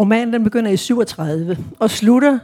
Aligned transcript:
Romanen 0.00 0.32
den 0.32 0.44
begynder 0.44 0.70
i 0.70 0.76
37 0.76 1.56
og 1.78 1.90
slutter 1.90 2.38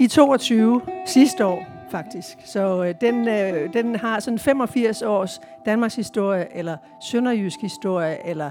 i 0.00 0.06
22 0.06 0.80
sidste 1.06 1.46
år 1.46 1.76
faktisk. 1.90 2.36
Så 2.46 2.84
øh, 2.84 2.94
den, 3.00 3.28
øh, 3.28 3.72
den 3.72 3.96
har 3.96 4.20
sådan 4.20 4.38
85 4.38 5.02
års 5.02 5.40
Danmarks 5.66 5.96
historie, 5.96 6.56
eller 6.56 6.76
Sønderjysk 7.10 7.60
historie, 7.60 8.26
eller 8.26 8.50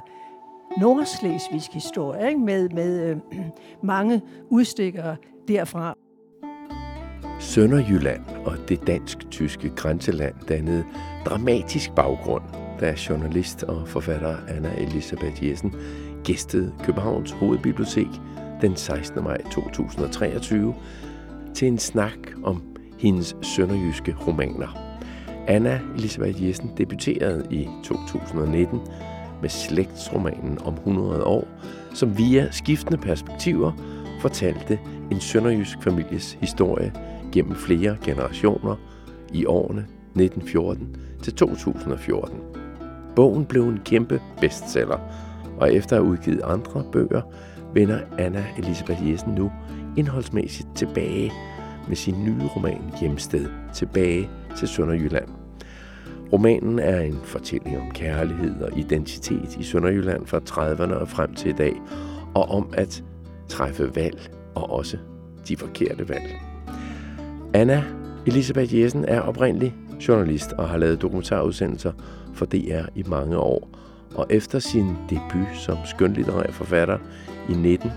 Nordslesvigsk 0.80 1.74
historie, 1.74 2.28
ikke? 2.28 2.40
med, 2.40 2.70
med 2.70 3.10
øh, 3.10 3.18
mange 3.84 4.22
udstikkere 4.50 5.16
derfra. 5.48 5.96
Sønderjylland 7.40 8.22
og 8.46 8.58
det 8.70 8.88
dansk-tyske 8.88 9.70
grænseland 9.70 10.34
dannede 10.48 10.84
dramatisk 11.26 11.96
baggrund, 11.96 12.44
da 12.80 12.96
journalist 13.10 13.64
og 13.64 13.88
forfatter 13.88 14.38
Anna 14.48 14.74
Elisabeth 14.78 15.48
Jessen 15.48 15.74
gæstede 16.24 16.74
Københavns 16.84 17.32
Hovedbibliotek 17.32 18.08
den 18.62 18.76
16. 18.76 19.24
maj 19.24 19.42
2023 19.52 20.76
til 21.54 21.68
en 21.68 21.78
snak 21.78 22.18
om 22.44 22.64
hendes 23.00 23.36
sønderjyske 23.42 24.16
romaner. 24.28 24.78
Anna 25.48 25.80
Elisabeth 25.96 26.48
Jessen 26.48 26.72
debuterede 26.78 27.48
i 27.52 27.68
2019 27.84 28.80
med 29.42 29.50
slægtsromanen 29.50 30.58
om 30.66 30.74
100 30.74 31.24
år, 31.24 31.48
som 31.94 32.18
via 32.18 32.52
skiftende 32.52 32.98
perspektiver 32.98 33.72
fortalte 34.22 34.80
en 35.12 35.20
sønderjysk 35.20 35.82
families 35.82 36.38
historie 36.42 36.94
gennem 37.32 37.56
flere 37.56 37.98
generationer 38.04 38.76
i 39.34 39.46
årene 39.46 39.86
1914 40.16 40.96
til 41.24 41.34
2014. 41.34 42.40
Bogen 43.16 43.46
blev 43.46 43.64
en 43.64 43.80
kæmpe 43.86 44.22
bestseller, 44.42 45.00
og 45.60 45.74
efter 45.74 45.96
at 45.96 46.04
have 46.04 46.12
udgivet 46.12 46.42
andre 46.44 46.84
bøger, 46.92 47.22
vender 47.76 48.00
Anna 48.18 48.46
Elisabeth 48.58 49.10
Jessen 49.10 49.34
nu 49.34 49.52
indholdsmæssigt 49.98 50.68
tilbage 50.76 51.32
med 51.88 51.96
sin 51.96 52.24
nye 52.24 52.48
roman 52.56 52.82
Hjemsted, 53.00 53.46
tilbage 53.74 54.30
til 54.58 54.68
Sønderjylland. 54.68 55.28
Romanen 56.34 56.80
er 56.80 57.00
en 57.00 57.20
fortælling 57.24 57.78
om 57.78 57.92
kærlighed 57.92 58.62
og 58.62 58.78
identitet 58.78 59.58
i 59.60 59.64
Sønderjylland 59.64 60.26
fra 60.26 60.40
30'erne 60.50 60.94
og 60.94 61.08
frem 61.08 61.34
til 61.34 61.50
i 61.50 61.54
dag, 61.54 61.74
og 62.34 62.50
om 62.50 62.70
at 62.74 63.04
træffe 63.50 63.96
valg 63.96 64.30
og 64.56 64.72
også 64.72 64.98
de 65.48 65.58
forkerte 65.58 66.10
valg. 66.10 66.36
Anna 67.54 67.84
Elisabeth 68.26 68.80
Jessen 68.80 69.06
er 69.08 69.22
oprindelig 69.22 69.76
journalist 70.08 70.54
og 70.54 70.70
har 70.70 70.78
lavet 70.78 71.02
dokumentarudsendelser 71.02 71.92
for 72.34 72.46
DR 72.46 72.86
i 72.96 73.04
mange 73.08 73.38
år. 73.38 73.70
Og 74.16 74.26
efter 74.30 74.60
sin 74.60 74.88
debut 75.10 75.58
som 75.58 75.78
skønlitterær 75.86 76.52
forfatter 76.52 76.98
i 77.50 77.54
19 77.54 77.92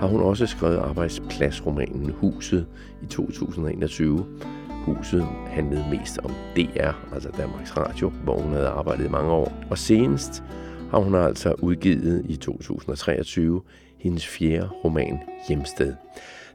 har 0.00 0.06
hun 0.06 0.20
også 0.20 0.46
skrevet 0.46 0.76
arbejdspladsromanen 0.76 2.10
Huset 2.10 2.66
i 3.02 3.06
2021. 3.06 4.26
Huset 4.70 5.26
handlede 5.46 5.84
mest 5.90 6.18
om 6.18 6.30
DR, 6.56 7.14
altså 7.14 7.28
Danmarks 7.36 7.76
Radio, 7.76 8.08
hvor 8.08 8.38
hun 8.40 8.52
havde 8.52 8.68
arbejdet 8.68 9.04
i 9.04 9.08
mange 9.08 9.30
år. 9.30 9.52
Og 9.70 9.78
senest 9.78 10.42
har 10.90 10.98
hun 10.98 11.14
altså 11.14 11.54
udgivet 11.58 12.24
i 12.28 12.36
2023 12.36 13.62
hendes 13.98 14.26
fjerde 14.26 14.68
roman 14.84 15.18
Hjemsted. 15.48 15.94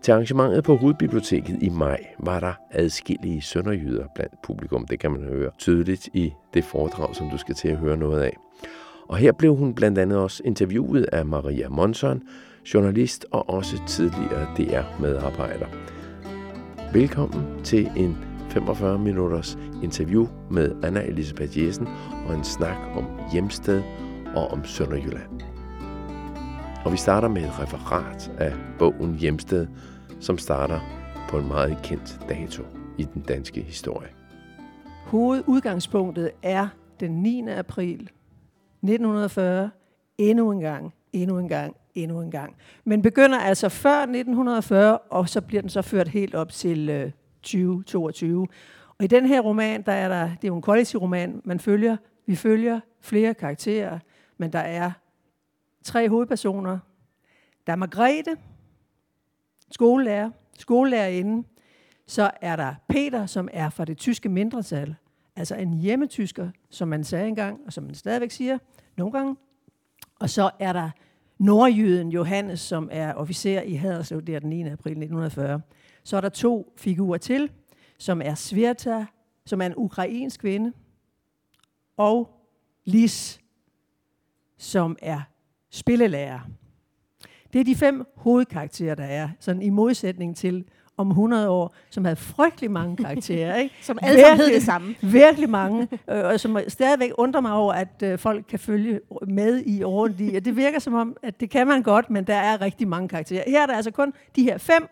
Til 0.02 0.12
arrangementet 0.12 0.64
på 0.64 0.76
Hovedbiblioteket 0.76 1.58
i 1.62 1.70
maj 1.70 2.06
var 2.20 2.40
der 2.40 2.54
adskillige 2.72 3.42
sønderjyder 3.42 4.06
blandt 4.16 4.34
publikum. 4.44 4.88
Det 4.88 5.00
kan 5.00 5.12
man 5.12 5.24
høre 5.24 5.52
tydeligt 5.58 6.10
i 6.14 6.34
det 6.54 6.64
foredrag, 6.64 7.16
som 7.16 7.30
du 7.30 7.38
skal 7.38 7.56
til 7.56 7.68
at 7.68 7.78
høre 7.78 7.98
noget 7.98 8.22
af. 8.22 8.38
Og 9.08 9.18
her 9.18 9.32
blev 9.32 9.56
hun 9.56 9.74
blandt 9.74 9.98
andet 9.98 10.18
også 10.18 10.44
interviewet 10.46 11.04
af 11.04 11.26
Maria 11.26 11.70
Monson, 11.70 12.22
journalist 12.74 13.26
og 13.32 13.50
også 13.50 13.82
tidligere 13.88 14.48
DR-medarbejder. 14.58 15.66
Velkommen 16.94 17.64
til 17.64 17.92
en 17.96 18.18
45 18.50 19.00
minutters 19.00 19.58
interview 19.84 20.28
med 20.52 20.76
Anna 20.84 21.02
Elisabeth 21.02 21.60
Jessen 21.60 21.88
og 22.28 22.36
en 22.36 22.44
snak 22.44 22.78
om 22.96 23.06
hjemsted 23.32 23.84
og 24.36 24.48
om 24.48 24.66
Sønderjylland. 24.66 25.42
Og 26.86 26.92
vi 26.92 26.98
starter 26.98 27.28
med 27.28 27.42
et 27.42 27.60
referat 27.60 28.32
af 28.38 28.54
bogen 28.80 29.16
Hjemsted, 29.16 29.68
som 30.20 30.38
starter 30.38 30.80
på 31.30 31.38
en 31.38 31.48
meget 31.48 31.78
kendt 31.84 32.20
dato 32.30 32.64
i 32.98 33.04
den 33.14 33.22
danske 33.22 33.62
historie. 33.62 34.10
Hovedudgangspunktet 35.06 36.32
er 36.44 36.68
den 37.00 37.12
9. 37.12 37.44
april 37.48 38.10
1940, 38.84 39.70
endnu 40.18 40.52
en 40.52 40.60
gang, 40.60 40.94
endnu 41.14 41.40
en 41.40 41.48
gang, 41.48 41.76
endnu 41.96 42.22
en 42.22 42.32
gang. 42.32 42.56
Men 42.86 43.02
begynder 43.02 43.40
altså 43.40 43.70
før 43.70 44.02
1940, 44.02 44.98
og 44.98 45.30
så 45.30 45.42
bliver 45.42 45.62
den 45.62 45.70
så 45.70 45.82
ført 45.82 46.08
helt 46.08 46.36
op 46.36 46.52
til 46.52 46.90
øh, 46.90 47.12
2022. 47.44 48.48
Og 48.98 49.04
i 49.04 49.08
den 49.08 49.26
her 49.26 49.42
roman, 49.42 49.82
der 49.82 49.92
er 49.92 50.08
der, 50.08 50.26
det 50.26 50.44
er 50.44 50.48
jo 50.48 50.56
en 50.56 50.62
kollektiv 50.62 51.00
roman, 51.00 51.42
man 51.46 51.60
følger, 51.60 51.98
vi 52.26 52.36
følger 52.36 52.80
flere 53.02 53.34
karakterer, 53.34 54.00
men 54.38 54.54
der 54.54 54.60
er 54.60 54.92
tre 55.84 56.10
hovedpersoner. 56.10 56.80
Der 57.68 57.74
er 57.74 57.78
Margrethe, 57.78 58.36
skolelærer, 59.72 60.30
skolelærerinde. 60.60 61.48
Så 62.08 62.32
er 62.42 62.56
der 62.56 62.76
Peter, 62.90 63.26
som 63.26 63.50
er 63.52 63.70
fra 63.70 63.86
det 63.86 63.98
tyske 63.98 64.30
mindretal, 64.30 64.96
altså 65.36 65.56
en 65.56 65.74
hjemmetysker, 65.74 66.50
som 66.70 66.88
man 66.88 67.04
sagde 67.04 67.28
engang, 67.28 67.60
og 67.66 67.74
som 67.74 67.84
man 67.84 67.96
stadigvæk 67.96 68.32
siger 68.32 68.58
nogle 68.98 69.12
gange. 69.12 69.36
Og 70.20 70.30
så 70.30 70.52
er 70.60 70.74
der 70.74 70.90
nordjyden 71.38 72.10
Johannes, 72.10 72.60
som 72.60 72.90
er 72.92 73.14
officer 73.14 73.62
i 73.62 73.74
Haderslev, 73.74 74.22
der 74.22 74.40
den 74.40 74.50
9. 74.50 74.62
april 74.62 74.92
1940. 74.92 75.62
Så 76.04 76.18
er 76.18 76.22
der 76.22 76.30
to 76.30 76.74
figurer 76.78 77.18
til, 77.18 77.52
som 77.98 78.22
er 78.22 78.36
Svirta, 78.36 79.06
som 79.46 79.62
er 79.62 79.66
en 79.66 79.74
ukrainsk 79.78 80.40
kvinde, 80.40 80.74
og 81.98 82.40
Lis, 82.86 83.42
som 84.58 84.98
er 85.02 85.22
spillelærer. 85.70 86.40
Det 87.54 87.60
er 87.60 87.66
de 87.66 87.76
fem 87.76 88.06
hovedkarakterer, 88.16 88.96
der 88.96 89.04
er, 89.04 89.30
sådan 89.40 89.62
i 89.62 89.70
modsætning 89.70 90.38
til 90.38 90.66
om 90.98 91.10
100 91.10 91.50
år, 91.50 91.76
som 91.90 92.06
havde 92.06 92.16
frygtelig 92.16 92.72
mange 92.72 92.98
karakterer. 92.98 93.56
Ikke? 93.56 93.76
som 93.82 94.00
alle 94.02 94.22
sammen 94.22 94.40
hed 94.40 94.54
det 94.54 94.64
samme. 94.64 94.96
Virkelig 95.02 95.50
mange, 95.50 95.88
øh, 96.10 96.26
og 96.26 96.40
som 96.40 96.58
stadigvæk 96.68 97.12
undrer 97.18 97.42
mig 97.42 97.54
over, 97.54 97.74
at 97.74 98.04
øh, 98.04 98.20
folk 98.20 98.46
kan 98.50 98.60
følge 98.60 99.00
med 99.28 99.64
i 99.66 99.84
ordentligt. 99.84 100.36
Og 100.38 100.46
det 100.46 100.56
virker 100.56 100.80
som 100.80 100.94
om, 100.94 101.18
at 101.24 101.40
det 101.40 101.50
kan 101.50 101.68
man 101.68 101.84
godt, 101.84 102.10
men 102.10 102.24
der 102.24 102.36
er 102.36 102.62
rigtig 102.62 102.88
mange 102.88 103.08
karakterer. 103.10 103.44
Her 103.48 103.62
er 103.62 103.66
der 103.66 103.76
altså 103.76 103.92
kun 103.92 104.14
de 104.36 104.44
her 104.44 104.58
fem, 104.58 104.88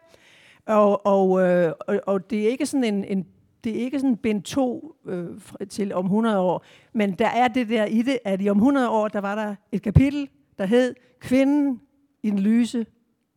og, 0.66 1.06
og, 1.06 1.41
øh, 1.41 1.72
og, 1.79 2.00
og 2.07 2.29
det 2.29 2.44
er 2.44 2.50
ikke 2.50 2.66
sådan 2.66 2.84
en, 2.84 3.03
en 3.03 3.25
det 3.63 3.78
er 3.78 3.84
ikke 3.84 4.00
sådan 4.00 4.17
bind 4.17 4.44
to 4.44 4.95
øh, 5.07 5.28
til 5.69 5.94
om 5.94 6.06
100 6.06 6.40
år, 6.40 6.66
men 6.94 7.11
der 7.13 7.28
er 7.28 7.47
det 7.47 7.69
der 7.69 7.85
i 7.85 8.01
det, 8.01 8.19
at 8.25 8.41
i 8.41 8.50
om 8.50 8.57
100 8.57 8.90
år, 8.90 9.07
der 9.07 9.22
var 9.22 9.35
der 9.35 9.56
et 9.72 9.81
kapitel, 9.81 10.29
der 10.57 10.66
hed 10.66 10.95
Kvinden 11.19 11.81
i 12.23 12.29
den 12.29 12.40
lyse 12.40 12.85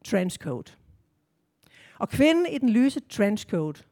trenchcoat. 0.04 0.78
Og 1.98 2.08
kvinden 2.08 2.46
i 2.46 2.58
den 2.58 2.68
lyse 2.68 3.00
trenchcoat, 3.00 3.86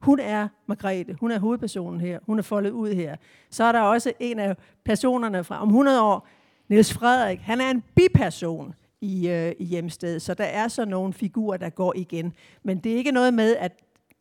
hun 0.00 0.18
er 0.20 0.48
Margrethe, 0.66 1.16
hun 1.20 1.30
er 1.30 1.38
hovedpersonen 1.38 2.00
her, 2.00 2.18
hun 2.26 2.38
er 2.38 2.42
foldet 2.42 2.70
ud 2.70 2.92
her. 2.92 3.16
Så 3.50 3.64
er 3.64 3.72
der 3.72 3.80
også 3.80 4.12
en 4.20 4.38
af 4.38 4.56
personerne 4.84 5.44
fra 5.44 5.62
om 5.62 5.68
100 5.68 6.02
år, 6.02 6.28
Niels 6.68 6.92
Frederik, 6.92 7.40
han 7.40 7.60
er 7.60 7.70
en 7.70 7.82
biperson 7.94 8.74
i, 9.00 9.28
øh, 9.28 9.52
i 9.58 9.64
hjemsted, 9.64 10.20
så 10.20 10.34
der 10.34 10.44
er 10.44 10.68
så 10.68 10.84
nogle 10.84 11.12
figurer, 11.12 11.56
der 11.56 11.70
går 11.70 11.94
igen. 11.96 12.32
Men 12.62 12.78
det 12.78 12.92
er 12.92 12.96
ikke 12.96 13.12
noget 13.12 13.34
med, 13.34 13.56
at 13.56 13.72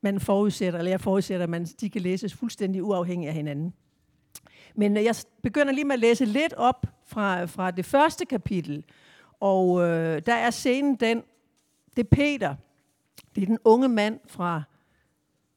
man 0.01 0.19
forudsætter, 0.19 0.79
eller 0.79 0.91
jeg 0.91 1.01
forudsætter, 1.01 1.43
at 1.43 1.49
man, 1.49 1.65
de 1.65 1.89
kan 1.89 2.01
læses 2.01 2.33
fuldstændig 2.33 2.83
uafhængigt 2.83 3.29
af 3.29 3.35
hinanden. 3.35 3.73
Men 4.75 4.97
øh, 4.97 5.03
jeg 5.03 5.15
begynder 5.43 5.73
lige 5.73 5.85
med 5.85 5.93
at 5.93 5.99
læse 5.99 6.25
lidt 6.25 6.53
op 6.53 6.85
fra, 7.05 7.45
fra 7.45 7.71
det 7.71 7.85
første 7.85 8.25
kapitel, 8.25 8.83
og 9.39 9.81
øh, 9.81 10.21
der 10.25 10.33
er 10.33 10.49
scenen 10.49 10.95
den, 10.95 11.23
det 11.95 12.03
er 12.03 12.15
Peter, 12.15 12.55
det 13.35 13.41
er 13.41 13.45
den 13.45 13.57
unge 13.65 13.89
mand 13.89 14.19
fra 14.27 14.63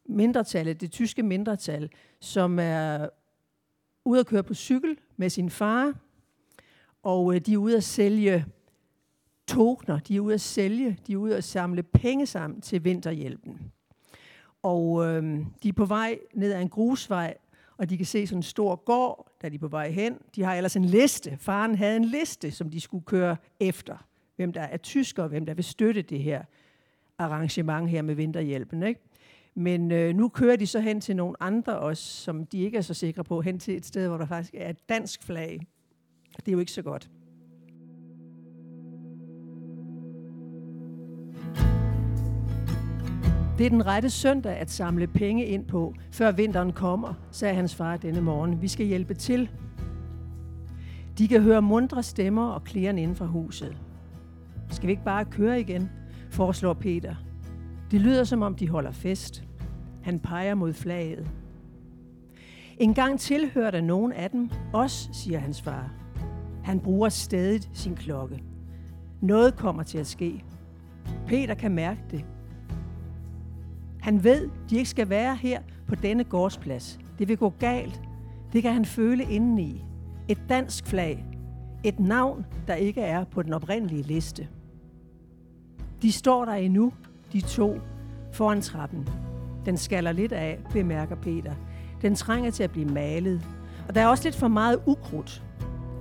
mindretallet, 0.06 0.80
det 0.80 0.90
tyske 0.90 1.22
mindretal, 1.22 1.90
som 2.20 2.58
er 2.58 3.08
ude 4.04 4.20
at 4.20 4.26
køre 4.26 4.42
på 4.42 4.54
cykel 4.54 4.98
med 5.16 5.30
sin 5.30 5.50
far, 5.50 5.94
og 7.02 7.34
øh, 7.34 7.40
de 7.40 7.52
er 7.52 7.58
ude 7.58 7.76
at 7.76 7.84
sælge 7.84 8.46
togner, 9.46 9.98
de 9.98 10.16
er 10.16 10.20
ude 10.20 10.34
at 10.34 10.40
sælge, 10.40 10.98
de 11.06 11.12
er 11.12 11.16
ude 11.16 11.36
at 11.36 11.44
samle 11.44 11.82
penge 11.82 12.26
sammen 12.26 12.60
til 12.60 12.84
vinterhjælpen. 12.84 13.72
Og 14.62 15.06
øh, 15.06 15.46
de 15.62 15.68
er 15.68 15.72
på 15.72 15.84
vej 15.84 16.18
ned 16.34 16.52
ad 16.52 16.62
en 16.62 16.68
grusvej, 16.68 17.34
og 17.76 17.90
de 17.90 17.96
kan 17.96 18.06
se 18.06 18.26
sådan 18.26 18.38
en 18.38 18.42
stor 18.42 18.76
gård, 18.76 19.32
der 19.42 19.48
de 19.48 19.54
er 19.54 19.58
på 19.58 19.68
vej 19.68 19.90
hen. 19.90 20.18
De 20.36 20.42
har 20.42 20.54
ellers 20.54 20.76
en 20.76 20.84
liste. 20.84 21.36
Faren 21.40 21.74
havde 21.74 21.96
en 21.96 22.04
liste, 22.04 22.50
som 22.50 22.70
de 22.70 22.80
skulle 22.80 23.04
køre 23.04 23.36
efter. 23.60 24.06
Hvem 24.36 24.52
der 24.52 24.60
er 24.60 24.76
tysker, 24.76 25.26
hvem 25.26 25.46
der 25.46 25.54
vil 25.54 25.64
støtte 25.64 26.02
det 26.02 26.22
her 26.22 26.44
arrangement 27.18 27.90
her 27.90 28.02
med 28.02 28.14
vinterhjælpen. 28.14 28.82
Ikke? 28.82 29.00
Men 29.54 29.92
øh, 29.92 30.14
nu 30.14 30.28
kører 30.28 30.56
de 30.56 30.66
så 30.66 30.80
hen 30.80 31.00
til 31.00 31.16
nogle 31.16 31.34
andre 31.40 31.78
også, 31.78 32.02
som 32.02 32.46
de 32.46 32.58
ikke 32.58 32.78
er 32.78 32.82
så 32.82 32.94
sikre 32.94 33.24
på, 33.24 33.40
hen 33.40 33.58
til 33.58 33.76
et 33.76 33.86
sted, 33.86 34.08
hvor 34.08 34.18
der 34.18 34.26
faktisk 34.26 34.54
er 34.54 34.70
et 34.70 34.88
dansk 34.88 35.22
flag. 35.22 35.66
Det 36.36 36.48
er 36.48 36.52
jo 36.52 36.58
ikke 36.58 36.72
så 36.72 36.82
godt. 36.82 37.10
Det 43.58 43.66
er 43.66 43.70
den 43.70 43.86
rette 43.86 44.10
søndag 44.10 44.56
at 44.56 44.70
samle 44.70 45.06
penge 45.06 45.46
ind 45.46 45.66
på, 45.66 45.94
før 46.12 46.32
vinteren 46.32 46.72
kommer, 46.72 47.14
sagde 47.30 47.54
hans 47.54 47.74
far 47.74 47.96
denne 47.96 48.20
morgen. 48.20 48.62
Vi 48.62 48.68
skal 48.68 48.86
hjælpe 48.86 49.14
til. 49.14 49.50
De 51.18 51.28
kan 51.28 51.42
høre 51.42 51.62
mundre 51.62 52.02
stemmer 52.02 52.46
og 52.46 52.64
klæren 52.64 52.98
inden 52.98 53.16
fra 53.16 53.26
huset. 53.26 53.76
Skal 54.70 54.86
vi 54.86 54.92
ikke 54.92 55.04
bare 55.04 55.24
køre 55.24 55.60
igen, 55.60 55.90
foreslår 56.34 56.74
Peter. 56.74 57.14
Det 57.90 58.00
lyder 58.00 58.24
som 58.24 58.42
om 58.42 58.54
de 58.54 58.68
holder 58.68 58.92
fest. 58.92 59.44
Han 60.02 60.18
peger 60.18 60.54
mod 60.54 60.72
flaget. 60.72 61.30
En 62.78 62.94
gang 62.94 63.20
tilhører 63.20 63.70
der 63.70 63.80
nogen 63.80 64.12
af 64.12 64.30
dem, 64.30 64.50
os, 64.72 65.10
siger 65.12 65.38
hans 65.38 65.62
far. 65.62 65.92
Han 66.64 66.80
bruger 66.80 67.08
stadig 67.08 67.62
sin 67.72 67.94
klokke. 67.94 68.42
Noget 69.20 69.56
kommer 69.56 69.82
til 69.82 69.98
at 69.98 70.06
ske. 70.06 70.44
Peter 71.26 71.54
kan 71.54 71.74
mærke 71.74 72.00
det. 72.10 72.24
Han 74.00 74.24
ved, 74.24 74.50
de 74.70 74.76
ikke 74.76 74.90
skal 74.90 75.08
være 75.08 75.36
her 75.36 75.62
på 75.86 75.94
denne 75.94 76.24
gårdsplads. 76.24 76.98
Det 77.18 77.28
vil 77.28 77.36
gå 77.36 77.50
galt. 77.50 78.02
Det 78.52 78.62
kan 78.62 78.72
han 78.72 78.84
føle 78.84 79.24
indeni. 79.24 79.84
Et 80.28 80.38
dansk 80.48 80.86
flag. 80.86 81.24
Et 81.84 82.00
navn, 82.00 82.46
der 82.66 82.74
ikke 82.74 83.00
er 83.00 83.24
på 83.24 83.42
den 83.42 83.52
oprindelige 83.52 84.02
liste. 84.02 84.48
De 86.04 86.12
står 86.12 86.44
der 86.44 86.52
endnu, 86.52 86.92
de 87.32 87.40
to, 87.40 87.80
foran 88.32 88.60
trappen. 88.60 89.08
Den 89.66 89.76
skaller 89.76 90.12
lidt 90.12 90.32
af, 90.32 90.58
bemærker 90.72 91.16
Peter. 91.16 91.52
Den 92.02 92.14
trænger 92.14 92.50
til 92.50 92.62
at 92.62 92.70
blive 92.70 92.88
malet. 92.88 93.46
Og 93.88 93.94
der 93.94 94.00
er 94.00 94.06
også 94.06 94.24
lidt 94.24 94.36
for 94.36 94.48
meget 94.48 94.80
ukrudt. 94.86 95.44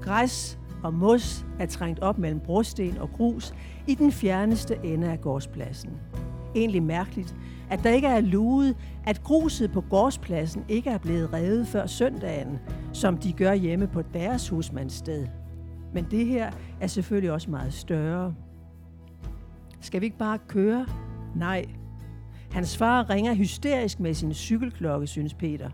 Græs 0.02 0.60
og 0.84 0.94
mos 0.94 1.46
er 1.60 1.66
trængt 1.66 2.00
op 2.00 2.18
mellem 2.18 2.40
brosten 2.40 2.98
og 2.98 3.10
grus 3.10 3.54
i 3.88 3.96
den 3.96 4.12
fjerneste 4.12 4.80
ende 4.84 5.12
af 5.12 5.22
gårdspladsen. 5.22 5.92
Egentlig 6.56 6.84
mærkeligt, 6.84 7.36
at 7.70 7.84
der 7.84 7.90
ikke 7.90 8.08
er 8.08 8.22
luet, 8.22 8.76
at 9.06 9.24
gruset 9.24 9.72
på 9.72 9.82
gårdspladsen 9.82 10.66
ikke 10.70 10.90
er 10.90 10.98
blevet 10.98 11.34
revet 11.34 11.68
før 11.68 11.86
søndagen, 11.86 12.60
som 12.94 13.18
de 13.18 13.34
gør 13.34 13.54
hjemme 13.54 13.88
på 13.88 14.02
deres 14.02 14.50
husmandssted. 14.50 15.28
Men 15.94 16.08
det 16.12 16.26
her 16.26 16.52
er 16.82 16.88
selvfølgelig 16.88 17.32
også 17.32 17.52
meget 17.52 17.74
større. 17.74 18.34
Skal 19.84 20.02
vi 20.02 20.06
ikke 20.06 20.18
bare 20.18 20.38
køre? 20.48 20.86
Nej. 21.36 21.66
Hans 22.52 22.78
far 22.78 23.10
ringer 23.10 23.34
hysterisk 23.34 24.00
med 24.00 24.14
sin 24.14 24.34
cykelklokke, 24.34 25.08
synes 25.08 25.34
Peter. 25.34 25.70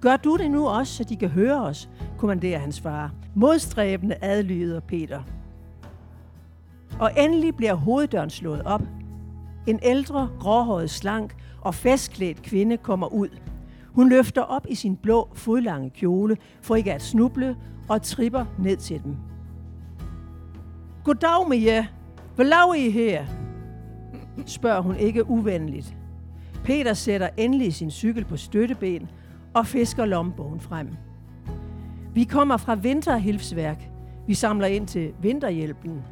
Gør 0.00 0.16
du 0.16 0.36
det 0.36 0.50
nu 0.50 0.68
også, 0.68 0.94
så 0.94 1.04
de 1.04 1.16
kan 1.16 1.28
høre 1.28 1.62
os, 1.62 1.90
kommanderer 2.18 2.58
hans 2.58 2.80
far. 2.80 3.12
Modstræbende 3.34 4.16
adlyder 4.20 4.80
Peter. 4.80 5.22
Og 7.00 7.10
endelig 7.18 7.56
bliver 7.56 7.74
hoveddøren 7.74 8.30
slået 8.30 8.62
op. 8.62 8.82
En 9.66 9.80
ældre, 9.82 10.30
gråhåret, 10.40 10.90
slank 10.90 11.36
og 11.60 11.74
festklædt 11.74 12.42
kvinde 12.42 12.76
kommer 12.76 13.06
ud. 13.06 13.28
Hun 13.92 14.08
løfter 14.08 14.42
op 14.42 14.66
i 14.68 14.74
sin 14.74 14.96
blå, 14.96 15.28
fodlange 15.34 15.90
kjole, 15.90 16.36
for 16.60 16.76
ikke 16.76 16.92
at 16.92 17.02
snuble, 17.02 17.56
og 17.88 18.02
tripper 18.02 18.44
ned 18.58 18.76
til 18.76 19.02
dem. 19.04 19.16
Goddag 21.04 21.48
med 21.48 21.58
jer. 21.58 21.84
Hvad 22.38 22.46
laver 22.46 22.74
I 22.74 22.90
her? 22.90 23.24
spørger 24.46 24.80
hun 24.80 24.96
ikke 24.96 25.30
uvenligt. 25.30 25.96
Peter 26.64 26.94
sætter 26.94 27.28
endelig 27.36 27.74
sin 27.74 27.90
cykel 27.90 28.24
på 28.24 28.36
støtteben 28.36 29.10
og 29.54 29.66
fisker 29.66 30.04
lommebogen 30.04 30.60
frem. 30.60 30.88
Vi 32.14 32.24
kommer 32.24 32.56
fra 32.56 32.74
Vinterhilfsværk. 32.74 33.88
Vi 34.26 34.34
samler 34.34 34.66
ind 34.66 34.86
til 34.86 35.12
vinterhjælpen. 35.22 36.02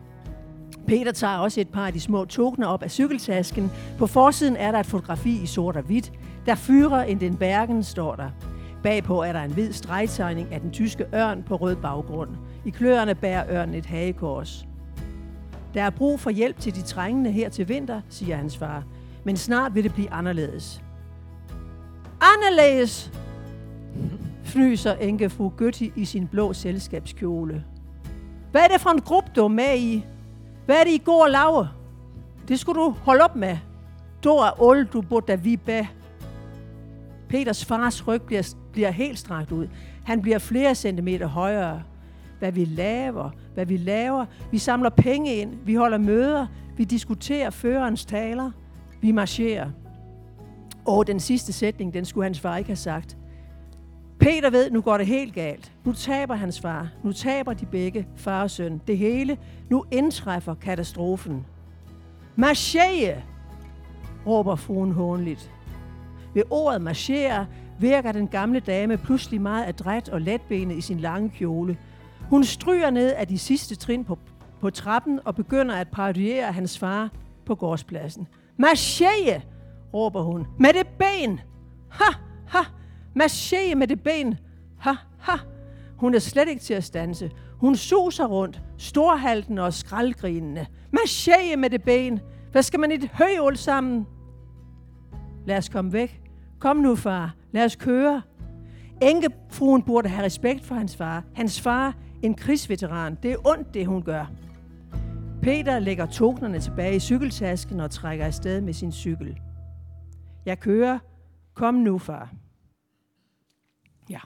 Peter 0.86 1.12
tager 1.12 1.38
også 1.38 1.60
et 1.60 1.68
par 1.68 1.86
af 1.86 1.92
de 1.92 2.00
små 2.00 2.24
tokener 2.24 2.66
op 2.66 2.82
af 2.82 2.90
cykeltasken. 2.90 3.70
På 3.98 4.06
forsiden 4.06 4.56
er 4.56 4.72
der 4.72 4.80
et 4.80 4.86
fotografi 4.86 5.42
i 5.42 5.46
sort 5.46 5.76
og 5.76 5.82
hvidt. 5.82 6.12
Der 6.46 6.54
fyrer 6.54 7.02
en 7.02 7.20
den 7.20 7.36
Bergen, 7.36 7.82
står 7.82 8.14
der. 8.14 8.30
Bagpå 8.82 9.22
er 9.22 9.32
der 9.32 9.42
en 9.42 9.52
hvid 9.52 9.72
stregtegning 9.72 10.52
af 10.52 10.60
den 10.60 10.70
tyske 10.70 11.04
ørn 11.14 11.42
på 11.42 11.56
rød 11.56 11.76
baggrund. 11.76 12.30
I 12.64 12.70
kløerne 12.70 13.14
bærer 13.14 13.44
ørnen 13.50 13.74
et 13.74 13.86
hagekors. 13.86 14.65
Der 15.76 15.82
er 15.82 15.90
brug 15.90 16.20
for 16.20 16.30
hjælp 16.30 16.60
til 16.60 16.74
de 16.74 16.82
trængende 16.82 17.32
her 17.32 17.48
til 17.48 17.68
vinter, 17.68 18.00
siger 18.08 18.36
hans 18.36 18.56
far. 18.56 18.84
Men 19.24 19.36
snart 19.36 19.74
vil 19.74 19.84
det 19.84 19.94
blive 19.94 20.10
anderledes. 20.10 20.82
Anderledes, 22.20 23.12
fnyser 24.44 24.94
enkefru 24.94 25.48
Gøtti 25.56 25.92
i 25.96 26.04
sin 26.04 26.28
blå 26.28 26.52
selskabskjole. 26.52 27.64
Hvad 28.50 28.62
er 28.62 28.68
det 28.68 28.80
for 28.80 28.90
en 28.90 29.00
gruppe, 29.00 29.30
du 29.36 29.44
er 29.44 29.48
med 29.48 29.78
i? 29.78 30.04
Hvad 30.66 30.76
er 30.76 30.84
det, 30.84 30.90
I 30.90 30.98
går 30.98 31.24
og 31.24 31.30
laver? 31.30 31.66
Det 32.48 32.60
skulle 32.60 32.80
du 32.80 32.90
holde 32.90 33.24
op 33.24 33.36
med. 33.36 33.56
Du 34.24 34.30
er 34.30 34.62
old, 34.62 34.86
du 34.86 35.00
burde 35.00 35.26
da 35.26 35.34
vi 35.34 35.56
bag. 35.56 35.88
Peters 37.28 37.64
fars 37.64 38.08
ryg 38.08 38.22
bliver, 38.22 38.54
bliver 38.72 38.90
helt 38.90 39.18
strakt 39.18 39.52
ud. 39.52 39.68
Han 40.04 40.22
bliver 40.22 40.38
flere 40.38 40.74
centimeter 40.74 41.26
højere. 41.26 41.82
Hvad 42.38 42.52
vi 42.52 42.64
laver, 42.64 43.30
hvad 43.54 43.66
vi 43.66 43.76
laver. 43.76 44.26
Vi 44.50 44.58
samler 44.58 44.90
penge 44.90 45.34
ind, 45.34 45.54
vi 45.64 45.74
holder 45.74 45.98
møder, 45.98 46.46
vi 46.76 46.84
diskuterer 46.84 47.50
førerens 47.50 48.04
taler, 48.04 48.50
vi 49.00 49.12
marcherer. 49.12 49.70
Og 50.84 51.06
den 51.06 51.20
sidste 51.20 51.52
sætning, 51.52 51.94
den 51.94 52.04
skulle 52.04 52.24
hans 52.24 52.40
far 52.40 52.56
ikke 52.56 52.68
have 52.68 52.76
sagt. 52.76 53.16
Peter 54.20 54.50
ved, 54.50 54.70
nu 54.70 54.80
går 54.80 54.98
det 54.98 55.06
helt 55.06 55.34
galt. 55.34 55.72
Nu 55.84 55.92
taber 55.92 56.34
hans 56.34 56.60
far. 56.60 56.88
Nu 57.04 57.12
taber 57.12 57.52
de 57.52 57.66
begge, 57.66 58.06
far 58.16 58.42
og 58.42 58.50
søn. 58.50 58.80
Det 58.86 58.98
hele. 58.98 59.38
Nu 59.70 59.84
indtræffer 59.90 60.54
katastrofen. 60.54 61.46
Marchere, 62.36 63.22
råber 64.26 64.56
fruen 64.56 64.92
hånligt. 64.92 65.50
Ved 66.34 66.42
ordet 66.50 66.82
marchere 66.82 67.46
virker 67.78 68.12
den 68.12 68.28
gamle 68.28 68.60
dame 68.60 68.96
pludselig 68.96 69.40
meget 69.40 69.68
adræt 69.68 70.08
og 70.08 70.20
letbenet 70.20 70.76
i 70.76 70.80
sin 70.80 71.00
lange 71.00 71.30
kjole. 71.30 71.76
Hun 72.30 72.44
stryger 72.44 72.90
ned 72.90 73.12
af 73.12 73.28
de 73.28 73.38
sidste 73.38 73.76
trin 73.76 74.04
på, 74.04 74.18
på 74.60 74.70
trappen 74.70 75.20
og 75.24 75.34
begynder 75.34 75.74
at 75.74 75.88
parodiere 75.88 76.52
hans 76.52 76.78
far 76.78 77.10
på 77.46 77.54
gårdspladsen. 77.54 78.28
Marcheje, 78.56 79.42
råber 79.94 80.22
hun. 80.22 80.46
Med 80.58 80.72
det 80.72 80.86
ben! 80.98 81.40
Ha, 81.90 82.14
ha! 82.48 82.58
Marcheje 83.14 83.74
med 83.74 83.86
det 83.86 84.02
ben! 84.02 84.34
Ha, 84.78 84.92
ha! 85.18 85.36
Hun 85.96 86.14
er 86.14 86.18
slet 86.18 86.48
ikke 86.48 86.62
til 86.62 86.74
at 86.74 86.84
stanse. 86.84 87.30
Hun 87.60 87.76
suser 87.76 88.26
rundt, 88.26 88.62
storhalten 88.78 89.58
og 89.58 89.74
skraldgrinende. 89.74 90.66
Marcheje 90.92 91.56
med 91.56 91.70
det 91.70 91.82
ben! 91.82 92.20
Hvad 92.52 92.62
skal 92.62 92.80
man 92.80 92.92
i 92.92 92.94
et 92.94 93.10
højål 93.12 93.56
sammen? 93.56 94.06
Lad 95.46 95.56
os 95.56 95.68
komme 95.68 95.92
væk. 95.92 96.20
Kom 96.58 96.76
nu, 96.76 96.96
far. 96.96 97.34
Lad 97.52 97.64
os 97.64 97.76
køre. 97.76 98.22
Enkefruen 99.02 99.82
burde 99.82 100.08
have 100.08 100.24
respekt 100.24 100.64
for 100.64 100.74
hans 100.74 100.96
far. 100.96 101.24
Hans 101.34 101.60
far, 101.60 101.94
en 102.22 102.34
krigsveteran. 102.34 103.18
Det 103.22 103.32
er 103.32 103.48
ondt, 103.48 103.74
det 103.74 103.86
hun 103.86 104.02
gør. 104.02 104.26
Peter 105.42 105.78
lægger 105.78 106.06
tognerne 106.06 106.60
tilbage 106.60 106.96
i 106.96 107.00
cykeltasken 107.00 107.80
og 107.80 107.90
trækker 107.90 108.24
afsted 108.24 108.60
med 108.60 108.72
sin 108.72 108.92
cykel. 108.92 109.40
Jeg 110.46 110.60
kører. 110.60 110.98
Kom 111.54 111.74
nu, 111.74 111.98
far. 111.98 112.34
Ja. 114.10 114.20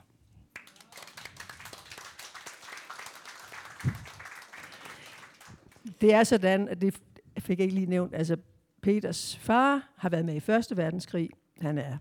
Det 6.00 6.14
er 6.14 6.25
sådan, 6.25 6.68
at 6.68 6.80
det 6.80 7.00
fik 7.38 7.59
jeg 7.59 7.64
ikke 7.64 7.75
lige 7.75 7.87
nævnt, 7.87 8.14
altså 8.14 8.37
Peters 8.82 9.37
far 9.37 9.90
har 9.97 10.09
været 10.09 10.25
med 10.25 10.35
i 10.35 10.40
Første 10.40 10.76
Verdenskrig. 10.76 11.30
Han 11.61 11.78
er 11.78 11.97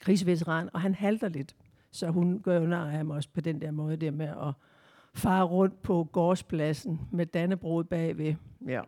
krigsveteran, 0.00 0.70
og 0.72 0.80
han 0.80 0.94
halter 0.94 1.28
lidt. 1.28 1.56
Så 1.90 2.10
hun 2.10 2.40
gør 2.42 2.60
jo 2.60 2.66
nær 2.66 2.78
af 2.78 2.92
ham 2.92 3.10
også 3.10 3.28
på 3.34 3.40
den 3.40 3.60
der 3.60 3.70
måde 3.70 3.96
der 3.96 4.10
med 4.10 4.26
at 4.26 4.52
fare 5.18 5.44
rundt 5.44 5.82
på 5.82 6.04
gårdspladsen 6.12 7.00
med 7.12 7.26
Dannebroget 7.26 7.88
bagved. 7.88 8.34
Ja. 8.68 8.80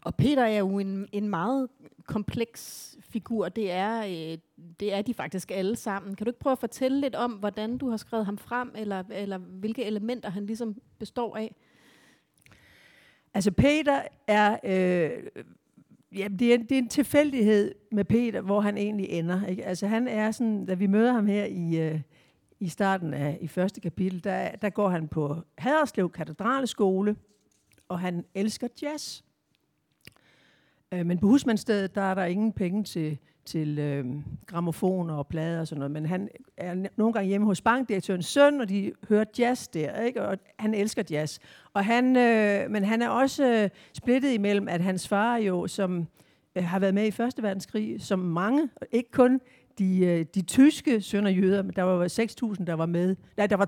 Og 0.00 0.14
Peter 0.14 0.44
er 0.44 0.58
jo 0.58 0.78
en, 0.78 1.08
en 1.12 1.28
meget 1.28 1.68
kompleks 2.06 2.96
figur. 3.00 3.48
Det 3.48 3.70
er, 3.70 4.02
øh, 4.02 4.38
det 4.80 4.94
er 4.94 5.02
de 5.02 5.14
faktisk 5.14 5.50
alle 5.50 5.76
sammen. 5.76 6.14
Kan 6.14 6.24
du 6.24 6.30
ikke 6.30 6.40
prøve 6.40 6.52
at 6.52 6.58
fortælle 6.58 7.00
lidt 7.00 7.14
om, 7.14 7.32
hvordan 7.32 7.78
du 7.78 7.90
har 7.90 7.96
skrevet 7.96 8.26
ham 8.26 8.38
frem, 8.38 8.72
eller, 8.74 9.02
eller 9.10 9.38
hvilke 9.38 9.84
elementer 9.84 10.30
han 10.30 10.46
ligesom 10.46 10.76
består 10.98 11.36
af? 11.36 11.54
Altså 13.34 13.50
Peter 13.50 14.02
er, 14.26 14.52
øh, 14.64 15.42
ja, 16.16 16.28
det 16.28 16.54
er, 16.54 16.58
det 16.58 16.72
er 16.72 16.78
en 16.78 16.88
tilfældighed 16.88 17.74
med 17.92 18.04
Peter, 18.04 18.40
hvor 18.40 18.60
han 18.60 18.78
egentlig 18.78 19.08
ender. 19.08 19.46
Ikke? 19.46 19.64
Altså 19.64 19.86
han 19.86 20.08
er 20.08 20.30
sådan, 20.30 20.66
da 20.66 20.74
vi 20.74 20.86
møder 20.86 21.12
ham 21.12 21.26
her 21.26 21.44
i, 21.44 21.88
øh, 21.88 22.00
i 22.60 22.68
starten 22.68 23.14
af 23.14 23.38
i 23.40 23.48
første 23.48 23.80
kapitel, 23.80 24.24
der, 24.24 24.50
der 24.50 24.70
går 24.70 24.88
han 24.88 25.08
på 25.08 25.36
Haderslev 25.58 26.10
Katedraleskole, 26.10 27.16
og 27.88 28.00
han 28.00 28.24
elsker 28.34 28.68
jazz. 28.82 29.22
Øh, 30.92 31.06
men 31.06 31.18
på 31.18 31.26
husmandstedet, 31.26 31.94
der 31.94 32.02
er 32.02 32.14
der 32.14 32.24
ingen 32.24 32.52
penge 32.52 32.84
til, 32.84 33.18
til 33.44 33.78
øh, 33.78 34.06
gramofoner 34.46 35.14
og 35.14 35.26
plader 35.26 35.60
og 35.60 35.66
sådan 35.66 35.78
noget. 35.78 35.90
Men 35.90 36.06
han 36.06 36.28
er 36.56 36.74
nogle 36.96 37.12
gange 37.12 37.28
hjemme 37.28 37.46
hos 37.46 37.60
bankdirektørens 37.60 38.26
søn, 38.26 38.60
og 38.60 38.68
de 38.68 38.92
hører 39.08 39.24
jazz 39.38 39.68
der, 39.68 40.00
ikke? 40.00 40.22
og 40.22 40.38
han 40.58 40.74
elsker 40.74 41.02
jazz. 41.10 41.38
Og 41.74 41.84
han, 41.84 42.16
øh, 42.16 42.70
men 42.70 42.84
han 42.84 43.02
er 43.02 43.08
også 43.08 43.46
øh, 43.46 43.70
splittet 43.92 44.32
imellem, 44.32 44.68
at 44.68 44.80
hans 44.80 45.08
far 45.08 45.36
jo 45.36 45.66
som 45.66 46.06
øh, 46.56 46.64
har 46.64 46.78
været 46.78 46.94
med 46.94 47.06
i 47.06 47.10
Første 47.10 47.42
Verdenskrig, 47.42 48.02
som 48.02 48.18
mange, 48.18 48.68
ikke 48.92 49.10
kun 49.10 49.40
de, 49.80 49.98
øh, 49.98 50.26
de 50.34 50.42
tyske 50.42 51.00
sønderjyder, 51.00 51.62
der 51.62 51.82
var 51.82 52.08
6.000, 52.58 52.64
der 52.64 52.74
var 52.74 52.86
med. 52.86 53.16
Nej, 53.36 53.46
der 53.46 53.56
var 53.56 53.66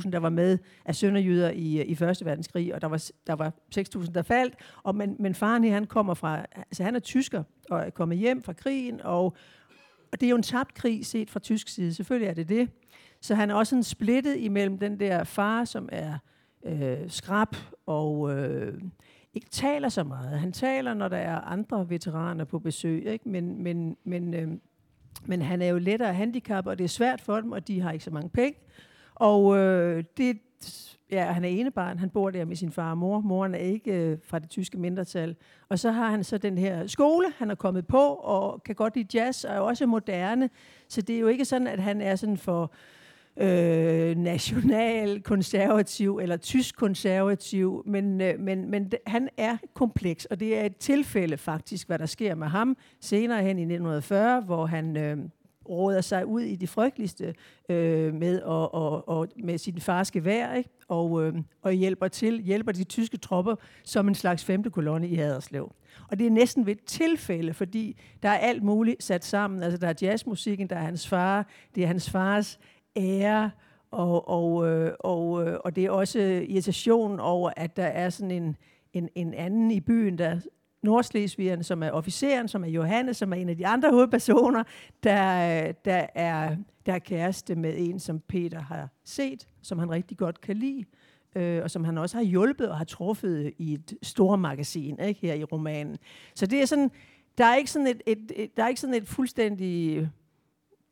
30.000, 0.00 0.10
der 0.10 0.18
var 0.18 0.30
med 0.30 0.58
af 0.84 0.94
sønderjyder 0.94 1.50
i, 1.50 1.80
øh, 1.80 1.86
i 1.86 1.94
Første 1.94 2.24
Verdenskrig, 2.24 2.74
og 2.74 2.80
der 2.80 2.88
var, 2.88 3.10
der 3.26 3.32
var 3.32 3.52
6.000, 3.78 4.12
der 4.12 4.22
faldt. 4.22 4.54
Og, 4.82 4.94
men, 4.94 5.16
men 5.18 5.34
faren 5.34 5.64
han 5.64 5.86
kommer 5.86 6.14
fra, 6.14 6.46
altså 6.54 6.82
han 6.82 6.96
er 6.96 7.00
tysker, 7.00 7.42
og 7.70 7.80
er 7.80 7.90
kommet 7.90 8.18
hjem 8.18 8.42
fra 8.42 8.52
krigen, 8.52 9.00
og, 9.00 9.24
og 10.12 10.20
det 10.20 10.22
er 10.22 10.30
jo 10.30 10.36
en 10.36 10.42
tabt 10.42 10.74
krig 10.74 11.06
set 11.06 11.30
fra 11.30 11.40
tysk 11.40 11.68
side. 11.68 11.94
Selvfølgelig 11.94 12.28
er 12.28 12.34
det 12.34 12.48
det. 12.48 12.68
Så 13.20 13.34
han 13.34 13.50
er 13.50 13.54
også 13.54 13.76
en 13.76 13.82
splittet 13.82 14.36
imellem 14.36 14.78
den 14.78 15.00
der 15.00 15.24
far, 15.24 15.64
som 15.64 15.88
er 15.92 16.18
øh, 16.64 17.10
skrab 17.10 17.56
og 17.86 18.36
øh, 18.36 18.80
ikke 19.34 19.50
taler 19.50 19.88
så 19.88 20.04
meget. 20.04 20.38
Han 20.38 20.52
taler, 20.52 20.94
når 20.94 21.08
der 21.08 21.16
er 21.16 21.40
andre 21.40 21.90
veteraner 21.90 22.44
på 22.44 22.58
besøg, 22.58 23.06
ikke? 23.06 23.28
men, 23.28 23.62
men, 23.62 23.96
men 24.04 24.34
øh, 24.34 24.48
men 25.26 25.42
han 25.42 25.62
er 25.62 25.66
jo 25.66 25.78
lettere 25.78 26.14
handicap, 26.14 26.66
og 26.66 26.78
det 26.78 26.84
er 26.84 26.88
svært 26.88 27.20
for 27.20 27.40
dem, 27.40 27.52
og 27.52 27.68
de 27.68 27.80
har 27.80 27.92
ikke 27.92 28.04
så 28.04 28.10
mange 28.10 28.28
penge. 28.28 28.58
Og 29.14 29.56
øh, 29.56 30.04
det, 30.16 30.38
ja, 31.10 31.24
han 31.24 31.44
er 31.44 31.48
enebarn, 31.48 31.98
han 31.98 32.10
bor 32.10 32.30
der 32.30 32.44
med 32.44 32.56
sin 32.56 32.72
far 32.72 32.90
og 32.90 32.98
mor. 32.98 33.20
Moren 33.20 33.54
er 33.54 33.58
ikke 33.58 33.92
øh, 33.92 34.18
fra 34.24 34.38
det 34.38 34.50
tyske 34.50 34.78
mindretal. 34.78 35.36
Og 35.68 35.78
så 35.78 35.90
har 35.90 36.10
han 36.10 36.24
så 36.24 36.38
den 36.38 36.58
her 36.58 36.86
skole, 36.86 37.26
han 37.38 37.50
er 37.50 37.54
kommet 37.54 37.86
på, 37.86 38.14
og 38.14 38.62
kan 38.62 38.74
godt 38.74 38.96
lide 38.96 39.18
jazz, 39.18 39.44
og 39.44 39.54
er 39.54 39.58
også 39.58 39.86
moderne. 39.86 40.50
Så 40.88 41.02
det 41.02 41.16
er 41.16 41.20
jo 41.20 41.26
ikke 41.26 41.44
sådan, 41.44 41.66
at 41.66 41.78
han 41.78 42.00
er 42.00 42.16
sådan 42.16 42.36
for 42.36 42.72
øh, 43.36 44.16
national 44.16 45.22
konservativ 45.22 46.18
eller 46.22 46.36
tysk 46.36 46.76
konservativ, 46.76 47.82
men, 47.86 48.20
øh, 48.20 48.40
men, 48.40 48.70
men 48.70 48.92
han 49.06 49.28
er 49.36 49.56
kompleks, 49.74 50.24
og 50.24 50.40
det 50.40 50.58
er 50.58 50.64
et 50.64 50.76
tilfælde 50.76 51.36
faktisk, 51.36 51.86
hvad 51.86 51.98
der 51.98 52.06
sker 52.06 52.34
med 52.34 52.46
ham 52.46 52.76
senere 53.00 53.42
hen 53.42 53.58
i 53.58 53.62
1940, 53.62 54.40
hvor 54.40 54.66
han 54.66 54.96
øh, 54.96 55.16
råder 55.68 56.00
sig 56.00 56.26
ud 56.26 56.40
i 56.40 56.56
det 56.56 56.68
frygteligste 56.68 57.34
øh, 57.68 58.14
med, 58.14 58.42
og, 58.42 58.74
og, 58.74 59.08
og, 59.08 59.28
med 59.36 59.58
sin 59.58 59.80
farske 59.80 60.24
vær, 60.24 60.54
ikke? 60.54 60.70
Og, 60.88 61.24
øh, 61.24 61.34
og 61.62 61.72
hjælper 61.72 62.08
til, 62.08 62.40
hjælper 62.40 62.72
de 62.72 62.84
tyske 62.84 63.16
tropper 63.16 63.54
som 63.84 64.08
en 64.08 64.14
slags 64.14 64.44
femte 64.44 64.70
kolonne 64.70 65.08
i 65.08 65.14
Haderslev. 65.14 65.72
Og 66.10 66.18
det 66.18 66.26
er 66.26 66.30
næsten 66.30 66.66
ved 66.66 66.72
et 66.72 66.84
tilfælde, 66.84 67.54
fordi 67.54 67.96
der 68.22 68.28
er 68.28 68.38
alt 68.38 68.62
muligt 68.62 69.02
sat 69.02 69.24
sammen. 69.24 69.62
Altså 69.62 69.78
der 69.78 69.88
er 69.88 69.94
jazzmusikken, 70.02 70.66
der 70.66 70.76
er 70.76 70.84
hans 70.84 71.08
far, 71.08 71.46
det 71.74 71.82
er 71.82 71.86
hans 71.86 72.10
fars 72.10 72.58
ære, 72.96 73.50
og, 73.90 74.28
og, 74.28 74.68
øh, 74.68 74.92
og, 75.00 75.46
øh, 75.46 75.58
og 75.64 75.76
det 75.76 75.84
er 75.84 75.90
også 75.90 76.18
irritation 76.48 77.20
over, 77.20 77.50
at 77.56 77.76
der 77.76 77.84
er 77.84 78.10
sådan 78.10 78.30
en, 78.30 78.56
en, 78.92 79.08
en 79.14 79.34
anden 79.34 79.70
i 79.70 79.80
byen, 79.80 80.18
der 80.18 80.40
Nordslesvigeren, 80.82 81.62
som 81.62 81.82
er 81.82 81.90
officeren, 81.90 82.48
som 82.48 82.64
er 82.64 82.68
Johannes, 82.68 83.16
som 83.16 83.32
er 83.32 83.36
en 83.36 83.48
af 83.48 83.56
de 83.56 83.66
andre 83.66 83.90
hovedpersoner, 83.90 84.64
der, 85.02 85.72
der, 85.72 86.06
er, 86.14 86.56
der 86.86 86.92
er 86.92 86.98
kæreste 86.98 87.54
med 87.54 87.74
en, 87.76 87.98
som 87.98 88.20
Peter 88.20 88.60
har 88.60 88.88
set, 89.04 89.48
som 89.62 89.78
han 89.78 89.90
rigtig 89.90 90.16
godt 90.18 90.40
kan 90.40 90.56
lide, 90.56 90.84
øh, 91.36 91.62
og 91.62 91.70
som 91.70 91.84
han 91.84 91.98
også 91.98 92.16
har 92.16 92.24
hjulpet 92.24 92.68
og 92.68 92.78
har 92.78 92.84
truffet 92.84 93.52
i 93.58 93.74
et 93.74 93.94
stort 94.02 94.38
magasin 94.38 94.98
ikke, 95.00 95.20
her 95.20 95.34
i 95.34 95.44
romanen. 95.44 95.98
Så 96.34 96.46
det 96.46 96.62
er 96.62 96.66
sådan, 96.66 96.90
der 97.38 97.44
er 97.44 97.56
ikke 97.56 97.70
sådan 97.70 97.86
et, 97.86 98.02
et, 98.06 98.32
et, 98.36 98.56
der 98.56 98.64
er 98.64 98.68
ikke 98.68 98.80
sådan 98.80 98.94
et 98.94 99.08
fuldstændig 99.08 100.08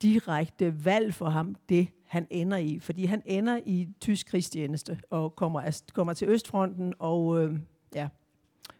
direkte 0.03 0.85
valg 0.85 1.15
for 1.15 1.29
ham, 1.29 1.57
det 1.69 1.89
han 2.07 2.27
ender 2.31 2.57
i. 2.57 2.79
Fordi 2.79 3.05
han 3.05 3.23
ender 3.27 3.61
i 3.67 3.89
tysk 4.01 4.27
krigstjeneste 4.27 5.01
og 5.11 5.37
kommer, 5.37 5.83
kommer 5.95 6.13
til 6.13 6.29
Østfronten 6.29 6.95
og 6.99 7.43
øh, 7.43 7.59
ja, 7.95 8.09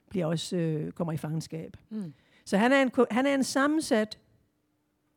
bliver 0.09 0.27
også, 0.27 0.57
øh, 0.57 0.93
kommer 0.93 1.13
i 1.13 1.17
fangenskab. 1.17 1.77
Mm. 1.91 2.13
Så 2.45 2.57
han 2.57 2.73
er, 2.73 2.83
en, 2.83 2.91
han 3.11 3.27
er 3.27 3.35
en 3.35 3.45
sammensat 3.45 4.19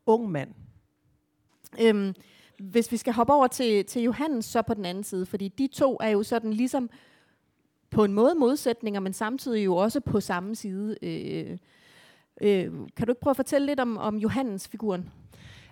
ung 0.05 0.31
mand. 0.31 0.53
Øhm, 1.81 2.13
hvis 2.59 2.91
vi 2.91 2.97
skal 2.97 3.13
hoppe 3.13 3.33
over 3.33 3.47
til, 3.47 3.85
til 3.85 4.01
Johannes 4.01 4.45
så 4.45 4.61
på 4.61 4.73
den 4.73 4.85
anden 4.85 5.03
side, 5.03 5.25
fordi 5.25 5.47
de 5.47 5.67
to 5.67 5.97
er 6.01 6.09
jo 6.09 6.23
sådan 6.23 6.53
ligesom 6.53 6.89
på 7.89 8.03
en 8.03 8.13
måde 8.13 8.35
modsætninger, 8.35 8.99
men 8.99 9.13
samtidig 9.13 9.65
jo 9.65 9.75
også 9.75 9.99
på 9.99 10.19
samme 10.19 10.55
side. 10.55 10.97
Øh, 11.01 11.57
øh, 12.41 12.71
kan 12.95 13.07
du 13.07 13.11
ikke 13.11 13.21
prøve 13.21 13.31
at 13.31 13.35
fortælle 13.35 13.67
lidt 13.67 13.79
om, 13.79 13.97
om 13.97 14.17
Johannes-figuren? 14.17 15.09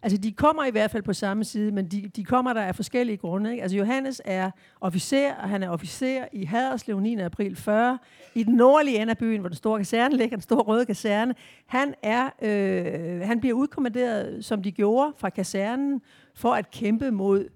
Altså, 0.04 0.18
de 0.18 0.32
kommer 0.32 0.66
i 0.66 0.72
hvert 0.72 0.92
fald 0.92 1.04
på 1.04 1.14
samme 1.14 1.44
side, 1.44 1.72
men 1.72 1.86
de, 1.88 2.12
de 2.16 2.24
kommer 2.24 2.54
der 2.54 2.62
af 2.62 2.76
forskellige 2.76 3.18
grunde. 3.18 3.52
Ikke? 3.52 3.62
Altså, 3.62 3.78
Johannes 3.78 4.22
er 4.26 4.52
officer, 4.82 5.34
og 5.36 5.50
han 5.50 5.64
er 5.64 5.70
officer 5.70 6.26
i 6.34 6.46
Haderslev 6.46 7.00
9. 7.00 7.16
april 7.16 7.56
40, 7.56 8.00
i 8.36 8.44
den 8.44 8.56
nordlige 8.56 9.02
ende 9.02 9.12
af 9.12 9.18
byen, 9.18 9.40
hvor 9.40 9.50
den 9.50 9.58
store 9.58 9.80
kaserne 9.80 10.18
ligger, 10.18 10.38
den 10.38 10.42
store 10.42 10.62
røde 10.62 10.86
kaserne. 10.86 11.36
Han, 11.66 11.94
er, 12.04 12.30
øh, 12.42 13.22
han 13.22 13.40
bliver 13.40 13.56
udkommanderet, 13.56 14.46
som 14.46 14.64
de 14.64 14.72
gjorde, 14.72 15.14
fra 15.18 15.30
kasernen, 15.30 16.02
for 16.36 16.54
at 16.54 16.72
kæmpe 16.72 17.12
mod 17.12 17.50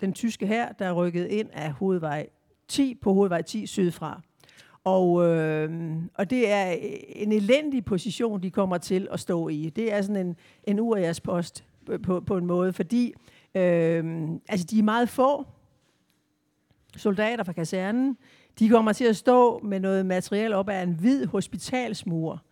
den 0.00 0.12
tyske 0.12 0.46
her, 0.46 0.72
der 0.72 0.86
er 0.86 0.92
rykket 0.92 1.26
ind 1.26 1.48
af 1.52 1.72
hovedvej 1.72 2.26
10 2.68 2.94
på 2.94 3.12
hovedvej 3.12 3.42
10 3.42 3.66
sydfra. 3.66 4.22
Og, 4.84 5.26
øh, 5.26 5.96
og 6.14 6.30
det 6.30 6.50
er 6.50 6.76
en 7.08 7.32
elendig 7.32 7.84
position, 7.84 8.42
de 8.42 8.50
kommer 8.50 8.78
til 8.78 9.08
at 9.10 9.20
stå 9.20 9.48
i. 9.48 9.70
Det 9.76 9.92
er 9.92 10.02
sådan 10.02 10.26
en, 10.26 10.36
en 10.64 10.80
urias 10.80 11.20
post 11.20 11.64
på, 12.02 12.20
på 12.20 12.36
en 12.36 12.46
måde, 12.46 12.72
fordi 12.72 13.14
øh, 13.54 14.28
altså 14.48 14.66
de 14.70 14.78
er 14.78 14.82
meget 14.82 15.08
få 15.08 15.46
soldater 16.96 17.44
fra 17.44 17.52
kasernen. 17.52 18.16
De 18.58 18.68
kommer 18.68 18.92
til 18.92 19.04
at 19.04 19.16
stå 19.16 19.58
med 19.58 19.80
noget 19.80 20.06
materiel 20.06 20.52
op 20.52 20.68
ad 20.68 20.82
en 20.82 20.92
hvid 20.92 21.26
hospitalsmur 21.26 22.42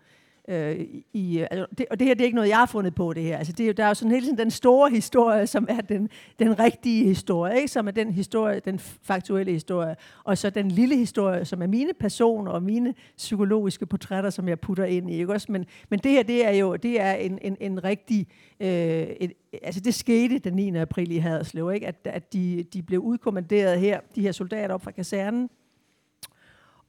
øh, 0.49 0.87
i, 1.12 1.38
altså 1.50 1.67
det, 1.78 1.87
og 1.90 1.99
det 1.99 2.07
her 2.07 2.14
det 2.14 2.21
er 2.21 2.25
ikke 2.25 2.35
noget, 2.35 2.49
jeg 2.49 2.57
har 2.57 2.67
fundet 2.67 2.95
på 2.95 3.12
det 3.12 3.23
her. 3.23 3.38
Altså 3.38 3.52
det, 3.52 3.76
der 3.76 3.85
er 3.85 3.88
jo 3.88 3.95
sådan 3.95 4.12
hele 4.12 4.26
tiden 4.26 4.38
den 4.38 4.50
store 4.50 4.90
historie, 4.90 5.47
som 5.47 5.67
er 5.71 5.81
den, 5.81 6.09
den 6.38 6.59
rigtige 6.59 7.05
historie, 7.05 7.57
ikke? 7.57 7.69
som 7.69 7.87
er 7.87 7.90
den 7.90 8.12
historie, 8.12 8.61
den 8.64 8.78
faktuelle 8.78 9.52
historie, 9.52 9.97
og 10.25 10.38
så 10.38 10.50
den 10.50 10.71
lille 10.71 10.97
historie, 10.97 11.45
som 11.45 11.62
er 11.62 11.67
mine 11.67 11.93
personer 12.00 12.52
og 12.52 12.62
mine 12.62 12.95
psykologiske 13.17 13.87
portrætter, 13.87 14.31
som 14.31 14.49
jeg 14.49 14.61
putter 14.61 14.85
ind 14.85 15.11
i. 15.11 15.14
Ikke? 15.14 15.33
Også, 15.33 15.52
men, 15.52 15.67
men 15.90 15.99
det 15.99 16.12
her, 16.12 16.23
det 16.23 16.47
er 16.47 16.50
jo 16.50 16.76
det 16.76 17.00
er 17.00 17.12
en, 17.12 17.38
en, 17.43 17.57
en 17.61 17.85
rigtig... 17.85 18.26
Øh, 18.61 18.69
et, 18.69 19.33
altså 19.62 19.81
det 19.81 19.95
skete 19.95 20.38
den 20.38 20.52
9. 20.52 20.76
april 20.76 21.12
i 21.12 21.19
Haderslev, 21.19 21.73
ikke? 21.73 21.87
at, 21.87 21.97
at 22.05 22.33
de, 22.33 22.64
de 22.73 22.83
blev 22.83 23.00
udkommanderet 23.00 23.81
her, 23.81 24.00
de 24.14 24.23
her 24.23 24.33
soldater 24.33 24.75
op 24.75 24.83
fra 24.83 24.90
kasernen, 24.90 25.49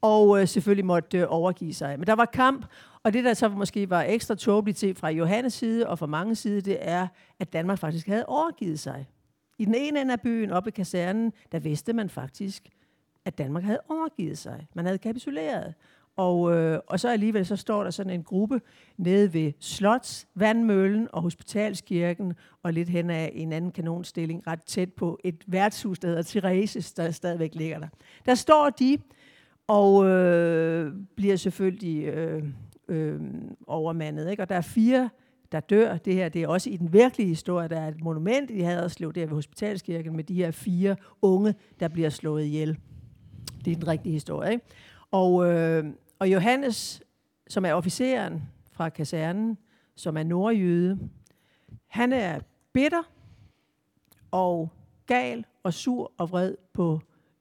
og 0.01 0.41
øh, 0.41 0.47
selvfølgelig 0.47 0.85
måtte 0.85 1.17
øh, 1.17 1.25
overgive 1.29 1.73
sig. 1.73 1.99
Men 1.99 2.07
der 2.07 2.15
var 2.15 2.25
kamp, 2.25 2.65
og 3.03 3.13
det, 3.13 3.23
der 3.23 3.33
så 3.33 3.49
måske 3.49 3.89
var 3.89 4.03
ekstra 4.07 4.35
tåbeligt 4.35 4.77
til 4.77 4.95
fra 4.95 5.09
Johannes 5.09 5.53
side 5.53 5.87
og 5.87 5.99
fra 5.99 6.05
mange 6.05 6.35
side, 6.35 6.61
det 6.61 6.77
er, 6.81 7.07
at 7.39 7.53
Danmark 7.53 7.79
faktisk 7.79 8.07
havde 8.07 8.25
overgivet 8.25 8.79
sig. 8.79 9.07
I 9.57 9.65
den 9.65 9.75
ene 9.75 10.01
ende 10.01 10.13
af 10.13 10.21
byen, 10.21 10.51
oppe 10.51 10.67
i 10.67 10.71
kasernen, 10.71 11.33
der 11.51 11.59
vidste 11.59 11.93
man 11.93 12.09
faktisk, 12.09 12.63
at 13.25 13.37
Danmark 13.37 13.63
havde 13.63 13.79
overgivet 13.89 14.37
sig. 14.37 14.67
Man 14.73 14.85
havde 14.85 14.97
kapituleret. 14.97 15.73
Og, 16.15 16.53
øh, 16.55 16.79
og 16.87 16.99
så 16.99 17.09
alligevel 17.09 17.45
så 17.45 17.55
står 17.55 17.83
der 17.83 17.91
sådan 17.91 18.13
en 18.13 18.23
gruppe 18.23 18.61
nede 18.97 19.33
ved 19.33 19.51
Slots, 19.59 20.27
Vandmøllen 20.35 21.07
og 21.13 21.21
Hospitalskirken, 21.21 22.33
og 22.63 22.73
lidt 22.73 22.89
hen 22.89 23.09
af 23.09 23.31
en 23.35 23.53
anden 23.53 23.71
kanonstilling, 23.71 24.47
ret 24.47 24.63
tæt 24.63 24.93
på 24.93 25.19
et 25.23 25.43
værtshus, 25.47 25.99
der 25.99 26.07
hedder 26.07 26.23
Thereses, 26.23 26.93
der 26.93 27.11
stadigvæk 27.11 27.55
ligger 27.55 27.79
der. 27.79 27.87
Der 28.25 28.35
står 28.35 28.69
de, 28.69 28.97
og 29.69 30.05
øh, 30.05 30.93
bliver 31.15 31.35
selvfølgelig 31.35 32.05
øh, 32.05 32.43
øh, 32.87 33.21
overmandet. 33.67 34.31
Ikke? 34.31 34.43
Og 34.43 34.49
der 34.49 34.55
er 34.55 34.61
fire, 34.61 35.09
der 35.51 35.59
dør. 35.59 35.97
Det 35.97 36.13
her 36.13 36.29
det 36.29 36.43
er 36.43 36.47
også 36.47 36.69
i 36.69 36.77
den 36.77 36.93
virkelige 36.93 37.27
historie. 37.27 37.67
Der 37.67 37.79
er 37.79 37.87
et 37.87 38.03
monument 38.03 38.51
i 38.51 38.59
Haderslev, 38.59 39.13
der 39.13 39.25
ved 39.25 39.35
Hospitalskirken, 39.35 40.15
med 40.15 40.23
de 40.23 40.33
her 40.33 40.51
fire 40.51 40.95
unge, 41.21 41.55
der 41.79 41.87
bliver 41.87 42.09
slået 42.09 42.43
ihjel. 42.45 42.77
Det 43.65 43.71
er 43.71 43.75
den 43.75 43.87
rigtige 43.87 44.13
historie. 44.13 44.51
Ikke? 44.51 44.65
Og, 45.11 45.45
øh, 45.45 45.85
og 46.19 46.31
Johannes, 46.31 47.01
som 47.49 47.65
er 47.65 47.73
officeren 47.73 48.43
fra 48.71 48.89
kasernen, 48.89 49.57
som 49.95 50.17
er 50.17 50.23
nordjyde, 50.23 50.99
han 51.87 52.13
er 52.13 52.39
bitter 52.73 53.11
og 54.31 54.69
gal 55.05 55.45
og 55.63 55.73
sur 55.73 56.11
og 56.17 56.31
vred 56.31 56.55
på 56.73 56.99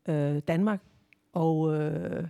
øh, 0.08 0.38
Danmark 0.48 0.80
og 1.32 1.74
øh, 1.74 2.24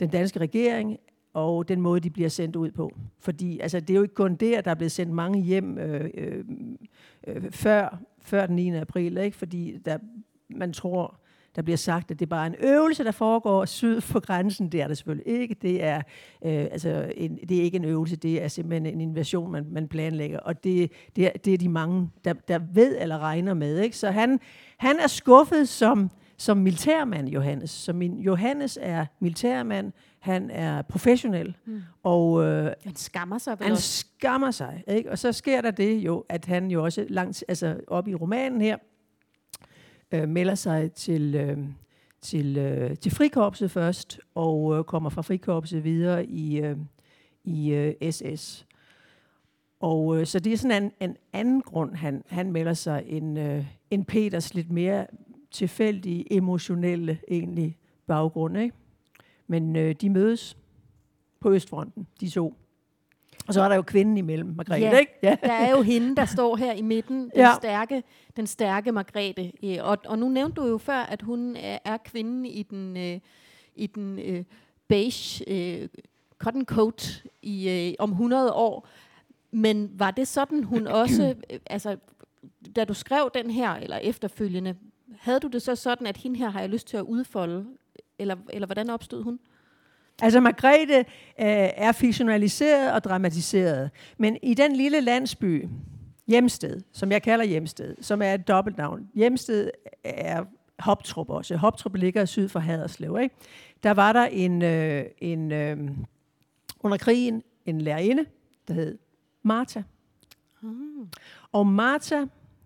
den 0.00 0.08
danske 0.08 0.38
regering, 0.38 0.98
og 1.32 1.68
den 1.68 1.80
måde, 1.80 2.00
de 2.00 2.10
bliver 2.10 2.28
sendt 2.28 2.56
ud 2.56 2.70
på. 2.70 2.92
Fordi 3.18 3.60
altså, 3.60 3.80
det 3.80 3.90
er 3.90 3.94
jo 3.94 4.02
ikke 4.02 4.14
kun 4.14 4.34
der, 4.34 4.60
der 4.60 4.70
er 4.70 4.74
blevet 4.74 4.92
sendt 4.92 5.12
mange 5.12 5.40
hjem 5.40 5.78
øh, 5.78 6.10
øh, 6.14 6.44
øh, 7.26 7.50
før, 7.50 7.98
før 8.22 8.46
den 8.46 8.56
9. 8.56 8.76
april, 8.76 9.18
ikke? 9.18 9.36
fordi 9.36 9.78
der, 9.84 9.98
man 10.48 10.72
tror, 10.72 11.20
der 11.56 11.62
bliver 11.62 11.76
sagt, 11.76 12.10
at 12.10 12.18
det 12.18 12.26
er 12.26 12.30
bare 12.30 12.46
en 12.46 12.54
øvelse, 12.60 13.04
der 13.04 13.10
foregår 13.10 13.64
syd 13.64 14.00
for 14.00 14.20
grænsen. 14.20 14.72
Det 14.72 14.82
er 14.82 14.88
det 14.88 14.96
selvfølgelig 14.96 15.32
ikke. 15.32 15.56
Det 15.62 15.84
er, 15.84 15.96
øh, 16.44 16.66
altså 16.70 17.12
en, 17.16 17.38
det 17.48 17.58
er 17.58 17.62
ikke 17.62 17.76
en 17.76 17.84
øvelse, 17.84 18.16
det 18.16 18.42
er 18.42 18.48
simpelthen 18.48 18.86
en 18.86 19.00
invasion, 19.00 19.52
man, 19.52 19.66
man 19.70 19.88
planlægger. 19.88 20.38
Og 20.38 20.64
det, 20.64 20.92
det, 21.16 21.26
er, 21.26 21.30
det 21.44 21.54
er 21.54 21.58
de 21.58 21.68
mange, 21.68 22.10
der, 22.24 22.32
der 22.32 22.60
ved 22.72 22.96
eller 23.00 23.18
regner 23.18 23.54
med. 23.54 23.80
Ikke? 23.80 23.96
Så 23.96 24.10
han, 24.10 24.40
han 24.76 24.96
er 24.98 25.06
skuffet 25.06 25.68
som 25.68 26.10
som 26.40 26.56
militærmand, 26.56 27.28
Johannes. 27.28 27.70
Så 27.70 27.92
min 27.92 28.20
Johannes 28.20 28.78
er 28.82 29.06
militærmand. 29.18 29.92
Han 30.18 30.50
er 30.50 30.82
professionel, 30.82 31.56
mm. 31.64 31.82
og 32.02 32.44
øh, 32.44 32.72
han 32.84 32.96
skammer 32.96 33.38
sig 33.38 33.56
han 33.60 33.72
også. 33.72 33.98
skammer 33.98 34.50
sig. 34.50 34.84
Ikke? 34.88 35.10
Og 35.10 35.18
så 35.18 35.32
sker 35.32 35.60
der 35.60 35.70
det 35.70 35.96
jo, 35.96 36.24
at 36.28 36.44
han 36.44 36.70
jo 36.70 36.84
også 36.84 37.06
langt, 37.08 37.44
altså 37.48 37.80
op 37.86 38.08
i 38.08 38.14
romanen 38.14 38.60
her, 38.60 38.76
øh, 40.12 40.28
melder 40.28 40.54
sig 40.54 40.92
til, 40.92 41.34
øh, 41.34 41.58
til, 42.20 42.56
øh, 42.56 42.96
til 42.96 43.12
frikorpset 43.12 43.70
først, 43.70 44.20
og 44.34 44.78
øh, 44.78 44.84
kommer 44.84 45.10
fra 45.10 45.22
frikorpset 45.22 45.84
videre 45.84 46.26
i, 46.26 46.60
øh, 46.60 46.76
i 47.44 47.70
øh, 47.70 48.10
SS. 48.10 48.66
Og 49.80 50.18
øh, 50.18 50.26
så 50.26 50.38
det 50.38 50.52
er 50.52 50.56
sådan 50.56 50.82
en, 50.82 50.92
en 51.00 51.16
anden 51.32 51.62
grund, 51.62 51.94
han, 51.94 52.22
han 52.26 52.52
melder 52.52 52.74
sig, 52.74 53.04
end, 53.06 53.38
øh, 53.38 53.66
end 53.90 54.04
Peters 54.04 54.54
lidt 54.54 54.70
mere 54.70 55.06
tilfældige, 55.50 56.32
emotionelle 56.32 57.18
egentlig 57.28 57.76
baggrund. 58.06 58.58
Ikke? 58.58 58.76
Men 59.46 59.76
øh, 59.76 59.94
de 60.00 60.10
mødes 60.10 60.56
på 61.40 61.52
Østfronten, 61.52 62.06
de 62.20 62.28
to. 62.30 62.54
Og 63.48 63.54
så 63.54 63.62
er 63.62 63.68
der 63.68 63.76
jo 63.76 63.82
kvinden 63.82 64.16
imellem, 64.16 64.48
Margrethe, 64.56 64.86
Ja. 64.86 64.98
ikke? 64.98 65.12
Ja. 65.22 65.36
Der 65.42 65.52
er 65.52 65.70
jo 65.70 65.82
hende, 65.82 66.16
der 66.16 66.24
står 66.24 66.56
her 66.56 66.72
i 66.72 66.82
midten, 66.82 67.16
den, 67.20 67.30
Ja. 67.36 67.52
stærke, 67.58 68.02
den 68.36 68.46
stærke 68.46 68.92
Margrethe. 68.92 69.52
Øh, 69.64 69.76
Og, 69.82 69.98
og 70.06 70.18
nu 70.18 70.28
nævnte 70.28 70.60
du 70.60 70.66
jo 70.66 70.78
før, 70.78 70.98
at 70.98 71.22
hun 71.22 71.56
er, 71.56 71.96
kvinden 72.04 72.46
i 72.46 72.62
den, 72.62 72.96
øh, 72.96 73.20
i 73.76 73.86
den 73.86 74.18
øh, 74.18 74.44
beige 74.88 75.44
øh, 75.82 75.88
cotton 76.38 76.64
coat 76.64 77.24
i, 77.42 77.68
øh, 77.88 77.94
om 77.98 78.10
100 78.10 78.52
år. 78.52 78.88
Men 79.50 79.90
var 79.94 80.10
det 80.10 80.28
sådan, 80.28 80.64
hun 80.64 80.86
også, 81.02 81.34
øh, 81.52 81.58
altså, 81.66 81.96
da 82.76 82.84
du 82.84 82.94
skrev 82.94 83.30
den 83.34 83.50
her, 83.50 83.70
eller 83.74 83.96
efterfølgende, 83.96 84.74
havde 85.18 85.40
du 85.40 85.48
det 85.48 85.62
så 85.62 85.74
sådan, 85.74 86.06
at 86.06 86.16
hende 86.16 86.38
her 86.38 86.50
har 86.50 86.60
jeg 86.60 86.68
lyst 86.68 86.86
til 86.86 86.96
at 86.96 87.02
udfolde? 87.02 87.66
Eller, 88.18 88.36
eller 88.52 88.66
hvordan 88.66 88.90
opstod 88.90 89.22
hun? 89.22 89.40
Altså, 90.22 90.40
Margrethe 90.40 90.98
øh, 90.98 91.04
er 91.76 91.92
fiktionaliseret 91.92 92.92
og 92.92 93.04
dramatiseret. 93.04 93.90
Men 94.18 94.36
i 94.42 94.54
den 94.54 94.76
lille 94.76 95.00
landsby, 95.00 95.68
Hjemsted, 96.26 96.80
som 96.92 97.12
jeg 97.12 97.22
kalder 97.22 97.44
Hjemsted, 97.44 97.96
som 98.00 98.22
er 98.22 98.34
et 98.34 98.48
dobbeltnavn. 98.48 99.08
Hjemsted 99.14 99.70
er 100.04 100.44
Hoptrup 100.78 101.30
også. 101.30 101.56
Hoptrup 101.56 101.96
ligger 101.96 102.24
syd 102.24 102.48
for 102.48 102.58
Haderslev. 102.58 103.18
Ikke? 103.22 103.34
Der 103.82 103.90
var 103.90 104.12
der 104.12 104.24
en, 104.24 104.62
øh, 104.62 105.04
en 105.18 105.52
øh, 105.52 105.78
under 106.80 106.96
krigen 106.96 107.42
en 107.66 107.80
lærerinde, 107.80 108.24
der 108.68 108.74
hed 108.74 108.98
Martha. 109.42 109.82
Og 111.52 111.66
Martha 111.66 112.24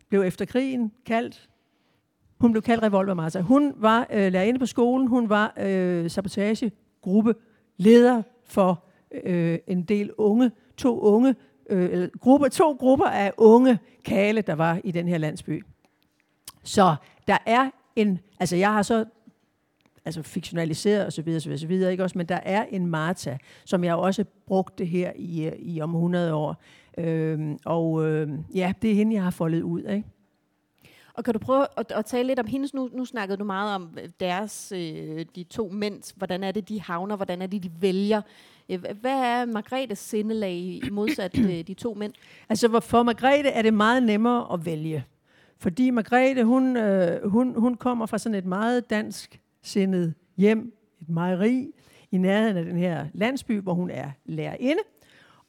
blev 0.08 0.22
efter 0.22 0.44
krigen 0.44 0.92
kaldt, 1.06 1.48
hun 2.44 2.52
blev 2.52 2.62
kaldt 2.62 2.82
Revolver 2.82 3.14
Martha. 3.14 3.40
Hun 3.40 3.72
var 3.76 4.06
øh, 4.12 4.32
lærerinde 4.32 4.58
på 4.58 4.66
skolen, 4.66 5.06
hun 5.06 5.28
var 5.28 5.54
øh, 5.60 6.10
sabotagegruppe 6.10 7.34
leder 7.76 8.22
for 8.44 8.84
øh, 9.24 9.58
en 9.66 9.82
del 9.82 10.10
unge, 10.18 10.50
to 10.76 11.00
unge, 11.00 11.34
øh, 11.70 11.90
eller 11.92 12.08
grupper, 12.20 12.48
to 12.48 12.72
grupper 12.72 13.06
af 13.06 13.32
unge 13.36 13.78
kale, 14.04 14.40
der 14.40 14.54
var 14.54 14.80
i 14.84 14.90
den 14.90 15.08
her 15.08 15.18
landsby. 15.18 15.64
Så 16.62 16.94
der 17.26 17.38
er 17.46 17.70
en, 17.96 18.18
altså 18.40 18.56
jeg 18.56 18.72
har 18.72 18.82
så 18.82 19.04
altså 20.04 20.22
fiktionaliseret 20.22 21.06
osv. 21.06 21.28
osv., 21.36 21.52
osv. 21.52 21.70
Ikke 21.70 22.02
også? 22.02 22.18
Men 22.18 22.26
der 22.26 22.40
er 22.42 22.64
en 22.70 22.86
Martha, 22.86 23.36
som 23.64 23.84
jeg 23.84 23.94
også 23.94 24.24
brugte 24.46 24.84
her 24.84 25.12
i, 25.16 25.46
øh, 25.46 25.52
i 25.58 25.80
om 25.80 25.94
100 25.94 26.34
år. 26.34 26.62
Øhm, 26.98 27.58
og 27.64 28.06
øh, 28.06 28.28
ja, 28.54 28.72
det 28.82 28.90
er 28.90 28.94
hende, 28.94 29.14
jeg 29.14 29.22
har 29.22 29.30
foldet 29.30 29.62
ud. 29.62 29.82
Ikke? 29.82 30.08
Og 31.14 31.24
kan 31.24 31.34
du 31.34 31.38
prøve 31.38 31.66
at, 31.76 31.92
at 31.92 32.04
tale 32.04 32.26
lidt 32.26 32.38
om 32.38 32.46
hendes, 32.46 32.74
nu, 32.74 32.90
nu 32.92 33.04
snakkede 33.04 33.36
du 33.36 33.44
meget 33.44 33.74
om 33.74 33.98
øh, 34.02 34.08
deres, 34.20 34.72
øh, 34.76 35.26
de 35.34 35.44
to 35.44 35.68
mænds, 35.72 36.14
hvordan 36.16 36.44
er 36.44 36.52
det, 36.52 36.68
de 36.68 36.80
havner, 36.80 37.16
hvordan 37.16 37.42
er 37.42 37.46
det, 37.46 37.62
de 37.62 37.70
vælger. 37.80 38.22
Øh, 38.68 38.84
hvad 39.00 39.12
er 39.12 39.44
Margrethes 39.44 39.98
sindelag 39.98 40.52
i 40.52 40.82
modsat 40.92 41.38
øh, 41.38 41.62
de 41.66 41.74
to 41.74 41.94
mænd? 41.94 42.12
Altså 42.48 42.80
for 42.80 43.02
Margrethe 43.02 43.50
er 43.50 43.62
det 43.62 43.74
meget 43.74 44.02
nemmere 44.02 44.52
at 44.52 44.66
vælge. 44.66 45.04
Fordi 45.58 45.90
Margrethe, 45.90 46.44
hun, 46.44 46.76
øh, 46.76 47.30
hun, 47.30 47.54
hun 47.60 47.74
kommer 47.74 48.06
fra 48.06 48.18
sådan 48.18 48.38
et 48.38 48.46
meget 48.46 48.90
dansk 48.90 49.40
sindet 49.62 50.14
hjem, 50.36 50.72
et 51.00 51.08
mejeri, 51.08 51.72
i 52.10 52.18
nærheden 52.18 52.56
af 52.56 52.64
den 52.64 52.76
her 52.76 53.06
landsby, 53.14 53.60
hvor 53.60 53.74
hun 53.74 53.90
er 53.90 54.10
lærerinde. 54.24 54.82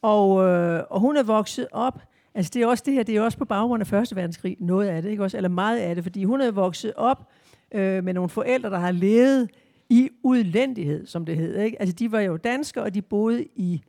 Og, 0.01 0.43
øh, 0.45 0.83
og 0.89 0.99
hun 0.99 1.17
er 1.17 1.23
vokset 1.23 1.67
op, 1.71 2.01
altså 2.35 2.51
det 2.53 2.61
er 2.61 2.67
også 2.67 2.83
det 2.85 2.93
her, 2.93 3.03
det 3.03 3.15
er 3.15 3.21
også 3.21 3.37
på 3.37 3.45
baggrund 3.45 3.81
af 3.81 3.87
Første 3.87 4.15
Verdenskrig, 4.15 4.57
noget 4.59 4.87
af 4.87 5.01
det, 5.01 5.09
ikke 5.09 5.23
også? 5.23 5.37
eller 5.37 5.49
meget 5.49 5.79
af 5.79 5.95
det, 5.95 6.03
fordi 6.03 6.23
hun 6.23 6.41
er 6.41 6.51
vokset 6.51 6.93
op 6.95 7.29
øh, 7.71 8.03
med 8.03 8.13
nogle 8.13 8.29
forældre, 8.29 8.69
der 8.69 8.79
har 8.79 8.91
levet 8.91 9.49
i 9.89 10.09
udlændighed, 10.23 11.05
som 11.05 11.25
det 11.25 11.37
hed. 11.37 11.59
Ikke? 11.59 11.81
Altså 11.81 11.95
de 11.95 12.11
var 12.11 12.19
jo 12.19 12.37
danskere, 12.37 12.83
og 12.83 12.93
de 12.93 13.01
boede 13.01 13.45
i 13.55 13.81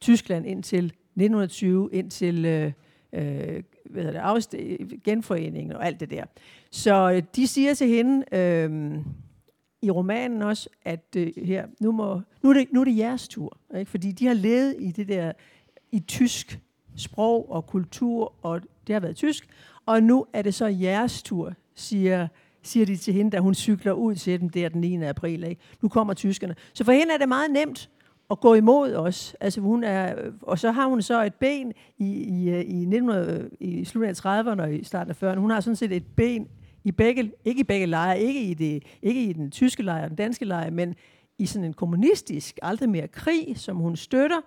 Tyskland 0.00 0.46
indtil 0.46 0.84
1920, 0.84 1.88
indtil 1.92 2.44
øh, 2.44 2.72
øh, 3.12 3.62
hvad 3.84 4.02
hedder 4.02 4.12
det, 4.12 4.40
afst- 4.40 5.02
genforeningen 5.04 5.72
og 5.72 5.86
alt 5.86 6.00
det 6.00 6.10
der. 6.10 6.24
Så 6.70 7.12
øh, 7.12 7.22
de 7.36 7.46
siger 7.46 7.74
til 7.74 7.88
hende 7.88 8.24
øh, 8.32 8.98
i 9.82 9.90
romanen 9.90 10.42
også, 10.42 10.68
at 10.84 11.16
øh, 11.16 11.32
her, 11.36 11.66
nu, 11.80 11.92
må, 11.92 12.20
nu, 12.42 12.50
er 12.50 12.54
det, 12.54 12.72
nu 12.72 12.80
er 12.80 12.84
det 12.84 12.96
jeres 12.96 13.28
tur. 13.28 13.58
Ikke? 13.78 13.90
Fordi 13.90 14.12
de 14.12 14.26
har 14.26 14.34
levet 14.34 14.76
i 14.78 14.90
det 14.90 15.08
der 15.08 15.32
i 15.92 16.00
tysk 16.00 16.60
sprog 16.98 17.52
og 17.52 17.66
kultur, 17.66 18.34
og 18.42 18.60
det 18.86 18.92
har 18.92 19.00
været 19.00 19.16
tysk. 19.16 19.48
Og 19.86 20.02
nu 20.02 20.26
er 20.32 20.42
det 20.42 20.54
så 20.54 20.66
jeres 20.66 21.22
tur, 21.22 21.52
siger, 21.74 22.28
siger 22.62 22.86
de 22.86 22.96
til 22.96 23.14
hende, 23.14 23.30
da 23.30 23.38
hun 23.38 23.54
cykler 23.54 23.92
ud 23.92 24.14
til 24.14 24.40
dem 24.40 24.48
der 24.48 24.68
den 24.68 24.80
9. 24.80 25.02
april. 25.02 25.44
Ikke? 25.44 25.62
Nu 25.82 25.88
kommer 25.88 26.14
tyskerne. 26.14 26.54
Så 26.74 26.84
for 26.84 26.92
hende 26.92 27.12
er 27.14 27.18
det 27.18 27.28
meget 27.28 27.50
nemt 27.50 27.90
at 28.30 28.40
gå 28.40 28.54
imod 28.54 28.94
os. 28.94 29.36
Altså 29.40 29.60
hun 29.60 29.84
er, 29.84 30.14
og 30.42 30.58
så 30.58 30.70
har 30.70 30.86
hun 30.86 31.02
så 31.02 31.24
et 31.24 31.34
ben 31.34 31.72
i, 31.98 32.04
i, 32.04 32.50
i, 32.50 32.80
1900, 32.80 33.50
i 33.60 33.84
slutningen 33.84 34.16
af 34.24 34.42
30'erne 34.42 34.62
og 34.62 34.74
i 34.74 34.84
starten 34.84 35.14
af 35.20 35.22
40'erne. 35.22 35.38
Hun 35.38 35.50
har 35.50 35.60
sådan 35.60 35.76
set 35.76 35.92
et 35.92 36.06
ben 36.16 36.48
i 36.84 36.92
begge, 36.92 37.32
ikke 37.44 37.60
i 37.60 37.64
begge 37.64 37.86
lejre, 37.86 38.20
ikke 38.20 38.42
i, 38.42 38.54
det, 38.54 38.82
ikke 39.02 39.24
i 39.24 39.32
den 39.32 39.50
tyske 39.50 39.82
lejr 39.82 40.02
og 40.02 40.08
den 40.08 40.16
danske 40.16 40.44
lejr, 40.44 40.70
men 40.70 40.94
i 41.38 41.46
sådan 41.46 41.64
en 41.64 41.72
kommunistisk, 41.72 42.58
aldrig 42.62 42.88
mere 42.88 43.08
krig, 43.08 43.52
som 43.56 43.76
hun 43.76 43.96
støtter. 43.96 44.40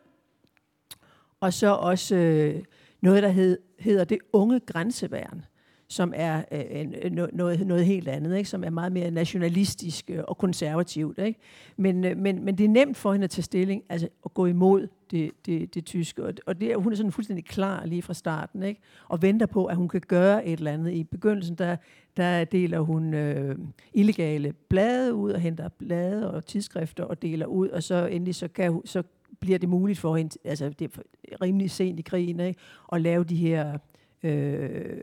Og 1.41 1.54
så 1.54 1.73
også 1.73 2.15
øh, 2.15 2.63
noget, 3.01 3.23
der 3.23 3.30
hed, 3.30 3.58
hedder 3.80 4.04
det 4.04 4.17
unge 4.34 4.60
grænseværn, 4.60 5.45
som 5.88 6.13
er 6.15 6.43
øh, 6.51 6.62
en, 6.69 6.95
øh, 7.04 7.12
noget, 7.12 7.67
noget 7.67 7.86
helt 7.86 8.08
andet, 8.08 8.38
ikke? 8.38 8.49
som 8.49 8.63
er 8.63 8.69
meget 8.69 8.91
mere 8.91 9.12
nationalistisk 9.12 10.10
øh, 10.10 10.23
og 10.27 10.38
konservativt. 10.38 11.19
Ikke? 11.19 11.39
Men, 11.77 12.06
øh, 12.06 12.17
men, 12.17 12.45
men 12.45 12.58
det 12.58 12.63
er 12.63 12.69
nemt 12.69 12.97
for 12.97 13.12
hende 13.12 13.23
at 13.23 13.30
tage 13.30 13.43
stilling, 13.43 13.84
altså 13.89 14.08
at 14.25 14.34
gå 14.34 14.45
imod 14.45 14.88
det, 15.12 15.32
det, 15.45 15.73
det 15.73 15.86
tyske. 15.86 16.23
Og, 16.23 16.34
og 16.45 16.62
det 16.62 16.75
hun 16.75 16.91
er 16.91 16.95
sådan 16.95 17.12
fuldstændig 17.12 17.45
klar 17.45 17.86
lige 17.86 18.01
fra 18.01 18.13
starten, 18.13 18.63
ikke? 18.63 18.82
og 19.10 19.21
venter 19.21 19.45
på, 19.45 19.65
at 19.65 19.75
hun 19.75 19.88
kan 19.88 20.01
gøre 20.08 20.45
et 20.45 20.58
eller 20.58 20.71
andet. 20.71 20.91
I 20.91 21.04
begyndelsen, 21.04 21.56
der, 21.56 21.75
der 22.17 22.43
deler 22.43 22.80
hun 22.80 23.13
øh, 23.13 23.56
illegale 23.93 24.54
blade 24.69 25.13
ud, 25.13 25.32
og 25.32 25.39
henter 25.39 25.69
blade 25.69 26.34
og 26.34 26.45
tidsskrifter 26.45 27.04
og 27.04 27.21
deler 27.21 27.45
ud, 27.45 27.69
og 27.69 27.84
så 27.84 28.06
endelig 28.06 28.36
så, 28.36 28.47
kan 28.47 28.71
hun, 28.71 28.82
så 28.86 29.04
bliver 29.39 29.60
det 29.60 29.70
muligt 29.70 30.00
for 30.00 30.15
hende, 30.15 30.38
altså 30.44 30.70
det 30.70 30.98
er 31.32 31.41
rimelig 31.41 31.72
sent 31.72 32.00
i 32.00 32.02
krigen, 32.02 32.39
ikke? 32.39 32.60
at 32.91 33.02
lave 33.02 33.24
de 33.24 33.36
her, 33.36 33.78
øh, 34.24 35.02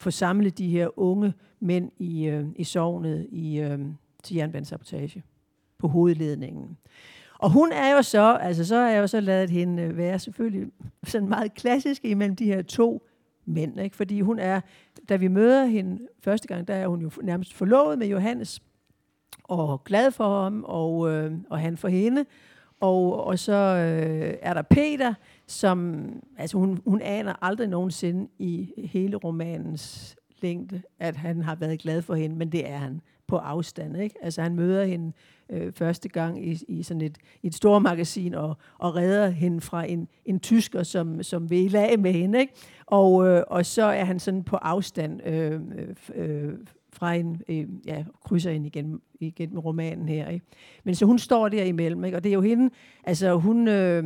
få 0.00 0.10
de 0.58 0.68
her 0.68 0.98
unge 0.98 1.34
mænd 1.60 1.90
i, 1.98 2.26
øh, 2.26 2.46
i 2.56 2.64
sovnet 2.64 3.26
i, 3.30 3.60
øh, 3.60 3.78
til 4.22 4.36
jernbanesabotage 4.36 5.22
på 5.78 5.88
hovedledningen. 5.88 6.76
Og 7.38 7.50
hun 7.50 7.72
er 7.72 7.92
jo 7.96 8.02
så, 8.02 8.38
altså 8.40 8.64
så 8.64 8.76
har 8.76 8.88
jeg 8.88 9.00
jo 9.00 9.06
så 9.06 9.20
lavet 9.20 9.50
hende 9.50 9.82
øh, 9.82 9.96
være 9.96 10.18
selvfølgelig 10.18 10.72
sådan 11.04 11.28
meget 11.28 11.54
klassisk 11.54 12.04
imellem 12.04 12.36
de 12.36 12.44
her 12.44 12.62
to 12.62 13.02
mænd, 13.44 13.80
ikke? 13.80 13.96
fordi 13.96 14.20
hun 14.20 14.38
er, 14.38 14.60
da 15.08 15.16
vi 15.16 15.28
møder 15.28 15.64
hende 15.64 16.06
første 16.20 16.48
gang, 16.48 16.68
der 16.68 16.74
er 16.74 16.86
hun 16.86 17.00
jo 17.00 17.10
nærmest 17.22 17.54
forlovet 17.54 17.98
med 17.98 18.06
Johannes, 18.06 18.62
og 19.44 19.84
glad 19.84 20.10
for 20.10 20.42
ham, 20.42 20.64
og, 20.64 21.10
øh, 21.10 21.32
og 21.50 21.58
han 21.58 21.76
for 21.76 21.88
hende. 21.88 22.24
Og, 22.80 23.24
og 23.24 23.38
så 23.38 23.52
øh, 23.52 24.34
er 24.42 24.54
der 24.54 24.62
Peter, 24.62 25.14
som, 25.46 26.06
altså 26.38 26.58
hun, 26.58 26.80
hun 26.86 27.00
aner 27.00 27.34
aldrig 27.44 27.68
nogensinde 27.68 28.28
i 28.38 28.72
hele 28.92 29.16
romanens 29.16 30.16
længde, 30.42 30.82
at 30.98 31.16
han 31.16 31.42
har 31.42 31.54
været 31.54 31.80
glad 31.80 32.02
for 32.02 32.14
hende, 32.14 32.36
men 32.36 32.52
det 32.52 32.70
er 32.70 32.76
han 32.76 33.00
på 33.26 33.36
afstand. 33.36 33.96
Ikke? 33.96 34.14
Altså 34.22 34.42
han 34.42 34.54
møder 34.54 34.84
hende 34.84 35.12
øh, 35.50 35.72
første 35.72 36.08
gang 36.08 36.46
i, 36.46 36.58
i 36.68 36.82
sådan 36.82 37.00
et, 37.00 37.18
i 37.42 37.46
et 37.46 37.54
stort 37.54 37.82
magasin 37.82 38.34
og, 38.34 38.56
og 38.78 38.96
redder 38.96 39.28
hende 39.28 39.60
fra 39.60 39.90
en, 39.90 40.08
en 40.24 40.40
tysker, 40.40 40.82
som, 40.82 41.22
som 41.22 41.50
vil 41.50 41.70
lage 41.70 41.96
med 41.96 42.12
hende. 42.12 42.40
Ikke? 42.40 42.52
Og, 42.86 43.26
øh, 43.26 43.42
og 43.46 43.66
så 43.66 43.84
er 43.84 44.04
han 44.04 44.18
sådan 44.18 44.44
på 44.44 44.56
afstand 44.56 45.26
øh, 45.26 45.60
øh, 45.74 45.96
øh 46.14 46.54
fra 46.94 47.14
en, 47.14 47.42
øh, 47.48 47.66
ja, 47.86 48.04
krydser 48.24 48.50
ind 48.50 48.66
igen, 48.66 49.00
igen 49.20 49.54
med 49.54 49.64
romanen 49.64 50.08
her. 50.08 50.28
Ikke? 50.28 50.46
Men 50.84 50.94
så 50.94 51.06
hun 51.06 51.18
står 51.18 51.48
der 51.48 51.64
imellem, 51.64 52.04
ikke? 52.04 52.16
og 52.16 52.24
det 52.24 52.30
er 52.30 52.34
jo 52.34 52.40
hende, 52.40 52.70
altså 53.04 53.34
hun, 53.34 53.68
øh, 53.68 54.04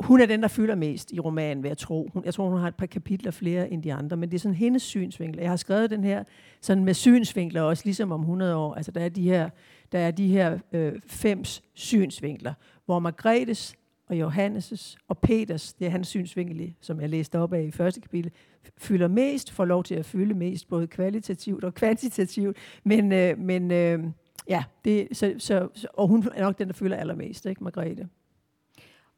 hun 0.00 0.20
er 0.20 0.26
den, 0.26 0.42
der 0.42 0.48
fylder 0.48 0.74
mest 0.74 1.12
i 1.12 1.20
romanen, 1.20 1.62
ved 1.62 1.70
jeg 1.70 1.78
tro. 1.78 2.10
Hun, 2.12 2.24
jeg 2.24 2.34
tror, 2.34 2.48
hun 2.48 2.60
har 2.60 2.68
et 2.68 2.74
par 2.74 2.86
kapitler 2.86 3.30
flere 3.30 3.72
end 3.72 3.82
de 3.82 3.92
andre, 3.92 4.16
men 4.16 4.30
det 4.30 4.34
er 4.34 4.40
sådan 4.40 4.54
hendes 4.54 4.82
synsvinkel. 4.82 5.40
Jeg 5.40 5.50
har 5.50 5.56
skrevet 5.56 5.90
den 5.90 6.04
her 6.04 6.24
sådan 6.60 6.84
med 6.84 6.94
synsvinkler 6.94 7.62
også, 7.62 7.82
ligesom 7.84 8.12
om 8.12 8.20
100 8.20 8.56
år. 8.56 8.74
Altså, 8.74 8.90
der 8.92 9.00
er 9.00 9.08
de 9.08 9.22
her, 9.22 9.50
der 9.92 9.98
er 9.98 10.10
de 10.10 10.28
her 10.28 10.58
øh, 10.72 10.92
fem 11.06 11.44
synsvinkler, 11.74 12.54
hvor 12.86 12.98
Margrethes 12.98 13.74
og 14.08 14.16
Johannes' 14.16 14.96
og 15.08 15.18
Peters, 15.18 15.72
det 15.72 15.86
er 15.86 15.90
hans 15.90 16.08
synsvinkel, 16.08 16.74
som 16.80 17.00
jeg 17.00 17.08
læste 17.08 17.38
op 17.38 17.52
af 17.52 17.62
i 17.62 17.70
første 17.70 18.00
kapitel, 18.00 18.30
fylder 18.78 19.08
mest, 19.08 19.52
får 19.52 19.64
lov 19.64 19.84
til 19.84 19.94
at 19.94 20.04
fylde 20.04 20.34
mest, 20.34 20.68
både 20.68 20.86
kvalitativt 20.86 21.64
og 21.64 21.74
kvantitativt. 21.74 22.56
Men, 22.84 23.12
øh, 23.12 23.38
men 23.38 23.70
øh, 23.70 24.04
ja, 24.48 24.64
det, 24.84 25.08
så, 25.12 25.34
så, 25.38 25.68
og 25.92 26.08
hun 26.08 26.28
er 26.34 26.42
nok 26.42 26.58
den, 26.58 26.68
der 26.68 26.74
fylder 26.74 26.96
allermest, 26.96 27.46
ikke, 27.46 27.64
Margrethe? 27.64 28.08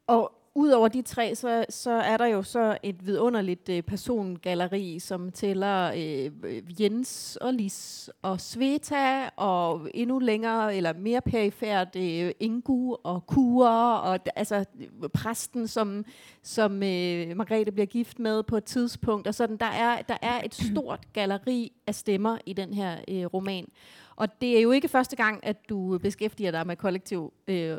Og 0.07 0.38
Udover 0.59 0.87
de 0.87 1.01
tre, 1.01 1.35
så, 1.35 1.65
så 1.69 1.91
er 1.91 2.17
der 2.17 2.25
jo 2.25 2.43
så 2.43 2.77
et 2.83 3.05
vidunderligt 3.05 3.69
øh, 3.69 3.81
persongalleri, 3.81 4.99
som 4.99 5.31
tæller 5.31 5.91
øh, 5.95 6.81
Jens 6.81 7.37
og 7.41 7.53
Lis 7.53 8.09
og 8.21 8.41
Sveta, 8.41 9.29
og 9.35 9.89
endnu 9.93 10.19
længere 10.19 10.75
eller 10.75 10.93
mere 10.93 11.21
perifært 11.21 11.95
øh, 11.95 12.31
Ingu 12.39 12.97
og 13.03 13.25
Kure, 13.25 14.01
og 14.01 14.19
altså 14.35 14.65
præsten, 15.13 15.67
som, 15.67 16.05
som 16.41 16.73
øh, 16.73 17.37
Margrethe 17.37 17.71
bliver 17.71 17.85
gift 17.85 18.19
med 18.19 18.43
på 18.43 18.57
et 18.57 18.63
tidspunkt. 18.63 19.27
Og 19.27 19.35
sådan, 19.35 19.57
der, 19.57 19.65
er, 19.65 20.01
der 20.01 20.17
er 20.21 20.41
et 20.45 20.55
stort 20.55 21.13
galleri 21.13 21.71
af 21.87 21.95
stemmer 21.95 22.37
i 22.45 22.53
den 22.53 22.73
her 22.73 22.97
øh, 23.07 23.25
roman. 23.25 23.67
Og 24.15 24.41
det 24.41 24.57
er 24.57 24.61
jo 24.61 24.71
ikke 24.71 24.87
første 24.87 25.15
gang, 25.15 25.45
at 25.45 25.69
du 25.69 25.97
beskæftiger 25.97 26.51
dig 26.51 26.67
med 26.67 26.75
kollektiv 26.75 27.33
øh, 27.47 27.77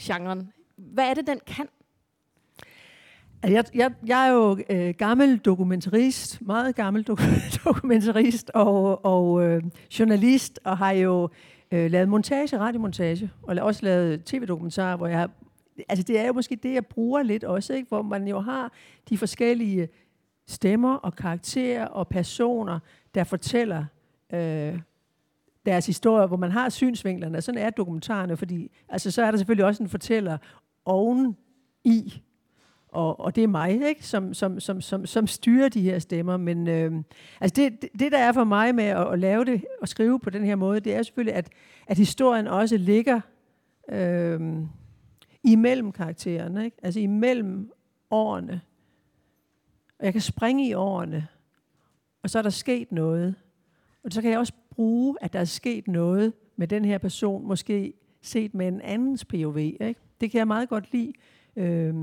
genren. 0.00 0.52
Hvad 0.76 1.10
er 1.10 1.14
det, 1.14 1.26
den 1.26 1.40
kan? 1.46 1.68
Altså, 3.44 3.56
jeg, 3.56 3.64
jeg, 3.74 3.92
jeg 4.06 4.28
er 4.28 4.32
jo 4.32 4.58
øh, 4.70 4.94
gammel 4.98 5.38
dokumentarist, 5.38 6.42
meget 6.42 6.76
gammel 6.76 7.02
do, 7.02 7.16
dokumentarist 7.64 8.50
og, 8.54 9.04
og 9.04 9.42
øh, 9.42 9.62
journalist, 9.98 10.60
og 10.64 10.78
har 10.78 10.90
jo 10.90 11.28
øh, 11.70 11.90
lavet 11.90 12.08
montage, 12.08 12.58
radiomontage, 12.58 13.30
og 13.42 13.56
også 13.60 13.80
lavet 13.84 14.24
tv-dokumentarer, 14.24 14.96
hvor 14.96 15.06
jeg 15.06 15.18
har, 15.18 15.30
altså 15.88 16.02
det 16.02 16.18
er 16.18 16.26
jo 16.26 16.32
måske 16.32 16.56
det, 16.56 16.74
jeg 16.74 16.86
bruger 16.86 17.22
lidt 17.22 17.44
også, 17.44 17.74
ikke? 17.74 17.88
hvor 17.88 18.02
man 18.02 18.28
jo 18.28 18.40
har 18.40 18.72
de 19.08 19.18
forskellige 19.18 19.88
stemmer 20.48 20.94
og 20.94 21.16
karakterer 21.16 21.86
og 21.86 22.08
personer, 22.08 22.78
der 23.14 23.24
fortæller 23.24 23.84
øh, 24.34 24.78
deres 25.66 25.86
historie, 25.86 26.26
hvor 26.26 26.36
man 26.36 26.52
har 26.52 26.68
synsvinklerne, 26.68 27.42
sådan 27.42 27.60
er 27.60 27.70
dokumentarerne, 27.70 28.36
fordi 28.36 28.70
altså, 28.88 29.10
så 29.10 29.22
er 29.22 29.30
der 29.30 29.38
selvfølgelig 29.38 29.66
også 29.66 29.82
en 29.82 29.88
fortæller 29.88 30.38
oven 30.84 31.36
i 31.84 32.22
og, 32.94 33.20
og 33.20 33.36
det 33.36 33.44
er 33.44 33.48
mig, 33.48 33.88
ikke, 33.88 34.06
som, 34.06 34.34
som, 34.34 34.60
som, 34.60 34.80
som, 34.80 35.06
som 35.06 35.26
styrer 35.26 35.68
de 35.68 35.82
her 35.82 35.98
stemmer. 35.98 36.36
Men 36.36 36.68
øh, 36.68 36.92
altså 37.40 37.54
det, 37.62 37.82
det, 37.82 37.90
det, 37.98 38.12
der 38.12 38.18
er 38.18 38.32
for 38.32 38.44
mig 38.44 38.74
med 38.74 38.84
at, 38.84 39.12
at 39.12 39.18
lave 39.18 39.44
det 39.44 39.64
og 39.80 39.88
skrive 39.88 40.20
på 40.20 40.30
den 40.30 40.44
her 40.44 40.56
måde, 40.56 40.80
det 40.80 40.94
er 40.94 41.02
selvfølgelig, 41.02 41.34
at, 41.34 41.48
at 41.86 41.98
historien 41.98 42.46
også 42.46 42.76
ligger 42.76 43.20
øh, 43.88 44.40
imellem 45.42 45.92
karaktererne, 45.92 46.64
ikke? 46.64 46.76
altså 46.82 47.00
imellem 47.00 47.70
årene. 48.10 48.60
Og 49.98 50.04
jeg 50.04 50.12
kan 50.12 50.22
springe 50.22 50.68
i 50.68 50.74
årene, 50.74 51.26
og 52.22 52.30
så 52.30 52.38
er 52.38 52.42
der 52.42 52.50
sket 52.50 52.92
noget. 52.92 53.34
Og 54.04 54.12
så 54.12 54.22
kan 54.22 54.30
jeg 54.30 54.38
også 54.38 54.52
bruge, 54.70 55.16
at 55.20 55.32
der 55.32 55.40
er 55.40 55.44
sket 55.44 55.88
noget 55.88 56.32
med 56.56 56.68
den 56.68 56.84
her 56.84 56.98
person, 56.98 57.46
måske 57.46 57.92
set 58.22 58.54
med 58.54 58.68
en 58.68 58.80
andens 58.80 59.24
POV. 59.24 59.58
Ikke? 59.58 59.94
Det 60.20 60.30
kan 60.30 60.38
jeg 60.38 60.46
meget 60.46 60.68
godt 60.68 60.92
lide. 60.92 61.12
Øh, 61.56 61.94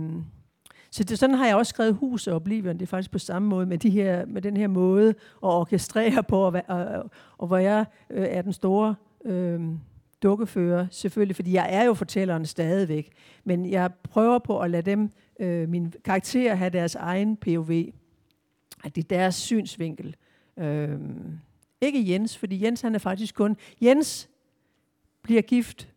så 0.91 1.03
det, 1.03 1.19
sådan 1.19 1.35
har 1.35 1.47
jeg 1.47 1.55
også 1.55 1.69
skrevet 1.69 1.95
Hus 1.95 2.27
og 2.27 2.35
Oblivion. 2.35 2.73
Det 2.75 2.81
er 2.81 2.87
faktisk 2.87 3.11
på 3.11 3.19
samme 3.19 3.47
måde 3.47 3.65
med, 3.65 3.77
de 3.77 3.89
her, 3.89 4.25
med 4.25 4.41
den 4.41 4.57
her 4.57 4.67
måde 4.67 5.09
at 5.09 5.15
orkestrere 5.41 6.23
på, 6.23 6.41
og, 6.41 6.61
og, 6.67 7.11
og 7.37 7.47
hvor 7.47 7.57
jeg 7.57 7.85
øh, 8.09 8.27
er 8.29 8.41
den 8.41 8.53
store 8.53 8.95
øh, 9.25 9.61
dukkefører, 10.23 10.87
selvfølgelig, 10.91 11.35
fordi 11.35 11.53
jeg 11.53 11.67
er 11.69 11.83
jo 11.83 11.93
fortælleren 11.93 12.45
stadigvæk. 12.45 13.11
Men 13.43 13.69
jeg 13.69 13.91
prøver 14.03 14.39
på 14.39 14.59
at 14.59 14.71
lade 14.71 14.91
dem, 14.91 15.09
øh, 15.39 15.69
mine 15.69 15.91
karakterer, 16.05 16.55
have 16.55 16.69
deres 16.69 16.95
egen 16.95 17.37
POV. 17.37 17.71
At 18.83 18.95
det 18.95 19.03
er 19.03 19.07
deres 19.07 19.35
synsvinkel. 19.35 20.15
Øh, 20.57 20.99
ikke 21.81 22.11
Jens, 22.11 22.37
fordi 22.37 22.65
Jens 22.65 22.81
han 22.81 22.95
er 22.95 22.99
faktisk 22.99 23.35
kun... 23.35 23.57
Jens 23.81 24.29
bliver 25.23 25.41
gift 25.41 25.89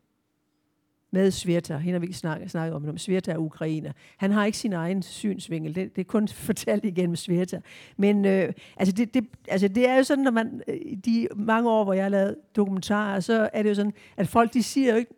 med 1.14 1.30
Sveta. 1.30 1.76
Hende 1.76 1.92
har 1.92 1.98
vi 1.98 2.06
ikke 2.06 2.18
snakket, 2.18 2.50
snakket 2.50 2.74
om, 2.74 2.82
men 2.82 2.90
om 2.90 2.98
Sveta 2.98 3.32
er 3.32 3.38
Ukraine. 3.38 3.92
Han 4.16 4.30
har 4.30 4.44
ikke 4.44 4.58
sin 4.58 4.72
egen 4.72 5.02
synsvinkel. 5.02 5.74
Det, 5.74 5.96
det 5.96 6.00
er 6.00 6.06
kun 6.06 6.28
fortalt 6.48 6.84
igennem 6.84 7.16
Sveta. 7.16 7.60
Men 7.96 8.24
øh, 8.24 8.52
altså, 8.76 8.94
det, 8.94 9.14
det, 9.14 9.26
altså 9.48 9.68
det 9.68 9.88
er 9.88 9.96
jo 9.96 10.02
sådan, 10.02 10.24
når 10.24 10.30
man 10.30 10.62
øh, 10.68 10.96
de 11.04 11.28
mange 11.36 11.70
år, 11.70 11.84
hvor 11.84 11.92
jeg 11.92 12.04
har 12.04 12.08
lavet 12.08 12.36
dokumentarer, 12.56 13.20
så 13.20 13.50
er 13.52 13.62
det 13.62 13.70
jo 13.70 13.74
sådan, 13.74 13.92
at 14.16 14.28
folk 14.28 14.54
de 14.54 14.62
siger 14.62 14.92
jo 14.92 14.98
ikke 14.98 15.14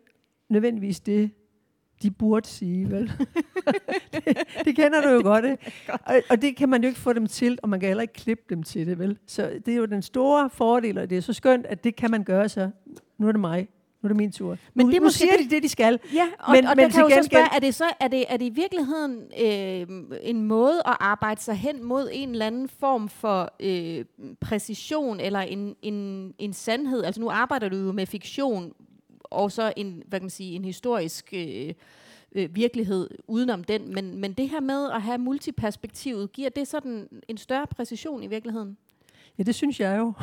nødvendigvis 0.49 0.99
det, 0.99 1.31
de 2.01 2.11
burde 2.11 2.47
sige, 2.47 2.91
vel? 2.91 3.11
det, 4.13 4.37
det 4.65 4.75
kender 4.75 5.01
du 5.01 5.09
jo 5.09 5.21
godt, 5.31 5.45
ikke? 5.45 5.71
Og, 6.05 6.15
og 6.29 6.41
det 6.41 6.55
kan 6.55 6.69
man 6.69 6.81
jo 6.81 6.87
ikke 6.87 6.99
få 6.99 7.13
dem 7.13 7.27
til, 7.27 7.59
og 7.63 7.69
man 7.69 7.79
kan 7.79 7.87
heller 7.87 8.01
ikke 8.01 8.13
klippe 8.13 8.43
dem 8.49 8.63
til 8.63 8.87
det, 8.87 8.99
vel? 8.99 9.17
Så 9.27 9.59
det 9.65 9.73
er 9.73 9.77
jo 9.77 9.85
den 9.85 10.01
store 10.01 10.49
fordel, 10.49 10.97
og 10.97 11.09
det 11.09 11.17
er 11.17 11.21
så 11.21 11.33
skønt, 11.33 11.65
at 11.65 11.83
det 11.83 11.95
kan 11.95 12.11
man 12.11 12.23
gøre 12.23 12.49
så. 12.49 12.69
Nu 13.17 13.27
er 13.27 13.31
det 13.31 13.41
mig, 13.41 13.67
nu 14.01 14.07
er 14.07 14.07
det 14.07 14.17
min 14.17 14.31
tur. 14.31 14.57
Men 14.73 14.85
nu, 14.85 14.91
det 14.91 15.01
nu 15.01 15.09
siger 15.09 15.37
de 15.37 15.49
det, 15.49 15.63
de 15.63 15.69
skal. 15.69 15.99
Ja, 16.13 16.27
og, 16.39 16.51
men, 16.51 16.65
og 16.65 16.73
men 16.75 16.85
der 16.85 16.91
kan 16.91 17.01
jo 17.01 17.09
så 17.09 17.23
spørge, 17.23 17.55
er 17.55 17.59
det, 17.59 17.75
så, 17.75 17.85
er, 17.99 18.07
det, 18.07 18.25
er 18.29 18.37
det 18.37 18.45
i 18.45 18.49
virkeligheden 18.49 19.21
øh, 19.41 19.87
en 20.21 20.43
måde 20.43 20.81
at 20.85 20.97
arbejde 20.99 21.41
sig 21.41 21.55
hen 21.55 21.83
mod 21.83 22.09
en 22.13 22.29
eller 22.29 22.47
anden 22.47 22.69
form 22.69 23.09
for 23.09 23.53
øh, 23.59 24.05
præcision, 24.41 25.19
eller 25.19 25.39
en, 25.39 25.75
en, 25.81 26.33
en 26.39 26.53
sandhed? 26.53 27.03
Altså 27.03 27.21
nu 27.21 27.29
arbejder 27.29 27.69
du 27.69 27.77
jo 27.77 27.91
med 27.91 28.05
fiktion, 28.05 28.73
og 29.23 29.51
så 29.51 29.73
en, 29.77 30.03
hvad 30.07 30.19
kan 30.19 30.23
man 30.23 30.29
sige, 30.29 30.55
en 30.55 30.65
historisk... 30.65 31.33
Øh, 31.33 31.73
øh, 32.31 32.55
virkelighed 32.55 33.09
udenom 33.27 33.63
den, 33.63 33.93
men, 33.93 34.17
men 34.17 34.33
det 34.33 34.49
her 34.49 34.59
med 34.59 34.91
at 34.91 35.01
have 35.01 35.17
multiperspektivet, 35.17 36.31
giver 36.31 36.49
det 36.49 36.67
sådan 36.67 37.07
en 37.27 37.37
større 37.37 37.67
præcision 37.67 38.23
i 38.23 38.27
virkeligheden? 38.27 38.77
Ja, 39.37 39.43
det 39.43 39.55
synes 39.55 39.79
jeg 39.79 39.97
jo. 39.97 40.13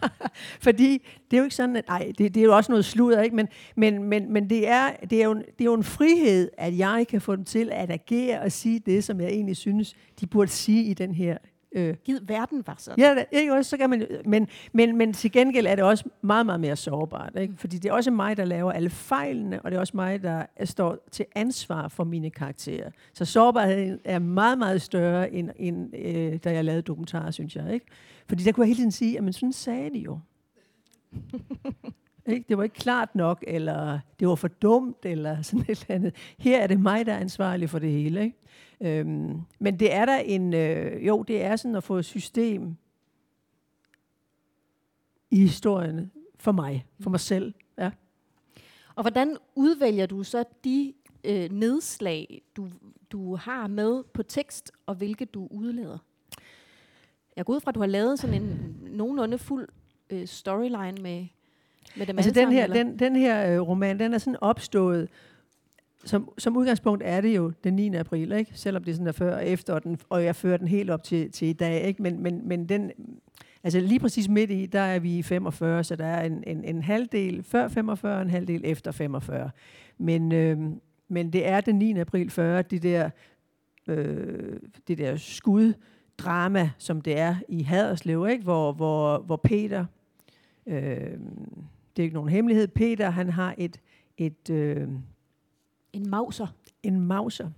Fordi 0.66 1.06
det 1.30 1.36
er 1.36 1.38
jo 1.38 1.44
ikke 1.44 1.56
sådan, 1.56 1.76
at 1.76 1.88
nej, 1.88 2.12
det, 2.18 2.34
det 2.34 2.40
er 2.40 2.44
jo 2.44 2.56
også 2.56 2.72
noget 2.72 2.84
sludder, 2.84 3.22
ikke? 3.22 3.36
Men, 3.36 3.48
men, 3.76 4.02
men, 4.02 4.32
men 4.32 4.50
det, 4.50 4.68
er, 4.68 4.90
det, 5.10 5.20
er 5.22 5.24
jo, 5.24 5.34
det 5.34 5.60
er 5.60 5.64
jo 5.64 5.74
en 5.74 5.84
frihed, 5.84 6.50
at 6.58 6.78
jeg 6.78 7.06
kan 7.08 7.20
få 7.20 7.36
dem 7.36 7.44
til 7.44 7.70
at 7.72 7.90
agere 7.90 8.40
og 8.40 8.52
sige 8.52 8.78
det, 8.78 9.04
som 9.04 9.20
jeg 9.20 9.28
egentlig 9.28 9.56
synes, 9.56 9.94
de 10.20 10.26
burde 10.26 10.50
sige 10.50 10.84
i 10.84 10.94
den 10.94 11.14
her 11.14 11.38
Øh, 11.74 11.94
Gid 12.04 12.20
verden 12.22 12.62
var 12.66 12.74
sådan. 12.78 12.98
Ja, 12.98 13.38
ikke 13.38 13.54
også, 13.54 13.70
så 13.70 13.76
kan 13.76 13.90
man, 13.90 14.06
men, 14.24 14.48
men, 14.72 14.96
men 14.96 15.12
til 15.12 15.32
gengæld 15.32 15.66
er 15.66 15.74
det 15.74 15.84
også 15.84 16.08
meget, 16.22 16.46
meget 16.46 16.60
mere 16.60 16.76
sårbart. 16.76 17.32
Ikke? 17.36 17.50
Mm. 17.50 17.56
Fordi 17.56 17.78
det 17.78 17.88
er 17.88 17.92
også 17.92 18.10
mig, 18.10 18.36
der 18.36 18.44
laver 18.44 18.72
alle 18.72 18.90
fejlene, 18.90 19.62
og 19.62 19.70
det 19.70 19.76
er 19.76 19.80
også 19.80 19.96
mig, 19.96 20.22
der 20.22 20.46
står 20.64 20.98
til 21.10 21.26
ansvar 21.34 21.88
for 21.88 22.04
mine 22.04 22.30
karakterer. 22.30 22.90
Så 23.14 23.24
sårbarheden 23.24 23.98
er 24.04 24.18
meget, 24.18 24.58
meget 24.58 24.82
større, 24.82 25.32
end, 25.32 25.50
end 25.56 25.96
øh, 25.96 26.38
da 26.44 26.52
jeg 26.52 26.64
lavede 26.64 26.82
dokumentarer, 26.82 27.30
synes 27.30 27.56
jeg. 27.56 27.74
Ikke? 27.74 27.86
Fordi 28.28 28.44
der 28.44 28.52
kunne 28.52 28.64
jeg 28.64 28.68
hele 28.68 28.78
tiden 28.78 28.92
sige, 28.92 29.18
at 29.18 29.34
sådan 29.34 29.52
sagde 29.52 29.90
de 29.90 29.98
jo. 29.98 30.18
ikke? 32.26 32.44
Det 32.48 32.56
var 32.56 32.62
ikke 32.62 32.76
klart 32.76 33.14
nok, 33.14 33.44
eller 33.46 33.98
det 34.20 34.28
var 34.28 34.34
for 34.34 34.48
dumt, 34.48 35.04
eller 35.04 35.42
sådan 35.42 35.60
et 35.60 35.68
eller 35.68 35.94
andet. 35.94 36.14
Her 36.38 36.60
er 36.60 36.66
det 36.66 36.80
mig, 36.80 37.06
der 37.06 37.12
er 37.12 37.18
ansvarlig 37.18 37.70
for 37.70 37.78
det 37.78 37.90
hele. 37.90 38.22
Ikke? 38.22 39.00
Øhm, 39.00 39.40
men 39.58 39.78
det 39.78 39.94
er 39.94 40.06
der 40.06 40.16
en, 40.16 40.54
øh, 40.54 41.06
jo, 41.06 41.22
det 41.22 41.42
er 41.42 41.56
sådan 41.56 41.76
at 41.76 41.84
få 41.84 41.96
et 41.96 42.04
system 42.04 42.76
i 45.30 45.40
historien 45.40 46.12
for 46.36 46.52
mig, 46.52 46.86
for 47.00 47.10
mig 47.10 47.20
selv. 47.20 47.54
Ja. 47.78 47.90
Og 48.94 49.02
hvordan 49.02 49.36
udvælger 49.54 50.06
du 50.06 50.22
så 50.22 50.44
de 50.64 50.94
øh, 51.24 51.50
nedslag, 51.50 52.42
du, 52.56 52.68
du 53.10 53.36
har 53.36 53.66
med 53.66 54.04
på 54.04 54.22
tekst, 54.22 54.72
og 54.86 54.94
hvilke 54.94 55.24
du 55.24 55.48
udlader? 55.50 55.98
Jeg 57.36 57.44
går 57.44 57.54
ud 57.54 57.60
fra, 57.60 57.70
at 57.70 57.74
du 57.74 57.80
har 57.80 57.86
lavet 57.86 58.18
sådan 58.18 58.42
en 58.42 58.78
nogenlunde 58.82 59.38
fuld 59.38 59.68
øh, 60.10 60.26
storyline 60.26 61.02
med, 61.02 61.26
med 61.96 62.06
dem 62.06 62.18
altså 62.18 62.30
den 62.30 62.52
her, 62.52 62.66
den, 62.66 62.98
den 62.98 63.16
her 63.16 63.54
øh, 63.54 63.60
roman, 63.60 63.98
den 63.98 64.14
er 64.14 64.18
sådan 64.18 64.36
opstået 64.40 65.08
som, 66.04 66.30
som 66.38 66.56
udgangspunkt 66.56 67.02
er 67.06 67.20
det 67.20 67.36
jo 67.36 67.52
den 67.64 67.74
9. 67.74 67.94
april, 67.94 68.32
ikke? 68.32 68.50
selvom 68.54 68.84
det 68.84 68.90
er 68.90 68.94
sådan 68.94 69.06
der 69.06 69.12
før 69.12 69.36
og 69.36 69.46
efter, 69.46 69.74
og, 69.74 69.84
den, 69.84 69.98
og 70.08 70.24
jeg 70.24 70.36
fører 70.36 70.56
den 70.56 70.68
helt 70.68 70.90
op 70.90 71.02
til, 71.02 71.32
til 71.32 71.48
i 71.48 71.52
dag. 71.52 71.82
Ikke? 71.82 72.02
Men, 72.02 72.22
men, 72.22 72.48
men 72.48 72.68
den, 72.68 72.90
altså 73.64 73.80
lige 73.80 74.00
præcis 74.00 74.28
midt 74.28 74.50
i, 74.50 74.66
der 74.66 74.80
er 74.80 74.98
vi 74.98 75.18
i 75.18 75.22
45, 75.22 75.84
så 75.84 75.96
der 75.96 76.06
er 76.06 76.26
en, 76.26 76.44
en, 76.46 76.64
en 76.64 76.82
halvdel 76.82 77.42
før 77.42 77.68
45 77.68 78.16
og 78.16 78.22
en 78.22 78.30
halvdel 78.30 78.60
efter 78.64 78.92
45. 78.92 79.50
Men, 79.98 80.32
øh, 80.32 80.58
men 81.08 81.32
det 81.32 81.48
er 81.48 81.60
den 81.60 81.74
9. 81.74 81.98
april 81.98 82.30
40, 82.30 82.62
det 82.62 82.82
der, 82.82 83.10
øh, 83.88 84.60
det 84.88 84.98
der 84.98 85.16
skuddrama, 85.16 86.70
som 86.78 87.00
det 87.00 87.18
er 87.18 87.36
i 87.48 87.62
Haderslev, 87.62 88.28
ikke? 88.28 88.44
Hvor, 88.44 88.72
hvor, 88.72 89.18
hvor 89.18 89.36
Peter, 89.36 89.84
øh, 90.66 91.18
det 91.96 92.02
er 92.02 92.04
ikke 92.04 92.14
nogen 92.14 92.30
hemmelighed, 92.30 92.68
Peter 92.68 93.10
han 93.10 93.30
har 93.30 93.54
et, 93.58 93.80
et 94.16 94.50
øh, 94.50 94.88
en 95.92 96.10
mauser. 96.10 96.46
En 96.82 97.00
mauser. 97.00 97.50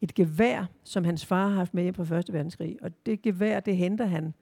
et 0.00 0.14
gevær, 0.14 0.66
som 0.84 1.04
hans 1.04 1.26
far 1.26 1.48
har 1.48 1.54
haft 1.54 1.74
med 1.74 1.82
hjem 1.82 1.94
på 1.94 2.04
Første 2.04 2.32
Verdenskrig. 2.32 2.76
Og 2.82 2.90
det 3.06 3.22
gevær, 3.22 3.60
det 3.60 3.76
henter 3.76 4.06
han. 4.06 4.34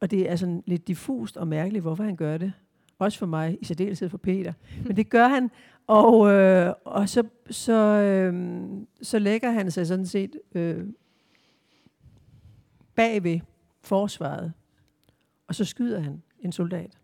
Og 0.00 0.10
det 0.10 0.30
er 0.30 0.36
sådan 0.36 0.62
lidt 0.66 0.88
diffust 0.88 1.36
og 1.36 1.48
mærkeligt, 1.48 1.82
hvorfor 1.82 2.04
han 2.04 2.16
gør 2.16 2.38
det. 2.38 2.52
Også 2.98 3.18
for 3.18 3.26
mig, 3.26 3.58
i 3.60 3.64
særdeleshed 3.64 4.08
for 4.08 4.18
Peter. 4.18 4.52
Men 4.86 4.96
det 4.96 5.10
gør 5.10 5.28
han, 5.28 5.50
og, 5.86 6.30
øh, 6.30 6.74
og 6.84 7.08
så, 7.08 7.22
så, 7.50 7.72
øh, 8.02 8.62
så 9.02 9.18
lægger 9.18 9.50
han 9.50 9.70
sig 9.70 9.86
sådan 9.86 10.06
set 10.06 10.36
øh, 10.54 10.86
bag 12.94 13.24
ved 13.24 13.40
forsvaret, 13.80 14.52
og 15.46 15.54
så 15.54 15.64
skyder 15.64 16.00
han 16.00 16.22
en 16.40 16.52
soldat. 16.52 16.98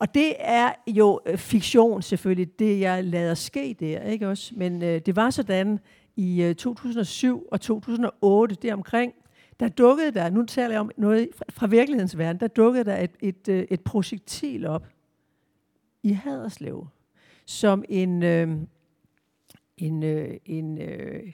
Og 0.00 0.14
det 0.14 0.34
er 0.38 0.72
jo 0.86 1.20
øh, 1.26 1.38
fiktion 1.38 2.02
selvfølgelig, 2.02 2.58
det 2.58 2.80
jeg 2.80 3.04
lader 3.04 3.34
ske 3.34 3.76
der, 3.80 4.02
ikke 4.02 4.28
også? 4.28 4.52
Men 4.56 4.82
øh, 4.82 5.00
det 5.06 5.16
var 5.16 5.30
sådan 5.30 5.78
i 6.16 6.42
øh, 6.42 6.54
2007 6.54 7.48
og 7.50 7.60
2008, 7.60 8.54
deromkring, 8.54 9.12
der 9.60 9.68
dukkede 9.68 10.12
der, 10.12 10.30
nu 10.30 10.44
taler 10.46 10.70
jeg 10.70 10.80
om 10.80 10.90
noget 10.96 11.28
fra, 11.36 11.44
fra 11.50 11.66
virkelighedens 11.66 12.18
verden, 12.18 12.40
der 12.40 12.48
dukkede 12.48 12.84
der 12.84 12.96
et, 12.96 13.10
et, 13.20 13.48
øh, 13.48 13.66
et 13.70 13.80
projektil 13.80 14.66
op 14.66 14.86
i 16.02 16.12
Haderslev, 16.12 16.86
som 17.46 17.84
en, 17.88 18.22
øh, 18.22 18.48
en, 19.76 20.02
øh, 20.02 20.36
en, 20.46 20.78
øh, 20.80 21.32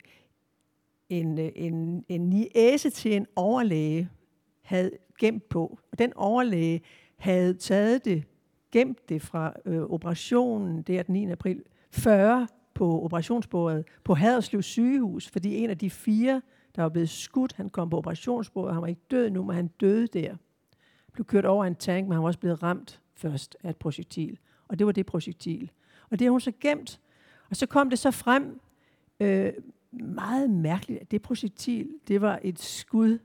en, 1.08 1.38
øh, 1.38 1.52
en, 1.54 2.04
en 2.08 2.30
niæse 2.30 2.90
til 2.90 3.16
en 3.16 3.26
overlæge 3.36 4.08
havde 4.62 4.90
gemt 5.18 5.48
på. 5.48 5.78
Og 5.92 5.98
den 5.98 6.12
overlæge 6.16 6.80
havde 7.16 7.54
taget 7.54 8.04
det, 8.04 8.24
gemt 8.72 9.08
det 9.08 9.22
fra 9.22 9.52
øh, 9.64 9.82
operationen 9.82 10.82
der 10.82 11.02
den 11.02 11.12
9. 11.12 11.30
april 11.30 11.62
40 11.90 12.46
på 12.74 13.04
operationsbordet 13.04 13.84
på 14.04 14.14
Haderslev 14.14 14.62
sygehus, 14.62 15.28
fordi 15.28 15.56
en 15.56 15.70
af 15.70 15.78
de 15.78 15.90
fire, 15.90 16.42
der 16.76 16.82
var 16.82 16.88
blevet 16.88 17.08
skudt, 17.08 17.52
han 17.52 17.70
kom 17.70 17.90
på 17.90 17.96
operationsbordet, 17.96 18.74
han 18.74 18.82
var 18.82 18.88
ikke 18.88 19.06
død 19.10 19.30
nu, 19.30 19.44
men 19.44 19.56
han 19.56 19.66
døde 19.66 20.06
der. 20.06 20.36
Blev 21.12 21.24
kørt 21.24 21.44
over 21.44 21.64
en 21.64 21.74
tank, 21.74 22.06
men 22.06 22.12
han 22.12 22.22
var 22.22 22.26
også 22.26 22.38
blevet 22.38 22.62
ramt 22.62 23.00
først 23.14 23.56
af 23.62 23.70
et 23.70 23.76
projektil. 23.76 24.38
Og 24.68 24.78
det 24.78 24.86
var 24.86 24.92
det 24.92 25.06
projektil. 25.06 25.70
Og 26.10 26.18
det 26.18 26.24
har 26.24 26.30
hun 26.30 26.40
så 26.40 26.52
gemt. 26.60 27.00
Og 27.50 27.56
så 27.56 27.66
kom 27.66 27.90
det 27.90 27.98
så 27.98 28.10
frem, 28.10 28.60
øh, 29.20 29.52
meget 29.92 30.50
mærkeligt, 30.50 31.00
at 31.00 31.10
det 31.10 31.22
projektil, 31.22 31.90
det 32.08 32.20
var 32.20 32.40
et 32.42 32.58
skud. 32.58 33.18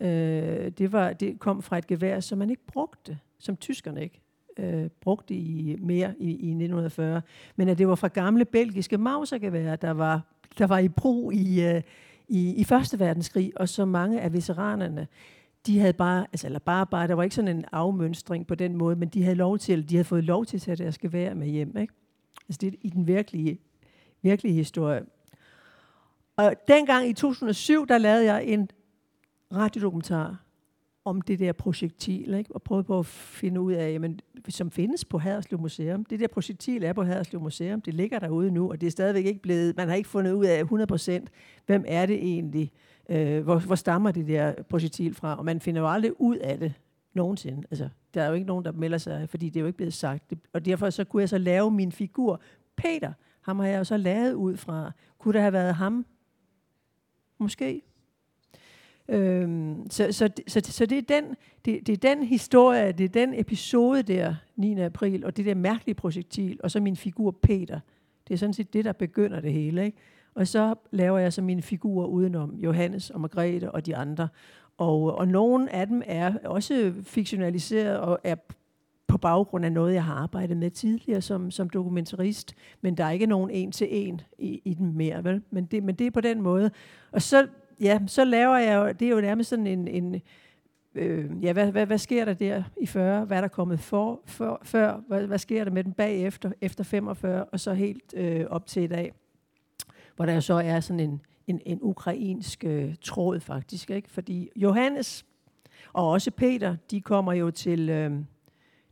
Øh, 0.00 0.68
det, 0.70 0.92
var, 0.92 1.12
det 1.12 1.38
kom 1.38 1.62
fra 1.62 1.78
et 1.78 1.86
gevær, 1.86 2.20
som 2.20 2.38
man 2.38 2.50
ikke 2.50 2.66
brugte, 2.66 3.18
som 3.38 3.56
tyskerne 3.56 4.02
ikke 4.02 4.20
øh, 4.60 4.90
brugt 5.00 5.30
i 5.30 5.76
mere 5.80 6.14
i, 6.18 6.28
i 6.28 6.48
1940. 6.48 7.22
Men 7.56 7.68
at 7.68 7.78
det 7.78 7.88
var 7.88 7.94
fra 7.94 8.08
gamle 8.08 8.44
belgiske 8.44 8.98
mausergeværer, 8.98 9.76
der 9.76 9.90
var, 9.90 10.22
der 10.58 10.66
var 10.66 10.78
i 10.78 10.88
brug 10.88 11.32
i, 11.32 11.62
øh, 11.62 11.82
i, 12.28 12.54
i 12.54 12.64
Første 12.64 12.98
Verdenskrig, 12.98 13.52
og 13.56 13.68
så 13.68 13.84
mange 13.84 14.20
af 14.20 14.32
veteranerne, 14.32 15.06
de 15.66 15.78
havde 15.78 15.92
bare, 15.92 16.26
altså 16.32 16.46
eller 16.46 16.58
bare, 16.58 16.86
bare, 16.86 17.08
der 17.08 17.14
var 17.14 17.22
ikke 17.22 17.34
sådan 17.34 17.56
en 17.56 17.64
afmønstring 17.72 18.46
på 18.46 18.54
den 18.54 18.76
måde, 18.76 18.96
men 18.96 19.08
de 19.08 19.22
havde 19.22 19.36
lov 19.36 19.58
til, 19.58 19.88
de 19.88 19.94
havde 19.94 20.04
fået 20.04 20.24
lov 20.24 20.46
til 20.46 20.56
at 20.56 20.62
tage 20.62 20.76
deres 20.76 20.98
gevær 20.98 21.34
med 21.34 21.46
hjem, 21.46 21.76
ikke? 21.76 21.94
Altså 22.48 22.58
det 22.60 22.66
er 22.66 22.78
i 22.82 22.88
den 22.88 23.06
virkelige, 23.06 23.58
virkelige 24.22 24.54
historie. 24.54 25.02
Og 26.36 26.54
dengang 26.68 27.08
i 27.08 27.12
2007, 27.12 27.86
der 27.86 27.98
lavede 27.98 28.24
jeg 28.24 28.44
en 28.44 28.70
radiodokumentar 29.52 30.36
om 31.04 31.20
det 31.20 31.38
der 31.38 31.52
projektil, 31.52 32.34
ikke? 32.34 32.54
og 32.54 32.62
prøvede 32.62 32.84
på 32.84 32.98
at 32.98 33.06
finde 33.06 33.60
ud 33.60 33.72
af, 33.72 33.92
jamen, 33.92 34.20
som 34.48 34.70
findes 34.70 35.04
på 35.04 35.18
Haderslev 35.18 35.60
Museum. 35.60 36.04
Det 36.04 36.20
der 36.20 36.28
projektil 36.28 36.84
er 36.84 36.92
på 36.92 37.02
Haderslev 37.02 37.40
Museum. 37.40 37.80
Det 37.80 37.94
ligger 37.94 38.18
derude 38.18 38.50
nu, 38.50 38.70
og 38.70 38.80
det 38.80 38.86
er 38.86 38.90
stadigvæk 38.90 39.26
ikke 39.26 39.42
blevet, 39.42 39.76
man 39.76 39.88
har 39.88 39.94
ikke 39.94 40.08
fundet 40.08 40.32
ud 40.32 40.44
af 40.44 40.62
100%, 41.22 41.26
hvem 41.66 41.84
er 41.86 42.06
det 42.06 42.16
egentlig, 42.16 42.72
øh, 43.08 43.42
hvor, 43.42 43.58
hvor 43.58 43.74
stammer 43.74 44.10
det 44.10 44.26
der 44.26 44.62
projektil 44.62 45.14
fra, 45.14 45.38
og 45.38 45.44
man 45.44 45.60
finder 45.60 45.80
jo 45.80 45.88
aldrig 45.88 46.20
ud 46.20 46.36
af 46.36 46.58
det 46.58 46.74
nogensinde. 47.14 47.62
Altså, 47.70 47.88
der 48.14 48.22
er 48.22 48.28
jo 48.28 48.34
ikke 48.34 48.46
nogen, 48.46 48.64
der 48.64 48.72
melder 48.72 48.98
sig, 48.98 49.28
fordi 49.28 49.48
det 49.48 49.56
er 49.56 49.60
jo 49.60 49.66
ikke 49.66 49.76
blevet 49.76 49.94
sagt. 49.94 50.30
Det, 50.30 50.38
og 50.52 50.64
derfor 50.64 50.90
så 50.90 51.04
kunne 51.04 51.20
jeg 51.20 51.28
så 51.28 51.38
lave 51.38 51.70
min 51.70 51.92
figur. 51.92 52.40
Peter, 52.76 53.12
ham 53.40 53.58
har 53.58 53.66
jeg 53.66 53.78
jo 53.78 53.84
så 53.84 53.96
lavet 53.96 54.32
ud 54.32 54.56
fra. 54.56 54.92
Kunne 55.18 55.32
det 55.32 55.40
have 55.40 55.52
været 55.52 55.74
ham? 55.74 56.06
Måske. 57.38 57.82
Øhm, 59.10 59.90
så, 59.90 60.12
så, 60.12 60.28
så, 60.48 60.60
så 60.64 60.86
det, 60.86 60.98
er 60.98 61.20
den, 61.20 61.36
det, 61.64 61.86
det 61.86 61.92
er 61.92 62.14
den 62.14 62.22
historie, 62.22 62.92
det 62.92 63.04
er 63.04 63.08
den 63.08 63.40
episode 63.40 64.02
der, 64.02 64.34
9. 64.56 64.80
april, 64.80 65.24
og 65.24 65.36
det 65.36 65.46
der 65.46 65.54
mærkelige 65.54 65.94
projektil, 65.94 66.60
og 66.62 66.70
så 66.70 66.80
min 66.80 66.96
figur 66.96 67.30
Peter. 67.42 67.80
Det 68.28 68.34
er 68.34 68.38
sådan 68.38 68.52
set 68.52 68.72
det, 68.72 68.84
der 68.84 68.92
begynder 68.92 69.40
det 69.40 69.52
hele. 69.52 69.84
Ikke? 69.84 69.98
Og 70.34 70.46
så 70.46 70.74
laver 70.90 71.18
jeg 71.18 71.32
så 71.32 71.42
mine 71.42 71.62
figurer 71.62 72.06
udenom 72.06 72.54
Johannes 72.54 73.10
og 73.10 73.20
Margrethe 73.20 73.70
og 73.70 73.86
de 73.86 73.96
andre. 73.96 74.28
Og, 74.78 75.18
og 75.18 75.28
nogle 75.28 75.74
af 75.74 75.86
dem 75.86 76.02
er 76.06 76.34
også 76.44 76.92
fiktionaliseret 77.02 77.98
og 77.98 78.18
er 78.24 78.34
på 79.06 79.18
baggrund 79.18 79.64
af 79.64 79.72
noget, 79.72 79.94
jeg 79.94 80.04
har 80.04 80.14
arbejdet 80.14 80.56
med 80.56 80.70
tidligere 80.70 81.20
som, 81.20 81.50
som 81.50 81.70
dokumentarist, 81.70 82.54
men 82.80 82.96
der 82.96 83.04
er 83.04 83.10
ikke 83.10 83.26
nogen 83.26 83.50
en 83.50 83.72
til 83.72 83.88
en 83.90 84.20
i, 84.38 84.62
i 84.64 84.74
den 84.74 84.96
mere, 84.96 85.24
vel? 85.24 85.42
Men 85.50 85.64
det, 85.64 85.82
men 85.82 85.94
det 85.94 86.06
er 86.06 86.10
på 86.10 86.20
den 86.20 86.42
måde. 86.42 86.70
Og 87.12 87.22
så, 87.22 87.46
ja, 87.80 88.00
så 88.06 88.24
laver 88.24 88.56
jeg 88.56 88.76
jo, 88.76 88.92
det 88.92 89.02
er 89.02 89.10
jo 89.10 89.20
nærmest 89.20 89.50
sådan 89.50 89.66
en, 89.66 89.88
en 89.88 90.22
øh, 90.94 91.44
ja, 91.44 91.52
hvad, 91.52 91.72
hvad, 91.72 91.86
hvad 91.86 91.98
sker 91.98 92.24
der 92.24 92.34
der 92.34 92.62
i 92.80 92.86
40? 92.86 93.24
Hvad 93.24 93.36
er 93.36 93.40
der 93.40 93.48
kommet 93.48 93.80
for, 93.80 94.20
for, 94.24 94.60
før? 94.62 95.00
Hvad, 95.08 95.26
hvad 95.26 95.38
sker 95.38 95.64
der 95.64 95.70
med 95.70 95.84
den 95.84 95.92
bagefter, 95.92 96.52
efter 96.60 96.84
45, 96.84 97.44
og 97.44 97.60
så 97.60 97.74
helt 97.74 98.14
øh, 98.16 98.46
op 98.50 98.66
til 98.66 98.82
i 98.82 98.86
dag? 98.86 99.12
Hvor 100.16 100.26
der 100.26 100.40
så 100.40 100.54
er 100.54 100.80
sådan 100.80 101.00
en, 101.00 101.20
en, 101.46 101.60
en 101.66 101.78
ukrainsk 101.82 102.64
øh, 102.64 102.94
tråd 103.02 103.40
faktisk, 103.40 103.90
ikke? 103.90 104.10
Fordi 104.10 104.50
Johannes 104.56 105.26
og 105.92 106.10
også 106.10 106.30
Peter, 106.30 106.76
de 106.90 107.00
kommer 107.00 107.32
jo 107.32 107.50
til... 107.50 107.90
Øh, 107.90 108.12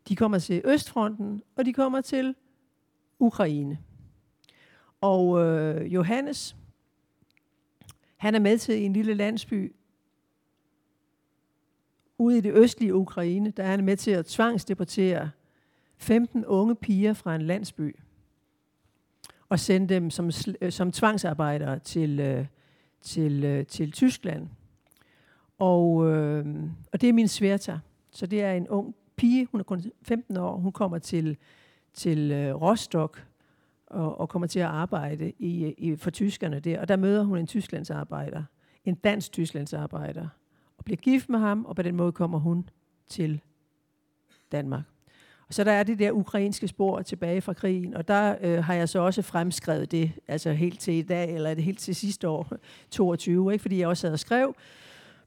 de 0.08 0.16
kommer 0.16 0.38
til 0.38 0.62
Østfronten, 0.64 1.42
og 1.56 1.64
de 1.64 1.72
kommer 1.72 2.00
til 2.00 2.34
Ukraine. 3.18 3.78
Og 5.00 5.44
øh, 5.44 5.94
Johannes, 5.94 6.56
han 8.18 8.34
er 8.34 8.38
med 8.38 8.58
til 8.58 8.84
en 8.84 8.92
lille 8.92 9.14
landsby 9.14 9.74
ude 12.18 12.38
i 12.38 12.40
det 12.40 12.52
østlige 12.54 12.94
Ukraine, 12.94 13.50
der 13.50 13.62
er 13.62 13.70
han 13.70 13.84
med 13.84 13.96
til 13.96 14.10
at 14.10 14.26
tvangsdeportere 14.26 15.30
15 15.96 16.46
unge 16.46 16.74
piger 16.74 17.12
fra 17.12 17.34
en 17.34 17.42
landsby 17.42 17.96
og 19.48 19.60
sende 19.60 19.94
dem 19.94 20.10
som, 20.10 20.30
øh, 20.60 20.72
som 20.72 20.92
tvangsarbejdere 20.92 21.78
til, 21.78 22.20
øh, 22.20 22.46
til, 23.00 23.44
øh, 23.44 23.66
til 23.66 23.92
Tyskland. 23.92 24.48
Og, 25.58 26.06
øh, 26.06 26.46
og 26.92 27.00
det 27.00 27.08
er 27.08 27.12
min 27.12 27.28
sværter. 27.28 27.78
Så 28.10 28.26
det 28.26 28.42
er 28.42 28.52
en 28.52 28.68
ung 28.68 28.94
pige, 29.16 29.48
hun 29.52 29.60
er 29.60 29.64
kun 29.64 29.82
15 30.02 30.36
år, 30.36 30.56
hun 30.56 30.72
kommer 30.72 30.98
til, 30.98 31.36
til 31.94 32.32
øh, 32.32 32.62
Rostock 32.62 33.26
og, 33.90 34.20
og 34.20 34.28
kommer 34.28 34.46
til 34.46 34.60
at 34.60 34.66
arbejde 34.66 35.32
i, 35.38 35.74
i, 35.78 35.96
for 35.96 36.10
tyskerne 36.10 36.60
der. 36.60 36.80
Og 36.80 36.88
der 36.88 36.96
møder 36.96 37.24
hun 37.24 37.38
en 37.38 37.46
tysklandsarbejder, 37.46 38.42
en 38.84 38.94
dansk 38.94 39.32
tysklandsarbejder, 39.32 40.28
og 40.78 40.84
bliver 40.84 40.96
gift 40.96 41.28
med 41.28 41.38
ham, 41.38 41.64
og 41.64 41.76
på 41.76 41.82
den 41.82 41.96
måde 41.96 42.12
kommer 42.12 42.38
hun 42.38 42.68
til 43.08 43.40
Danmark. 44.52 44.82
Og 45.48 45.54
så 45.54 45.64
der 45.64 45.72
er 45.72 45.82
det 45.82 45.98
der 45.98 46.12
ukrainske 46.12 46.68
spor 46.68 47.02
tilbage 47.02 47.40
fra 47.40 47.52
krigen, 47.52 47.94
og 47.94 48.08
der 48.08 48.36
øh, 48.40 48.64
har 48.64 48.74
jeg 48.74 48.88
så 48.88 48.98
også 48.98 49.22
fremskrevet 49.22 49.90
det, 49.92 50.12
altså 50.28 50.52
helt 50.52 50.80
til 50.80 50.94
i 50.94 51.02
dag, 51.02 51.34
eller 51.34 51.54
det 51.54 51.64
helt 51.64 51.78
til 51.78 51.94
sidste 51.94 52.28
år, 52.28 52.52
22, 52.90 53.52
ikke? 53.52 53.62
fordi 53.62 53.78
jeg 53.78 53.88
også 53.88 54.06
havde 54.06 54.18
skrev 54.18 54.54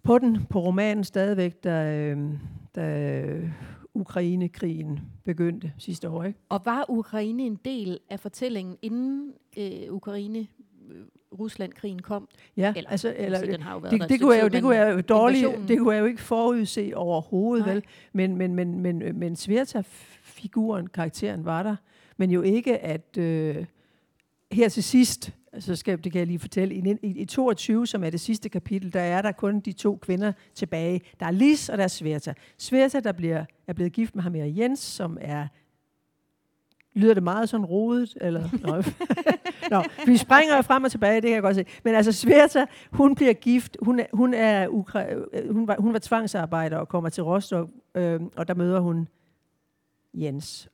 på 0.03 0.17
den, 0.17 0.45
på 0.49 0.59
romanen 0.59 1.03
stadigvæk, 1.03 1.63
der, 1.63 1.85
øh, 1.85 2.17
der 2.75 3.49
Ukraine-krigen 3.93 4.99
begyndte 5.23 5.73
sidste 5.77 6.09
år. 6.09 6.23
Ikke? 6.23 6.39
Og 6.49 6.61
var 6.65 6.85
Ukraine 6.89 7.43
en 7.43 7.59
del 7.65 7.99
af 8.09 8.19
fortællingen, 8.19 8.77
inden 8.81 9.33
øh, 9.57 9.93
Ukraine 9.93 10.47
Rusland-krigen 11.39 11.99
kom? 12.01 12.27
Ja, 12.57 12.73
eller, 12.75 12.89
altså, 12.89 13.13
eller, 13.17 13.37
altså, 13.37 13.51
den 13.51 13.61
har 13.61 13.73
jo 13.73 13.79
været 13.79 14.01
det, 14.01 14.09
det, 14.09 14.21
kunne 14.21 14.35
jeg 14.35 14.43
jo, 14.43 14.47
det 14.47 14.61
kunne 14.61 14.75
jeg 14.75 14.93
jo 14.93 15.01
dårligt, 15.01 15.47
det 15.67 15.79
kunne 15.79 15.93
jeg 15.93 16.01
jo 16.01 16.05
ikke 16.05 16.21
forudse 16.21 16.91
overhovedet, 16.95 17.65
Nej. 17.65 17.73
vel? 17.73 17.83
Men, 18.13 18.37
men, 18.37 18.55
men, 18.55 18.79
men, 18.79 19.19
men 19.19 19.35
Sverta-figuren, 19.35 20.87
karakteren, 20.87 21.45
var 21.45 21.63
der. 21.63 21.75
Men 22.17 22.31
jo 22.31 22.41
ikke, 22.41 22.77
at 22.77 23.17
øh, 23.17 23.65
her 24.51 24.69
til 24.69 24.83
sidst, 24.83 25.33
så 25.59 25.75
skal, 25.75 26.03
det 26.03 26.11
kan 26.11 26.19
jeg 26.19 26.27
lige 26.27 26.39
fortælle, 26.39 26.75
i, 26.75 26.97
i, 27.01 27.21
i 27.21 27.25
22, 27.25 27.87
som 27.87 28.03
er 28.03 28.09
det 28.09 28.19
sidste 28.19 28.49
kapitel, 28.49 28.93
der 28.93 29.01
er 29.01 29.21
der 29.21 29.31
kun 29.31 29.59
de 29.59 29.71
to 29.71 29.95
kvinder 30.01 30.31
tilbage. 30.53 31.01
Der 31.19 31.25
er 31.25 31.31
Lis, 31.31 31.69
og 31.69 31.77
der 31.77 31.83
er 31.83 31.87
Sverta. 31.87 32.33
Sverta, 32.57 32.99
der 32.99 33.11
bliver, 33.11 33.45
er 33.67 33.73
blevet 33.73 33.93
gift 33.93 34.15
med 34.15 34.23
ham 34.23 34.33
her 34.33 34.45
Jens, 34.45 34.79
som 34.79 35.17
er 35.21 35.47
Lyder 36.93 37.13
det 37.13 37.23
meget 37.23 37.49
sådan 37.49 37.65
rodet? 37.65 38.17
Eller? 38.21 38.49
Nå. 38.67 38.83
Nå, 39.69 39.83
vi 40.05 40.17
springer 40.17 40.55
jo 40.55 40.61
frem 40.61 40.83
og 40.83 40.91
tilbage, 40.91 41.15
det 41.15 41.23
kan 41.23 41.33
jeg 41.33 41.41
godt 41.41 41.55
se. 41.55 41.65
Men 41.83 41.95
altså, 41.95 42.11
Sverta, 42.11 42.65
hun 42.91 43.15
bliver 43.15 43.33
gift. 43.33 43.77
Hun 43.81 43.99
er, 43.99 44.05
hun 44.13 44.33
er 44.33 44.67
ukra- 44.67 45.13
øh, 45.37 45.53
hun 45.53 45.67
var, 45.67 45.75
hun 45.79 45.93
var 45.93 45.99
tvangsarbejder 45.99 46.77
og 46.77 46.87
kommer 46.87 47.09
til 47.09 47.23
Rostock, 47.23 47.69
øh, 47.95 48.21
og 48.35 48.47
der 48.47 48.53
møder 48.53 48.79
hun 48.79 49.07
Jens. 50.13 50.69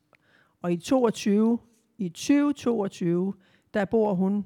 Og 0.62 0.74
i 0.74 0.78
22, 0.78 1.60
i 1.98 2.10
2022, 2.10 3.34
der 3.74 3.86
bor 3.86 4.14
hun 4.14 4.46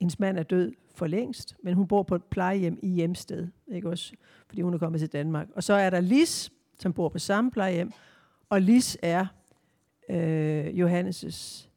hendes 0.00 0.18
mand 0.18 0.38
er 0.38 0.42
død 0.42 0.72
for 0.94 1.06
længst, 1.06 1.56
men 1.62 1.74
hun 1.74 1.86
bor 1.86 2.02
på 2.02 2.14
et 2.14 2.24
plejehjem 2.24 2.78
i 2.82 2.88
hjemsted, 2.88 3.48
ikke 3.72 3.88
også? 3.88 4.12
Fordi 4.48 4.62
hun 4.62 4.74
er 4.74 4.78
kommet 4.78 5.00
til 5.00 5.12
Danmark. 5.12 5.48
Og 5.54 5.62
så 5.62 5.74
er 5.74 5.90
der 5.90 6.00
Lis, 6.00 6.52
som 6.78 6.92
bor 6.92 7.08
på 7.08 7.18
samme 7.18 7.50
plejehjem, 7.50 7.92
og 8.48 8.62
Lis 8.62 8.98
er 9.02 9.26
øh, 10.10 10.66
Johannes' 10.66 11.68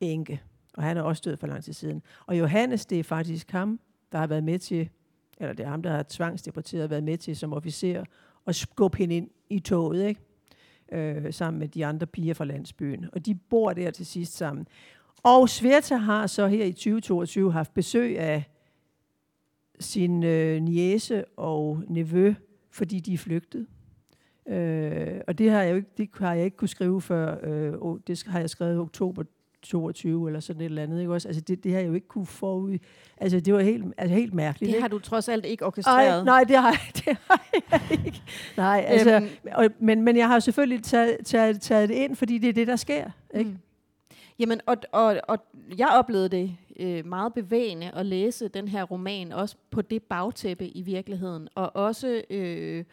enke, 0.00 0.42
og 0.74 0.82
han 0.82 0.96
er 0.96 1.02
også 1.02 1.22
død 1.24 1.36
for 1.36 1.46
lang 1.46 1.64
tid 1.64 1.72
siden. 1.72 2.02
Og 2.26 2.38
Johannes, 2.38 2.86
det 2.86 2.98
er 2.98 3.04
faktisk 3.04 3.50
ham, 3.50 3.80
der 4.12 4.18
har 4.18 4.26
været 4.26 4.44
med 4.44 4.58
til, 4.58 4.88
eller 5.38 5.54
det 5.54 5.66
er 5.66 5.70
ham, 5.70 5.82
der 5.82 5.90
har 5.90 6.04
tvangsdeporteret, 6.08 6.90
været 6.90 7.04
med 7.04 7.18
til 7.18 7.36
som 7.36 7.52
officer, 7.52 8.04
at 8.46 8.54
skubbe 8.54 8.98
hende 8.98 9.16
ind 9.16 9.30
i 9.50 9.58
toget, 9.58 10.06
ikke? 10.08 10.20
Øh, 10.92 11.32
sammen 11.32 11.58
med 11.58 11.68
de 11.68 11.86
andre 11.86 12.06
piger 12.06 12.34
fra 12.34 12.44
landsbyen. 12.44 13.06
Og 13.12 13.26
de 13.26 13.34
bor 13.34 13.72
der 13.72 13.90
til 13.90 14.06
sidst 14.06 14.36
sammen. 14.36 14.66
Og 15.24 15.48
Sverta 15.48 15.96
har 15.96 16.26
så 16.26 16.46
her 16.46 16.64
i 16.64 16.72
2022 16.72 17.52
haft 17.52 17.74
besøg 17.74 18.18
af 18.18 18.44
sin 19.80 20.22
øh, 20.22 20.62
niece 20.62 21.24
og 21.36 21.82
nevø, 21.88 22.34
fordi 22.70 23.00
de 23.00 23.14
er 23.14 23.18
flygtet. 23.18 23.66
Øh, 24.48 25.20
og 25.28 25.38
det 25.38 25.50
har, 25.50 25.62
jeg 25.62 25.70
jo 25.70 25.76
ikke, 25.76 25.90
det 25.96 26.08
har 26.18 26.34
jeg 26.34 26.44
ikke 26.44 26.56
kunne 26.56 26.68
skrive 26.68 27.00
før, 27.00 27.36
øh, 27.42 27.98
det 28.06 28.24
har 28.26 28.40
jeg 28.40 28.50
skrevet 28.50 28.74
i 28.74 28.78
oktober 28.78 29.22
22 29.62 30.26
eller 30.26 30.40
sådan 30.40 30.60
et 30.60 30.64
eller 30.64 30.82
andet. 30.82 31.00
Ikke 31.00 31.12
også? 31.12 31.28
Altså 31.28 31.40
det, 31.40 31.64
det 31.64 31.72
har 31.72 31.80
jeg 31.80 31.88
jo 31.88 31.94
ikke 31.94 32.08
kunne 32.08 32.26
forud. 32.26 32.78
Altså 33.16 33.40
det 33.40 33.54
var 33.54 33.60
helt, 33.60 33.84
altså 33.98 34.16
helt 34.16 34.34
mærkeligt. 34.34 34.68
Det 34.68 34.74
ikke? 34.74 34.82
har 34.82 34.88
du 34.88 34.98
trods 34.98 35.28
alt 35.28 35.44
ikke 35.44 35.66
orkestreret. 35.66 36.18
Ej, 36.18 36.24
nej, 36.24 36.44
det 36.44 36.56
har, 36.56 36.70
det 37.04 37.16
har 37.28 37.46
jeg 37.52 37.98
ikke. 38.06 38.22
Nej, 38.56 38.84
altså, 38.88 39.14
øhm, 39.14 39.28
og, 39.52 39.68
men, 39.78 40.02
men 40.02 40.16
jeg 40.16 40.28
har 40.28 40.38
selvfølgelig 40.38 40.82
taget, 40.82 41.16
taget, 41.24 41.60
taget 41.60 41.88
det 41.88 41.94
ind, 41.94 42.16
fordi 42.16 42.38
det 42.38 42.48
er 42.48 42.52
det, 42.52 42.66
der 42.66 42.76
sker. 42.76 43.10
Ikke? 43.34 43.50
Mm. 43.50 43.58
Jamen, 44.38 44.60
og, 44.66 44.76
og, 44.92 45.20
og 45.28 45.38
jeg 45.78 45.88
oplevede 45.88 46.28
det 46.28 46.56
øh, 46.76 47.06
meget 47.06 47.34
bevægende 47.34 47.90
at 47.90 48.06
læse 48.06 48.48
den 48.48 48.68
her 48.68 48.82
roman, 48.82 49.32
også 49.32 49.56
på 49.70 49.82
det 49.82 50.02
bagtæppe 50.02 50.68
i 50.68 50.82
virkeligheden, 50.82 51.48
og 51.54 51.76
også 51.76 52.22
øh, 52.30 52.84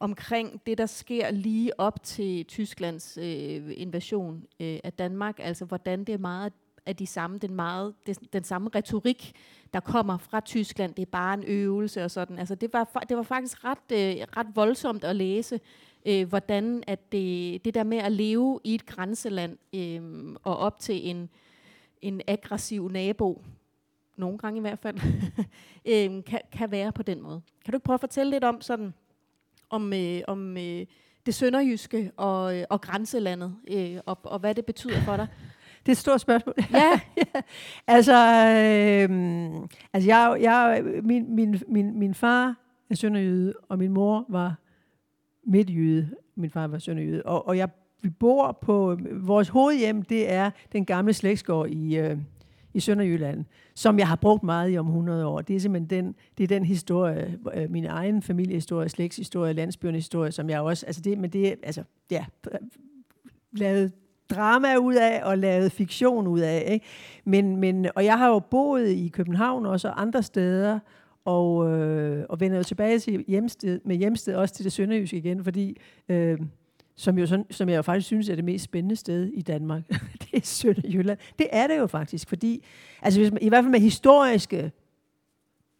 omkring 0.00 0.60
det, 0.66 0.78
der 0.78 0.86
sker 0.86 1.30
lige 1.30 1.80
op 1.80 2.02
til 2.02 2.44
Tysklands 2.44 3.18
øh, 3.18 3.72
invasion 3.76 4.44
øh, 4.60 4.78
af 4.84 4.92
Danmark, 4.92 5.38
altså 5.38 5.64
hvordan 5.64 6.04
det 6.04 6.12
er 6.12 6.18
meget 6.18 6.52
af 6.86 6.96
de 6.96 7.06
samme, 7.06 7.38
den, 7.38 7.54
meget, 7.54 7.94
det, 8.06 8.18
den 8.32 8.44
samme 8.44 8.70
retorik, 8.74 9.32
der 9.72 9.80
kommer 9.80 10.18
fra 10.18 10.40
Tyskland. 10.40 10.94
Det 10.94 11.02
er 11.02 11.10
bare 11.12 11.34
en 11.34 11.44
øvelse 11.46 12.04
og 12.04 12.10
sådan. 12.10 12.38
Altså 12.38 12.54
det 12.54 12.72
var, 12.72 13.04
det 13.08 13.16
var 13.16 13.22
faktisk 13.22 13.64
ret, 13.64 13.92
øh, 13.92 14.26
ret 14.36 14.46
voldsomt 14.54 15.04
at 15.04 15.16
læse, 15.16 15.60
øh, 16.06 16.28
hvordan 16.28 16.84
at 16.86 17.12
det, 17.12 17.64
det 17.64 17.74
der 17.74 17.84
med 17.84 17.98
at 17.98 18.12
leve 18.12 18.60
i 18.64 18.74
et 18.74 18.86
grænseland 18.86 19.58
øh, 19.74 20.34
og 20.42 20.56
op 20.56 20.78
til 20.78 21.08
en, 21.08 21.28
en 22.02 22.20
aggressiv 22.26 22.88
nabo, 22.88 23.42
nogle 24.16 24.38
gange 24.38 24.58
i 24.58 24.60
hvert 24.60 24.78
fald, 24.78 24.96
øh, 25.92 26.24
kan, 26.24 26.40
kan 26.52 26.70
være 26.70 26.92
på 26.92 27.02
den 27.02 27.22
måde. 27.22 27.40
Kan 27.64 27.72
du 27.72 27.76
ikke 27.76 27.84
prøve 27.84 27.94
at 27.94 28.00
fortælle 28.00 28.30
lidt 28.30 28.44
om 28.44 28.60
sådan, 28.60 28.94
om, 29.70 29.92
øh, 29.92 30.20
om 30.26 30.56
øh, 30.56 30.86
det 31.26 31.34
sønderjyske 31.34 32.12
og, 32.16 32.58
øh, 32.58 32.64
og 32.70 32.80
grænselandet, 32.80 33.56
øh, 33.70 33.96
og, 34.06 34.18
og 34.22 34.38
hvad 34.38 34.54
det 34.54 34.66
betyder 34.66 35.00
for 35.00 35.16
dig? 35.16 35.26
Det 35.86 35.92
er 35.92 35.94
et 35.94 35.98
stort 35.98 36.20
spørgsmål. 36.20 36.54
Ja. 36.72 37.00
ja. 37.16 37.40
Altså, 37.86 38.14
øh, 38.14 39.68
altså 39.92 40.08
jeg, 40.08 40.38
jeg, 40.40 40.82
min, 41.02 41.34
min, 41.34 41.62
min, 41.68 41.98
min 41.98 42.14
far 42.14 42.54
er 42.90 42.94
sønderjyde, 42.94 43.54
og 43.68 43.78
min 43.78 43.92
mor 43.92 44.24
var 44.28 44.56
midtjyde. 45.48 46.08
Min 46.36 46.50
far 46.50 46.66
var 46.66 46.78
sønderjyde. 46.78 47.22
Og, 47.22 47.48
og 47.48 47.56
jeg, 47.56 47.68
vi 48.02 48.10
bor 48.10 48.58
på, 48.62 48.98
vores 49.12 49.48
hovedhjem, 49.48 50.02
det 50.02 50.32
er 50.32 50.50
den 50.72 50.84
gamle 50.84 51.12
slægtsgård 51.12 51.68
i, 51.68 51.96
øh, 51.96 52.18
i 52.74 52.80
Sønderjylland, 52.80 53.44
som 53.74 53.98
jeg 53.98 54.08
har 54.08 54.16
brugt 54.16 54.42
meget 54.42 54.72
i 54.72 54.78
om 54.78 54.86
100 54.86 55.26
år. 55.26 55.40
Det 55.40 55.56
er 55.56 55.60
simpelthen 55.60 56.04
den, 56.04 56.14
det 56.38 56.44
er 56.44 56.48
den 56.48 56.64
historie, 56.64 57.38
øh, 57.54 57.70
min 57.70 57.84
egen 57.84 58.22
familiehistorie, 58.22 58.88
slægtshistorie, 58.88 59.52
landsbyernes 59.52 60.04
historie, 60.04 60.32
som 60.32 60.50
jeg 60.50 60.60
også, 60.60 60.86
altså 60.86 61.02
det, 61.02 61.18
men 61.18 61.30
det 61.30 61.48
er, 61.48 61.54
altså, 61.62 61.82
ja, 62.10 62.24
lavet 63.52 63.92
drama 64.30 64.76
ud 64.76 64.94
af 64.94 65.20
og 65.24 65.38
lavet 65.38 65.72
fiktion 65.72 66.26
ud 66.26 66.40
af. 66.40 66.68
Ikke? 66.68 66.86
Men, 67.24 67.56
men, 67.56 67.86
og 67.94 68.04
jeg 68.04 68.18
har 68.18 68.28
jo 68.28 68.38
boet 68.38 68.88
i 68.88 69.08
København 69.08 69.66
også 69.66 69.88
og 69.88 70.00
andre 70.00 70.22
steder, 70.22 70.78
og, 71.28 71.70
øh, 71.70 72.26
og 72.28 72.40
vender 72.40 72.56
jo 72.56 72.62
tilbage 72.62 72.98
til 72.98 73.24
hjemsted, 73.28 73.80
med 73.84 73.96
hjemsted 73.96 74.34
også 74.34 74.54
til 74.54 74.64
det 74.64 74.72
sønderjyske 74.72 75.16
igen, 75.16 75.44
fordi 75.44 75.76
øh, 76.08 76.38
som, 76.96 77.18
jo 77.18 77.26
sådan, 77.26 77.46
som 77.50 77.68
jeg 77.68 77.76
jo 77.76 77.82
faktisk 77.82 78.06
synes 78.06 78.28
er 78.28 78.34
det 78.34 78.44
mest 78.44 78.64
spændende 78.64 78.96
sted 78.96 79.26
i 79.26 79.42
Danmark, 79.42 79.82
det 80.22 80.34
er 80.34 80.40
Sønderjylland. 80.42 81.18
Det 81.38 81.46
er 81.52 81.66
det 81.66 81.78
jo 81.78 81.86
faktisk, 81.86 82.28
fordi, 82.28 82.64
altså 83.02 83.20
hvis 83.20 83.32
man, 83.32 83.42
i 83.42 83.48
hvert 83.48 83.64
fald 83.64 83.70
med 83.70 83.80
historiske 83.80 84.72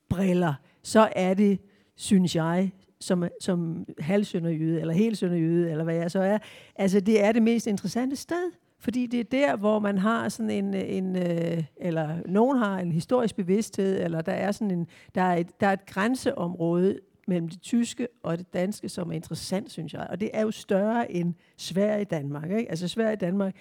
briller, 0.09 0.55
så 0.83 1.09
er 1.17 1.35
det, 1.35 1.61
synes 1.97 2.37
jeg, 2.37 2.73
som, 3.01 3.25
som 3.41 3.87
halvsønderjyde, 3.99 4.81
eller 4.81 4.95
helt 4.95 5.19
sønderjyde, 5.19 5.71
eller 5.71 5.85
hvad 5.85 5.95
jeg 5.95 6.11
så 6.11 6.21
er, 6.21 6.39
altså 6.77 7.01
det 7.01 7.25
er 7.25 7.33
det 7.33 7.43
mest 7.43 7.67
interessante 7.67 8.17
sted. 8.17 8.53
Fordi 8.81 9.07
det 9.07 9.21
er 9.21 9.25
der, 9.25 9.57
hvor 9.57 9.79
man 9.79 9.99
har 9.99 10.29
sådan 10.29 10.51
en, 10.51 10.75
en 10.75 11.17
øh, 11.17 11.65
eller 11.77 12.19
nogen 12.27 12.59
har 12.59 12.79
en 12.79 12.93
historisk 12.93 13.37
bevidsthed, 13.37 14.05
eller 14.05 14.21
der 14.21 14.33
er 14.33 14.53
sådan 14.53 14.71
en, 14.71 14.87
der 15.15 15.23
er 15.23 15.37
et, 15.37 15.61
der 15.61 15.67
er 15.67 15.73
et 15.73 15.87
grænseområde 15.87 16.99
mellem 17.27 17.49
det 17.49 17.61
tyske 17.61 18.09
og 18.23 18.39
det 18.39 18.53
danske, 18.53 18.89
som 18.89 19.11
er 19.11 19.15
interessant, 19.15 19.71
synes 19.71 19.93
jeg. 19.93 20.07
Og 20.11 20.21
det 20.21 20.31
er 20.33 20.43
jo 20.43 20.51
større 20.51 21.13
end 21.13 21.35
Sverige 21.57 22.01
i 22.01 22.05
Danmark. 22.05 22.51
Ikke? 22.51 22.71
Altså 22.71 22.89
Sverige 22.89 23.13
i 23.13 23.17
Danmark, 23.17 23.57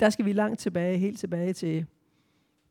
der 0.00 0.10
skal 0.10 0.24
vi 0.24 0.32
langt 0.32 0.60
tilbage, 0.60 0.98
helt 0.98 1.18
tilbage 1.18 1.52
til 1.52 1.86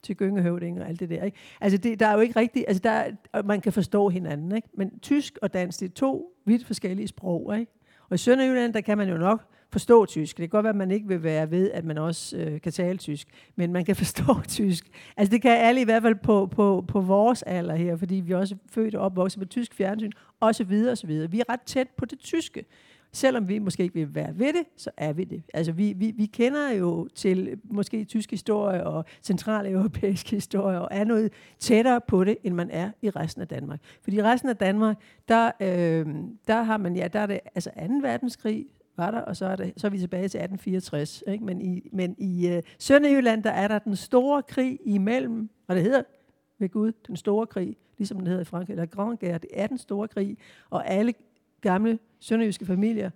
til 0.03 0.15
gyngehøvding 0.15 0.81
og 0.81 0.89
alt 0.89 0.99
det 0.99 1.09
der. 1.09 1.23
Ikke? 1.23 1.37
Altså, 1.61 1.77
det, 1.77 1.99
der 1.99 2.07
er 2.07 2.13
jo 2.13 2.19
ikke 2.19 2.39
rigtigt, 2.39 2.65
altså 2.67 2.81
der, 2.83 3.41
man 3.43 3.61
kan 3.61 3.73
forstå 3.73 4.09
hinanden, 4.09 4.55
ikke? 4.55 4.67
men 4.73 4.99
tysk 4.99 5.37
og 5.41 5.53
dansk, 5.53 5.79
det 5.79 5.89
er 5.89 5.93
to 5.93 6.37
vidt 6.45 6.65
forskellige 6.65 7.07
sprog. 7.07 7.59
Ikke? 7.59 7.71
Og 8.11 8.15
i 8.15 8.17
Sønderjylland, 8.17 8.73
der 8.73 8.81
kan 8.81 8.97
man 8.97 9.09
jo 9.09 9.17
nok 9.17 9.41
forstå 9.71 10.05
tysk. 10.05 10.37
Det 10.37 10.43
kan 10.43 10.49
godt 10.49 10.63
være, 10.63 10.69
at 10.69 10.75
man 10.75 10.91
ikke 10.91 11.07
vil 11.07 11.23
være 11.23 11.51
ved, 11.51 11.71
at 11.71 11.85
man 11.85 11.97
også 11.97 12.37
øh, 12.37 12.61
kan 12.61 12.71
tale 12.71 12.97
tysk, 12.97 13.27
men 13.55 13.73
man 13.73 13.85
kan 13.85 13.95
forstå 14.03 14.35
tysk. 14.47 14.87
Altså 15.17 15.31
det 15.31 15.41
kan 15.41 15.51
alle 15.51 15.81
i 15.81 15.83
hvert 15.83 16.01
fald 16.01 16.15
på, 16.15 16.45
på, 16.45 16.85
på 16.87 17.01
vores 17.01 17.43
alder 17.43 17.75
her, 17.75 17.95
fordi 17.95 18.15
vi 18.15 18.33
er 18.33 18.37
også 18.37 18.55
født 18.71 18.95
og 18.95 19.05
opvokset 19.05 19.39
med 19.39 19.47
tysk 19.47 19.73
fjernsyn, 19.73 20.11
og 20.39 20.55
så 20.55 20.63
videre 20.63 20.91
og 20.91 20.97
så 20.97 21.07
videre. 21.07 21.31
Vi 21.31 21.39
er 21.39 21.43
ret 21.49 21.61
tæt 21.61 21.87
på 21.97 22.05
det 22.05 22.19
tyske. 22.19 22.65
Selvom 23.13 23.49
vi 23.49 23.59
måske 23.59 23.83
ikke 23.83 23.95
vil 23.95 24.15
være 24.15 24.39
ved 24.39 24.53
det, 24.53 24.63
så 24.77 24.89
er 24.97 25.13
vi 25.13 25.23
det. 25.23 25.43
Altså 25.53 25.71
vi, 25.71 25.93
vi, 25.93 26.11
vi 26.11 26.25
kender 26.25 26.71
jo 26.71 27.07
til 27.15 27.59
måske 27.63 28.03
tysk 28.05 28.31
historie 28.31 28.83
og 28.83 29.05
centraleuropæisk 29.23 30.31
historie, 30.31 30.81
og 30.81 30.87
er 30.91 31.03
noget 31.03 31.33
tættere 31.59 32.01
på 32.07 32.23
det, 32.23 32.37
end 32.43 32.55
man 32.55 32.69
er 32.69 32.91
i 33.01 33.09
resten 33.09 33.41
af 33.41 33.47
Danmark. 33.47 33.79
Fordi 34.03 34.17
i 34.17 34.23
resten 34.23 34.49
af 34.49 34.57
Danmark, 34.57 34.97
der, 35.27 35.51
øh, 35.61 36.05
der 36.47 36.61
har 36.61 36.77
man, 36.77 36.95
ja, 36.95 37.07
der 37.07 37.19
er 37.19 37.25
det 37.25 37.39
altså 37.55 37.69
2. 37.69 37.93
verdenskrig, 38.01 38.65
var 38.97 39.11
der, 39.11 39.21
og 39.21 39.35
så 39.35 39.45
er, 39.45 39.55
det, 39.55 39.73
så 39.77 39.87
er 39.87 39.91
vi 39.91 39.99
tilbage 39.99 40.27
til 40.27 40.37
1864. 40.37 41.23
Ikke? 41.27 41.45
Men 41.45 41.61
i, 41.61 41.89
men 41.93 42.15
i 42.17 42.47
øh, 42.47 42.63
Sønderjylland, 42.79 43.43
der 43.43 43.49
er 43.49 43.67
der 43.67 43.79
den 43.79 43.95
store 43.95 44.43
krig 44.43 44.79
imellem, 44.85 45.49
og 45.67 45.75
det 45.75 45.83
hedder 45.83 46.01
ved 46.59 46.69
Gud, 46.69 46.91
den 47.07 47.15
store 47.15 47.47
krig, 47.47 47.77
ligesom 47.97 48.17
den 48.17 48.27
hedder 48.27 48.41
i 48.41 48.45
Frankrig, 48.45 48.73
eller 48.73 48.85
Grand 48.85 49.17
Guerre, 49.17 49.37
det 49.37 49.49
er 49.53 49.67
den 49.67 49.77
store 49.77 50.07
krig, 50.07 50.37
og 50.69 50.89
alle 50.89 51.13
gamle 51.61 51.99
sønderjyske 52.21 52.65
familier, 52.65 53.09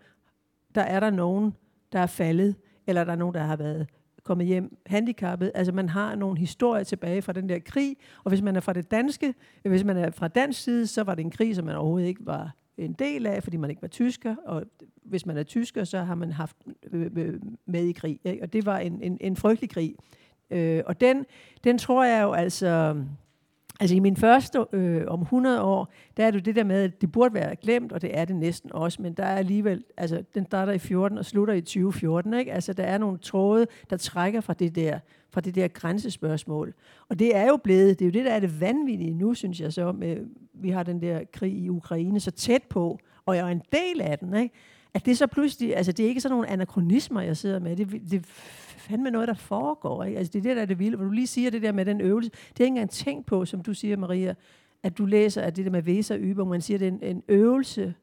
der 0.76 0.82
er 0.82 1.00
der 1.00 1.10
nogen, 1.10 1.54
der 1.92 2.00
er 2.00 2.08
faldet, 2.08 2.56
eller 2.88 3.04
der 3.04 3.12
er 3.12 3.16
nogen, 3.16 3.36
der 3.36 3.44
har 3.44 3.56
været 3.56 3.88
kommet 4.24 4.48
hjem 4.48 4.78
handicappet. 4.86 5.52
Altså 5.56 5.74
man 5.74 5.90
har 5.90 6.16
nogle 6.16 6.38
historier 6.38 6.84
tilbage 6.84 7.22
fra 7.22 7.34
den 7.34 7.50
der 7.50 7.60
krig, 7.60 7.98
og 8.24 8.30
hvis 8.30 8.42
man 8.42 8.56
er 8.56 8.60
fra 8.60 8.74
det 8.74 8.92
danske, 8.92 9.34
øh, 9.66 9.72
hvis 9.72 9.84
man 9.84 9.98
er 9.98 10.12
fra 10.12 10.28
dansk 10.28 10.64
side, 10.64 10.88
så 10.88 11.04
var 11.04 11.16
det 11.16 11.26
en 11.26 11.32
krig, 11.32 11.56
som 11.56 11.66
man 11.66 11.76
overhovedet 11.76 12.08
ikke 12.08 12.26
var 12.26 12.56
en 12.78 12.94
del 12.94 13.26
af, 13.26 13.44
fordi 13.44 13.58
man 13.58 13.70
ikke 13.70 13.82
var 13.82 13.88
tysker, 13.88 14.36
og 14.46 14.64
hvis 15.04 15.26
man 15.26 15.38
er 15.38 15.44
tysker, 15.44 15.84
så 15.84 16.00
har 16.00 16.16
man 16.16 16.32
haft 16.32 16.58
øh, 16.92 17.12
øh, 17.16 17.42
med 17.66 17.84
i 17.84 17.92
krig. 17.92 18.20
Ikke? 18.24 18.44
Og 18.44 18.54
det 18.54 18.66
var 18.66 18.78
en, 18.78 19.02
en, 19.02 19.18
en 19.22 19.36
frygtelig 19.36 19.70
krig. 19.70 19.96
Øh, 20.50 20.84
og 20.86 21.02
den, 21.02 21.26
den 21.64 21.78
tror 21.78 22.04
jeg 22.04 22.24
jo 22.24 22.32
altså... 22.32 22.96
Altså 23.80 23.96
i 23.96 24.00
min 24.00 24.18
første 24.18 24.66
øh, 24.74 25.04
om 25.08 25.22
100 25.22 25.62
år, 25.62 25.94
der 26.18 26.26
er 26.26 26.32
det 26.32 26.46
det 26.46 26.56
der 26.56 26.64
med, 26.64 26.84
at 26.84 27.02
det 27.02 27.12
burde 27.12 27.34
være 27.34 27.56
glemt, 27.56 27.92
og 27.92 28.02
det 28.02 28.18
er 28.18 28.26
det 28.26 28.36
næsten 28.36 28.74
også, 28.74 29.02
men 29.02 29.14
der 29.14 29.24
er 29.24 29.36
alligevel, 29.36 29.84
altså 29.98 30.24
den 30.36 30.46
starter 30.46 30.74
i 30.74 30.80
14 30.80 31.18
og 31.18 31.26
slutter 31.26 31.54
i 31.54 31.62
2014, 31.62 32.34
ikke? 32.34 32.54
Altså 32.54 32.74
der 32.74 32.84
er 32.84 32.98
nogle 32.98 33.18
tråde, 33.18 33.68
der 33.90 33.98
trækker 33.98 34.42
fra 34.42 34.54
det 34.54 34.76
der, 34.76 35.00
fra 35.30 35.42
det 35.42 35.56
der 35.56 35.68
grænsespørgsmål. 35.68 36.74
Og 37.10 37.20
det 37.20 37.36
er 37.36 37.48
jo 37.48 37.58
blevet, 37.64 38.00
det 38.00 38.06
er 38.06 38.10
jo 38.10 38.12
det, 38.12 38.26
der 38.26 38.32
er 38.32 38.40
det 38.40 38.62
vanvittige 38.62 39.14
nu, 39.14 39.34
synes 39.34 39.60
jeg 39.60 39.74
så, 39.74 39.92
med, 39.92 40.18
vi 40.54 40.70
har 40.70 40.84
den 40.84 41.02
der 41.02 41.20
krig 41.34 41.54
i 41.54 41.70
Ukraine 41.70 42.20
så 42.20 42.32
tæt 42.32 42.64
på, 42.64 43.00
og 43.26 43.36
jeg 43.36 43.48
er 43.48 43.52
en 43.52 43.62
del 43.72 44.02
af 44.02 44.20
den, 44.20 44.36
ikke? 44.36 44.56
At 44.94 45.06
det 45.06 45.18
så 45.18 45.28
pludselig, 45.28 45.78
altså 45.78 45.92
det 45.92 46.04
er 46.04 46.10
ikke 46.10 46.22
sådan 46.22 46.34
nogle 46.34 46.50
anachronismer, 46.50 47.22
jeg 47.22 47.38
sidder 47.38 47.60
med, 47.60 47.76
det, 47.76 47.92
det 48.12 48.26
fandme 48.86 49.12
noget, 49.12 49.28
der 49.28 49.34
foregår. 49.34 50.04
Ikke? 50.04 50.18
Altså, 50.18 50.32
det 50.34 50.40
er 50.40 50.44
det, 50.44 50.56
der 50.56 50.62
er 50.62 50.66
det 50.66 50.80
vilde. 50.80 50.98
Hvor 50.98 51.06
du 51.06 51.12
lige 51.12 51.28
siger 51.28 51.52
det 51.52 51.62
der 51.62 51.72
med 51.72 51.86
den 51.86 52.02
øvelse. 52.02 52.30
Det 52.30 52.40
har 52.40 52.54
jeg 52.60 52.66
ikke 52.66 52.72
engang 52.72 52.90
tænkt 52.90 53.26
på, 53.26 53.46
som 53.46 53.62
du 53.62 53.74
siger, 53.74 53.98
Maria, 53.98 54.36
at 54.84 54.98
du 54.98 55.06
læser 55.06 55.42
at 55.42 55.56
det 55.56 55.66
der 55.66 55.72
med 55.72 55.84
Weser 55.84 56.18
Übung. 56.18 56.50
Man 56.50 56.62
siger, 56.62 56.78
det 56.78 56.88
er 56.88 56.92
en, 56.92 57.00
en 57.04 57.24
øvelse 57.28 57.94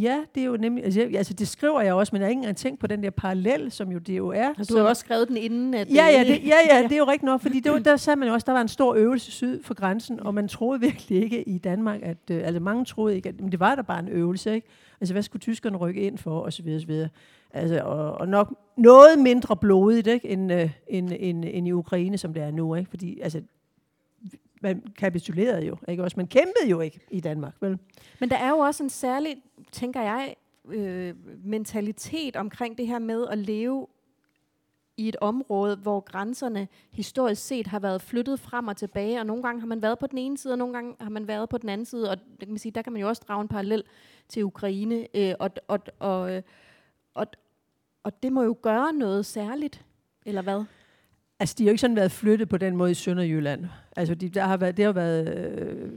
Ja, 0.00 0.24
det 0.34 0.40
er 0.40 0.44
jo 0.44 0.56
nemlig, 0.56 0.84
altså, 0.84 1.00
jeg, 1.00 1.14
altså 1.14 1.34
det 1.34 1.48
skriver 1.48 1.80
jeg 1.80 1.94
også, 1.94 2.10
men 2.12 2.20
jeg 2.20 2.26
har 2.26 2.30
ikke 2.30 2.38
engang 2.38 2.56
tænkt 2.56 2.80
på 2.80 2.86
den 2.86 3.02
der 3.02 3.10
parallel, 3.10 3.70
som 3.70 3.92
jo 3.92 3.98
det 3.98 4.16
jo 4.16 4.28
er. 4.28 4.48
Og 4.48 4.68
du 4.68 4.74
har 4.74 4.82
jo 4.82 4.88
også 4.88 5.00
skrevet 5.00 5.28
den 5.28 5.36
inden, 5.36 5.74
at... 5.74 5.90
Ja, 5.90 6.06
ja, 6.06 6.24
det, 6.24 6.46
ja, 6.46 6.56
ja, 6.76 6.82
det 6.82 6.92
er 6.92 6.96
jo 6.96 7.04
rigtigt 7.04 7.22
nok, 7.22 7.40
fordi 7.40 7.60
det 7.60 7.72
var, 7.72 7.78
der 7.78 7.96
sagde 7.96 8.16
man 8.16 8.28
jo 8.28 8.34
også, 8.34 8.44
der 8.44 8.52
var 8.52 8.60
en 8.60 8.68
stor 8.68 8.94
øvelse 8.94 9.30
syd 9.30 9.62
for 9.62 9.74
grænsen, 9.74 10.20
og 10.20 10.34
man 10.34 10.48
troede 10.48 10.80
virkelig 10.80 11.22
ikke 11.22 11.48
i 11.48 11.58
Danmark, 11.58 12.00
at, 12.02 12.16
øh, 12.30 12.46
altså 12.46 12.60
mange 12.60 12.84
troede 12.84 13.16
ikke, 13.16 13.28
at 13.28 13.40
men 13.40 13.52
det 13.52 13.60
var 13.60 13.74
der 13.74 13.82
bare 13.82 13.98
en 13.98 14.08
øvelse, 14.08 14.54
ikke? 14.54 14.68
Altså 15.00 15.14
hvad 15.14 15.22
skulle 15.22 15.40
tyskerne 15.40 15.76
rykke 15.76 16.00
ind 16.00 16.18
for, 16.18 16.40
og 16.40 16.52
så 16.52 16.62
videre, 16.62 16.76
og 16.76 16.80
så 16.80 16.86
videre. 16.86 17.08
Altså, 17.50 17.80
og, 17.84 18.12
og 18.12 18.28
nok 18.28 18.54
noget 18.76 19.18
mindre 19.18 19.56
blodigt, 19.56 20.06
ikke, 20.06 20.28
end, 20.28 20.52
øh, 20.52 20.70
end, 20.88 21.10
end, 21.18 21.44
end 21.48 21.68
i 21.68 21.72
Ukraine, 21.72 22.18
som 22.18 22.34
det 22.34 22.42
er 22.42 22.50
nu, 22.50 22.74
ikke? 22.74 22.90
Fordi, 22.90 23.20
altså, 23.20 23.42
man 24.64 24.82
kapitulerede 24.98 25.66
jo, 25.66 25.76
ikke 25.88 26.04
også? 26.04 26.14
Man 26.16 26.26
kæmpede 26.26 26.70
jo 26.70 26.80
ikke 26.80 27.00
i 27.10 27.20
Danmark, 27.20 27.54
vel? 27.60 27.78
Men 28.20 28.30
der 28.30 28.36
er 28.36 28.50
jo 28.50 28.58
også 28.58 28.82
en 28.82 28.90
særlig, 28.90 29.36
tænker 29.74 30.02
jeg, 30.02 30.34
øh, 30.68 31.14
mentalitet 31.44 32.36
omkring 32.36 32.78
det 32.78 32.86
her 32.86 32.98
med 32.98 33.26
at 33.30 33.38
leve 33.38 33.86
i 34.96 35.08
et 35.08 35.16
område, 35.20 35.76
hvor 35.76 36.00
grænserne 36.00 36.68
historisk 36.90 37.46
set 37.46 37.66
har 37.66 37.78
været 37.78 38.02
flyttet 38.02 38.40
frem 38.40 38.68
og 38.68 38.76
tilbage, 38.76 39.20
og 39.20 39.26
nogle 39.26 39.42
gange 39.42 39.60
har 39.60 39.66
man 39.66 39.82
været 39.82 39.98
på 39.98 40.06
den 40.06 40.18
ene 40.18 40.38
side, 40.38 40.54
og 40.54 40.58
nogle 40.58 40.74
gange 40.74 40.96
har 41.00 41.10
man 41.10 41.28
været 41.28 41.48
på 41.48 41.58
den 41.58 41.68
anden 41.68 41.84
side, 41.84 42.10
og 42.10 42.16
det 42.18 42.38
kan 42.38 42.48
man 42.48 42.58
sige, 42.58 42.72
der 42.72 42.82
kan 42.82 42.92
man 42.92 43.02
jo 43.02 43.08
også 43.08 43.22
drage 43.28 43.42
en 43.42 43.48
parallel 43.48 43.82
til 44.28 44.44
Ukraine, 44.44 45.06
øh, 45.16 45.34
og, 45.38 45.50
og, 45.68 45.80
og, 45.98 46.42
og, 47.14 47.26
og 48.02 48.22
det 48.22 48.32
må 48.32 48.42
jo 48.42 48.56
gøre 48.62 48.92
noget 48.92 49.26
særligt, 49.26 49.84
eller 50.26 50.42
hvad? 50.42 50.64
Altså, 51.38 51.54
de 51.58 51.62
har 51.64 51.68
jo 51.68 51.72
ikke 51.72 51.80
sådan 51.80 51.96
været 51.96 52.12
flyttet 52.12 52.48
på 52.48 52.56
den 52.56 52.76
måde 52.76 52.90
i 52.90 52.94
Sønderjylland. 52.94 53.66
Altså, 53.96 54.14
de, 54.14 54.28
der 54.28 54.42
har 54.42 54.56
været, 54.56 54.76
det 54.76 54.84
har 54.84 54.92
været 54.92 55.38
øh, 55.38 55.90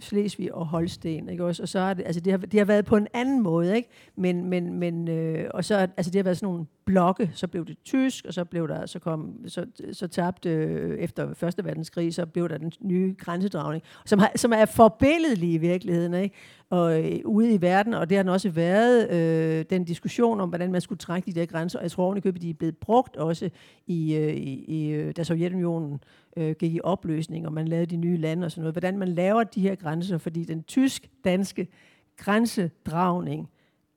Slesvig 0.00 0.54
og 0.54 0.66
Holsten, 0.66 1.28
ikke 1.28 1.44
også? 1.44 1.62
Og 1.62 1.68
så 1.68 1.80
har 1.80 1.94
det, 1.94 2.06
altså, 2.06 2.20
det 2.20 2.32
har, 2.32 2.38
det 2.38 2.60
har 2.60 2.64
været 2.64 2.84
på 2.84 2.96
en 2.96 3.06
anden 3.14 3.42
måde, 3.42 3.76
ikke? 3.76 3.88
Men, 4.16 4.44
men, 4.44 4.74
men 4.74 5.08
øh, 5.08 5.50
og 5.54 5.64
så, 5.64 5.76
altså, 5.76 6.10
det 6.10 6.18
har 6.18 6.22
været 6.22 6.36
sådan 6.36 6.52
nogle 6.52 6.66
blokke, 6.88 7.30
så 7.34 7.46
blev 7.46 7.66
det 7.66 7.76
tysk, 7.84 8.24
og 8.24 8.34
så 8.34 8.44
blev 8.44 8.68
der, 8.68 8.86
så 8.86 8.98
kom, 8.98 9.34
så, 9.46 9.66
så 9.92 10.08
tabte 10.08 10.50
øh, 10.50 10.98
efter 10.98 11.34
Første 11.34 11.64
Verdenskrig, 11.64 12.14
så 12.14 12.26
blev 12.26 12.48
der 12.48 12.58
den 12.58 12.72
nye 12.80 13.14
grænsedragning, 13.18 13.82
som, 14.06 14.18
har, 14.18 14.32
som 14.36 14.52
er 14.52 14.64
forbilledelig 14.64 15.52
i 15.52 15.58
virkeligheden, 15.58 16.14
ikke? 16.14 16.36
Og 16.70 17.04
øh, 17.04 17.20
ude 17.24 17.54
i 17.54 17.60
verden, 17.60 17.94
og 17.94 18.10
det 18.10 18.16
har 18.16 18.22
den 18.22 18.32
også 18.32 18.50
været, 18.50 19.10
øh, 19.10 19.64
den 19.70 19.84
diskussion 19.84 20.40
om, 20.40 20.48
hvordan 20.48 20.72
man 20.72 20.80
skulle 20.80 20.98
trække 20.98 21.32
de 21.32 21.40
der 21.40 21.46
grænser, 21.46 21.78
og 21.78 21.82
jeg 21.82 21.90
tror 21.90 22.04
ovenikøbet, 22.04 22.42
de 22.42 22.50
er 22.50 22.54
blevet 22.54 22.76
brugt 22.76 23.16
også 23.16 23.50
i, 23.86 24.14
øh, 24.16 24.34
i, 24.34 24.64
i 24.64 24.90
øh, 24.90 25.16
da 25.16 25.24
Sovjetunionen 25.24 26.00
øh, 26.38 26.54
gik 26.58 26.74
i 26.74 26.80
opløsning, 26.84 27.46
og 27.46 27.52
man 27.52 27.68
lavede 27.68 27.86
de 27.86 27.96
nye 27.96 28.16
lande 28.16 28.44
og 28.44 28.50
sådan 28.50 28.62
noget. 28.62 28.74
Hvordan 28.74 28.98
man 28.98 29.08
laver 29.08 29.44
de 29.44 29.60
her 29.60 29.74
grænser, 29.74 30.18
fordi 30.18 30.44
den 30.44 30.62
tysk-danske 30.62 31.68
grænsedragning 32.16 33.48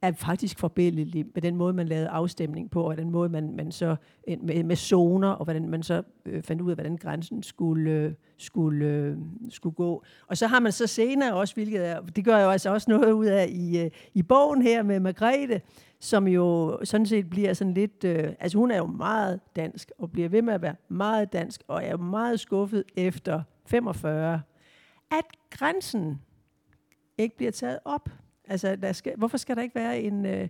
er 0.01 0.11
faktisk 0.11 0.59
forbindelig 0.59 1.25
med 1.33 1.41
den 1.41 1.55
måde, 1.55 1.73
man 1.73 1.87
lavede 1.87 2.09
afstemning 2.09 2.71
på, 2.71 2.83
og 2.83 2.97
den 2.97 3.11
måde, 3.11 3.29
man, 3.29 3.55
man 3.55 3.71
så 3.71 3.95
øh, 4.27 4.37
med, 4.43 4.63
med 4.63 4.75
zoner, 4.75 5.29
og 5.29 5.43
hvordan 5.43 5.69
man 5.69 5.83
så 5.83 6.03
øh, 6.25 6.43
fandt 6.43 6.61
ud 6.61 6.69
af, 6.69 6.75
hvordan 6.75 6.97
grænsen 6.97 7.43
skulle, 7.43 7.91
øh, 7.91 8.13
skulle, 8.37 8.85
øh, 8.85 9.17
skulle 9.49 9.75
gå. 9.75 10.03
Og 10.27 10.37
så 10.37 10.47
har 10.47 10.59
man 10.59 10.71
så 10.71 10.87
senere 10.87 11.33
også, 11.33 11.53
hvilket 11.53 11.87
er, 11.87 12.01
det 12.01 12.25
gør 12.25 12.37
jeg 12.37 12.45
jo 12.45 12.49
altså 12.49 12.73
også 12.73 12.91
noget 12.91 13.11
ud 13.11 13.25
af 13.25 13.47
i, 13.51 13.79
øh, 13.79 13.91
i 14.13 14.23
bogen 14.23 14.61
her 14.61 14.83
med 14.83 14.99
Margrethe, 14.99 15.61
som 15.99 16.27
jo 16.27 16.77
sådan 16.83 17.05
set 17.05 17.29
bliver 17.29 17.53
sådan 17.53 17.73
lidt... 17.73 18.03
Øh, 18.03 18.33
altså 18.39 18.57
hun 18.57 18.71
er 18.71 18.77
jo 18.77 18.85
meget 18.85 19.39
dansk, 19.55 19.91
og 19.97 20.11
bliver 20.11 20.29
ved 20.29 20.41
med 20.41 20.53
at 20.53 20.61
være 20.61 20.75
meget 20.89 21.33
dansk, 21.33 21.63
og 21.67 21.83
er 21.83 21.91
jo 21.91 21.97
meget 21.97 22.39
skuffet 22.39 22.83
efter 22.95 23.41
45, 23.65 24.41
at 25.11 25.25
grænsen 25.49 26.21
ikke 27.17 27.37
bliver 27.37 27.51
taget 27.51 27.79
op. 27.85 28.09
Altså, 28.51 28.75
der 28.75 28.91
skal, 28.91 29.13
hvorfor 29.17 29.37
skal 29.37 29.55
der 29.55 29.61
ikke 29.61 29.75
være 29.75 30.01
en... 30.01 30.25
Øh, 30.25 30.47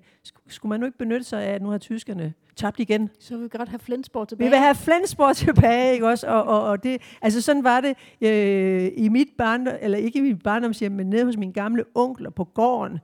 skulle 0.47 0.69
man 0.69 0.79
nu 0.79 0.85
ikke 0.85 0.97
benytte 0.97 1.23
sig 1.23 1.43
af, 1.43 1.53
at 1.53 1.61
nu 1.61 1.69
har 1.69 1.77
tyskerne 1.77 2.33
tabt 2.55 2.79
igen? 2.79 3.09
Så 3.19 3.35
vil 3.35 3.43
vi 3.43 3.49
godt 3.57 3.69
have 3.69 3.79
Flensborg 3.79 4.27
tilbage. 4.27 4.49
Vi 4.49 4.49
vil 4.49 4.59
have 4.59 4.75
Flensborg 4.75 5.35
tilbage, 5.35 5.93
ikke 5.93 6.07
også? 6.07 6.27
Og, 6.27 6.43
og, 6.43 6.63
og 6.63 6.83
det, 6.83 7.01
altså 7.21 7.41
sådan 7.41 7.63
var 7.63 7.81
det 7.81 7.95
øh, 8.21 8.91
i 8.97 9.09
mit 9.09 9.27
barn, 9.37 9.67
eller 9.67 9.97
ikke 9.97 10.19
i 10.19 10.21
mit 10.21 10.43
barndomshjem, 10.43 10.91
men 10.91 11.09
nede 11.09 11.25
hos 11.25 11.37
mine 11.37 11.53
gamle 11.53 11.83
onkler 11.95 12.29
på 12.29 12.43
gården 12.43 12.99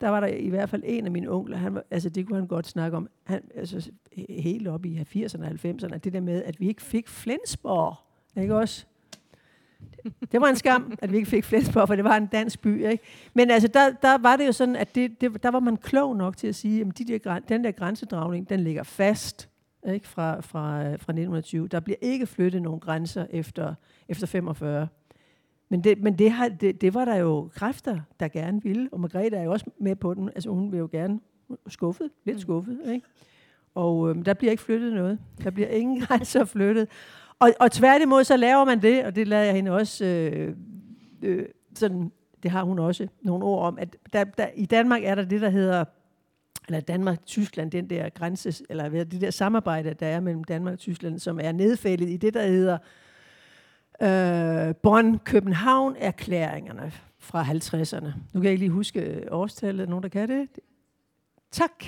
der 0.00 0.08
var 0.08 0.20
der 0.20 0.26
i 0.26 0.48
hvert 0.48 0.70
fald 0.70 0.82
en 0.84 1.04
af 1.04 1.10
mine 1.10 1.30
onkler, 1.30 1.56
han, 1.56 1.78
altså 1.90 2.08
det 2.08 2.26
kunne 2.26 2.38
han 2.38 2.46
godt 2.46 2.66
snakke 2.66 2.96
om, 2.96 3.08
han, 3.24 3.40
altså 3.54 3.90
helt 4.28 4.68
op 4.68 4.86
i 4.86 5.00
80'erne 5.00 5.44
og 5.44 5.50
90'erne, 5.50 5.96
det 5.96 6.12
der 6.12 6.20
med, 6.20 6.42
at 6.42 6.60
vi 6.60 6.68
ikke 6.68 6.82
fik 6.82 7.08
Flensborg, 7.08 7.96
ikke 8.42 8.56
også? 8.56 8.86
Det 10.32 10.40
var 10.40 10.48
en 10.48 10.56
skam, 10.56 10.92
at 10.98 11.12
vi 11.12 11.16
ikke 11.16 11.28
fik 11.28 11.44
Flensborg, 11.44 11.88
for 11.88 11.96
det 11.96 12.04
var 12.04 12.16
en 12.16 12.26
dansk 12.26 12.60
by. 12.60 12.86
Ikke? 12.86 13.04
Men 13.34 13.50
altså, 13.50 13.68
der, 13.68 13.90
der 14.02 14.18
var 14.18 14.36
det 14.36 14.46
jo 14.46 14.52
sådan, 14.52 14.76
at 14.76 14.94
det, 14.94 15.20
det, 15.20 15.42
der 15.42 15.50
var 15.50 15.60
man 15.60 15.76
klog 15.76 16.16
nok 16.16 16.36
til 16.36 16.46
at 16.46 16.54
sige, 16.54 16.80
at 16.80 16.98
de 16.98 17.04
der, 17.04 17.38
den 17.38 17.64
der 17.64 17.70
grænsedragning, 17.70 18.48
den 18.48 18.60
ligger 18.60 18.82
fast 18.82 19.48
ikke? 19.92 20.08
Fra, 20.08 20.40
fra, 20.40 20.80
fra 20.82 20.92
1920. 20.92 21.68
Der 21.68 21.80
bliver 21.80 21.96
ikke 22.00 22.26
flyttet 22.26 22.62
nogen 22.62 22.80
grænser 22.80 23.26
efter, 23.30 23.74
efter 24.08 24.26
45. 24.26 24.88
Men, 25.68 25.84
det, 25.84 26.02
men 26.02 26.18
det, 26.18 26.30
har, 26.30 26.48
det, 26.48 26.80
det 26.80 26.94
var 26.94 27.04
der 27.04 27.16
jo 27.16 27.50
kræfter, 27.54 28.00
der 28.20 28.28
gerne 28.28 28.62
ville, 28.62 28.88
og 28.92 29.00
Margrethe 29.00 29.36
er 29.36 29.42
jo 29.42 29.52
også 29.52 29.70
med 29.80 29.96
på 29.96 30.14
den. 30.14 30.28
Altså 30.28 30.50
hun 30.50 30.72
vil 30.72 30.78
jo 30.78 30.88
gerne 30.92 31.20
skuffet, 31.68 32.10
lidt 32.24 32.36
mm. 32.36 32.40
skuffet, 32.40 32.80
ikke? 32.86 33.06
Og 33.74 34.10
øhm, 34.10 34.22
der 34.22 34.34
bliver 34.34 34.50
ikke 34.50 34.62
flyttet 34.62 34.92
noget. 34.92 35.18
Der 35.44 35.50
bliver 35.50 35.68
ingen 35.68 36.00
grænser 36.06 36.44
flyttet. 36.44 36.88
Og, 37.44 37.50
og 37.60 37.72
tværtimod, 37.72 38.24
så 38.24 38.36
laver 38.36 38.64
man 38.64 38.82
det, 38.82 39.04
og 39.04 39.16
det 39.16 39.28
lader 39.28 39.44
jeg 39.44 39.54
hende 39.54 39.70
også 39.70 40.04
øh, 40.04 40.56
øh, 41.22 41.46
sådan, 41.74 42.12
det 42.42 42.50
har 42.50 42.64
hun 42.64 42.78
også 42.78 43.08
nogle 43.22 43.44
ord 43.44 43.66
om, 43.66 43.78
at 43.78 43.96
der, 44.12 44.24
der, 44.24 44.46
i 44.54 44.66
Danmark 44.66 45.02
er 45.04 45.14
der 45.14 45.24
det, 45.24 45.40
der 45.40 45.50
hedder, 45.50 45.84
eller 46.68 46.80
Danmark-Tyskland, 46.80 47.70
den 47.70 47.90
der 47.90 48.08
grænse, 48.08 48.64
eller 48.70 48.88
det 48.88 49.20
der 49.20 49.30
samarbejde, 49.30 49.94
der 49.94 50.06
er 50.06 50.20
mellem 50.20 50.44
Danmark 50.44 50.72
og 50.72 50.78
Tyskland, 50.78 51.18
som 51.18 51.40
er 51.42 51.52
nedfældet 51.52 52.08
i 52.08 52.16
det, 52.16 52.34
der 52.34 52.46
hedder 52.46 52.78
øh, 54.02 54.74
Bonn-København-erklæringerne 54.74 56.92
fra 57.18 57.42
50'erne. 57.42 58.12
Nu 58.32 58.40
kan 58.40 58.44
jeg 58.44 58.52
ikke 58.52 58.62
lige 58.62 58.70
huske 58.70 59.24
årstallet. 59.30 59.88
Nogen, 59.88 60.02
der 60.02 60.08
kan 60.08 60.28
det? 60.28 60.48
Tak. 61.50 61.84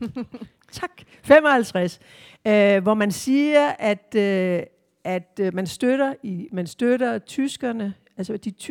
tak. 0.80 1.02
55. 1.22 2.00
Øh, 2.46 2.82
hvor 2.82 2.94
man 2.94 3.12
siger, 3.12 3.68
at, 3.78 4.14
øh, 4.16 4.62
at 5.04 5.40
øh, 5.40 5.54
man, 5.54 5.66
støtter 5.66 6.14
i, 6.22 6.48
man 6.52 6.66
støtter 6.66 7.18
tyskerne, 7.18 7.94
altså 8.16 8.36
de, 8.36 8.50
ty, 8.50 8.70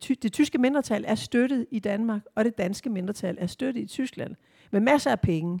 ty, 0.00 0.12
det 0.22 0.32
tyske 0.32 0.58
mindretal 0.58 1.04
er 1.08 1.14
støttet 1.14 1.66
i 1.70 1.78
Danmark, 1.78 2.20
og 2.34 2.44
det 2.44 2.58
danske 2.58 2.90
mindretal 2.90 3.36
er 3.40 3.46
støttet 3.46 3.82
i 3.82 3.86
Tyskland. 3.86 4.34
Med 4.70 4.80
masser 4.80 5.10
af 5.10 5.20
penge 5.20 5.60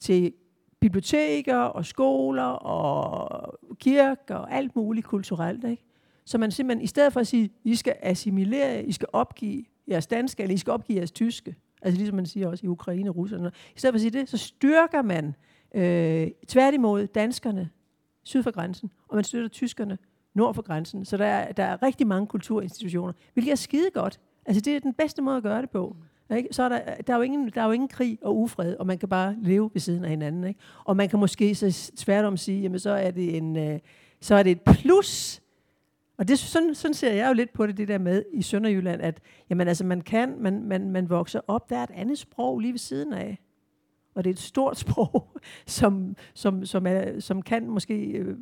til 0.00 0.32
biblioteker 0.80 1.56
og 1.56 1.86
skoler 1.86 2.42
og 2.42 3.58
kirker 3.78 4.34
og 4.34 4.52
alt 4.52 4.76
muligt 4.76 5.06
kulturelt. 5.06 5.64
Ikke? 5.64 5.84
Så 6.24 6.38
man 6.38 6.50
simpelthen, 6.50 6.84
i 6.84 6.86
stedet 6.86 7.12
for 7.12 7.20
at 7.20 7.26
sige, 7.26 7.50
I 7.64 7.74
skal 7.74 7.96
assimilere, 8.02 8.84
I 8.84 8.92
skal 8.92 9.08
opgive 9.12 9.64
jeres 9.88 10.06
danske, 10.06 10.42
eller 10.42 10.54
I 10.54 10.58
skal 10.58 10.72
opgive 10.72 10.96
jeres 10.96 11.12
tyske, 11.12 11.56
altså 11.82 11.98
ligesom 11.98 12.16
man 12.16 12.26
siger 12.26 12.48
også 12.48 12.66
i 12.66 12.68
Ukraine, 12.68 13.10
russerne, 13.10 13.52
i 13.76 13.78
stedet 13.78 13.92
for 13.92 13.96
at 13.96 14.00
sige 14.00 14.10
det, 14.10 14.28
så 14.28 14.38
styrker 14.38 15.02
man 15.02 15.34
øh, 15.74 16.30
tværtimod 16.46 17.06
danskerne 17.06 17.70
syd 18.28 18.42
for 18.42 18.50
grænsen, 18.50 18.90
og 19.08 19.14
man 19.14 19.24
støtter 19.24 19.48
tyskerne 19.48 19.98
nord 20.34 20.54
for 20.54 20.62
grænsen. 20.62 21.04
Så 21.04 21.16
der 21.16 21.24
er, 21.24 21.52
der 21.52 21.62
er 21.62 21.82
rigtig 21.82 22.06
mange 22.06 22.26
kulturinstitutioner, 22.26 23.12
hvilket 23.32 23.52
er 23.52 23.56
skide 23.56 23.90
godt. 23.94 24.20
Altså 24.46 24.60
det 24.60 24.76
er 24.76 24.80
den 24.80 24.94
bedste 24.94 25.22
måde 25.22 25.36
at 25.36 25.42
gøre 25.42 25.62
det 25.62 25.70
på. 25.70 25.96
Ikke? 26.36 26.48
Så 26.50 26.62
er 26.62 26.68
der, 26.68 26.80
der, 27.06 27.12
er 27.12 27.16
jo 27.16 27.22
ingen, 27.22 27.50
der 27.54 27.60
er 27.60 27.66
jo 27.66 27.72
ingen 27.72 27.88
krig 27.88 28.18
og 28.22 28.38
ufred, 28.38 28.76
og 28.76 28.86
man 28.86 28.98
kan 28.98 29.08
bare 29.08 29.36
leve 29.42 29.70
ved 29.72 29.80
siden 29.80 30.04
af 30.04 30.10
hinanden. 30.10 30.44
Ikke? 30.44 30.60
Og 30.84 30.96
man 30.96 31.08
kan 31.08 31.18
måske 31.18 31.54
så 31.54 31.92
tværtom 31.96 32.36
sige, 32.36 32.62
jamen 32.62 32.78
så 32.78 32.90
er 32.90 33.10
det 33.10 33.36
en, 33.36 33.56
øh, 33.56 33.78
så 34.20 34.34
er 34.34 34.42
det 34.42 34.52
et 34.52 34.60
plus, 34.60 35.42
og 36.18 36.28
det, 36.28 36.38
sådan, 36.38 36.74
sådan 36.74 36.94
ser 36.94 37.12
jeg 37.12 37.28
jo 37.28 37.32
lidt 37.32 37.52
på 37.52 37.66
det, 37.66 37.76
det 37.76 37.88
der 37.88 37.98
med 37.98 38.24
i 38.32 38.42
Sønderjylland, 38.42 39.02
at 39.02 39.20
jamen, 39.50 39.68
altså, 39.68 39.84
man, 39.84 40.00
kan, 40.00 40.34
man, 40.38 40.64
man, 40.64 40.90
man 40.90 41.10
vokser 41.10 41.40
op, 41.48 41.70
der 41.70 41.76
er 41.76 41.82
et 41.82 41.90
andet 41.94 42.18
sprog 42.18 42.58
lige 42.58 42.72
ved 42.72 42.78
siden 42.78 43.12
af. 43.12 43.38
Og 44.18 44.24
det 44.24 44.30
er 44.30 44.34
et 44.34 44.38
stort 44.38 44.78
sprog, 44.84 45.28
som, 45.66 46.16
som, 46.34 46.64
som, 46.64 46.86
er, 46.86 47.20
som 47.20 47.42
kan 47.42 47.70
måske 47.70 47.94
øh, 47.94 48.36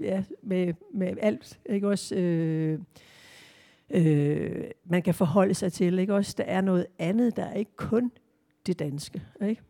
ja, 0.00 0.22
med, 0.42 0.74
med 0.94 1.14
alt, 1.20 1.60
ikke 1.66 1.88
også... 1.88 2.14
Øh, 2.14 2.78
øh, 3.90 4.64
man 4.84 5.02
kan 5.02 5.14
forholde 5.14 5.54
sig 5.54 5.72
til, 5.72 5.98
ikke 5.98 6.14
også? 6.14 6.34
Der 6.38 6.44
er 6.44 6.60
noget 6.60 6.86
andet, 6.98 7.36
der 7.36 7.42
er 7.42 7.54
ikke 7.54 7.76
kun 7.76 8.12
det 8.66 8.78
danske, 8.78 9.22
ikke? 9.42 9.62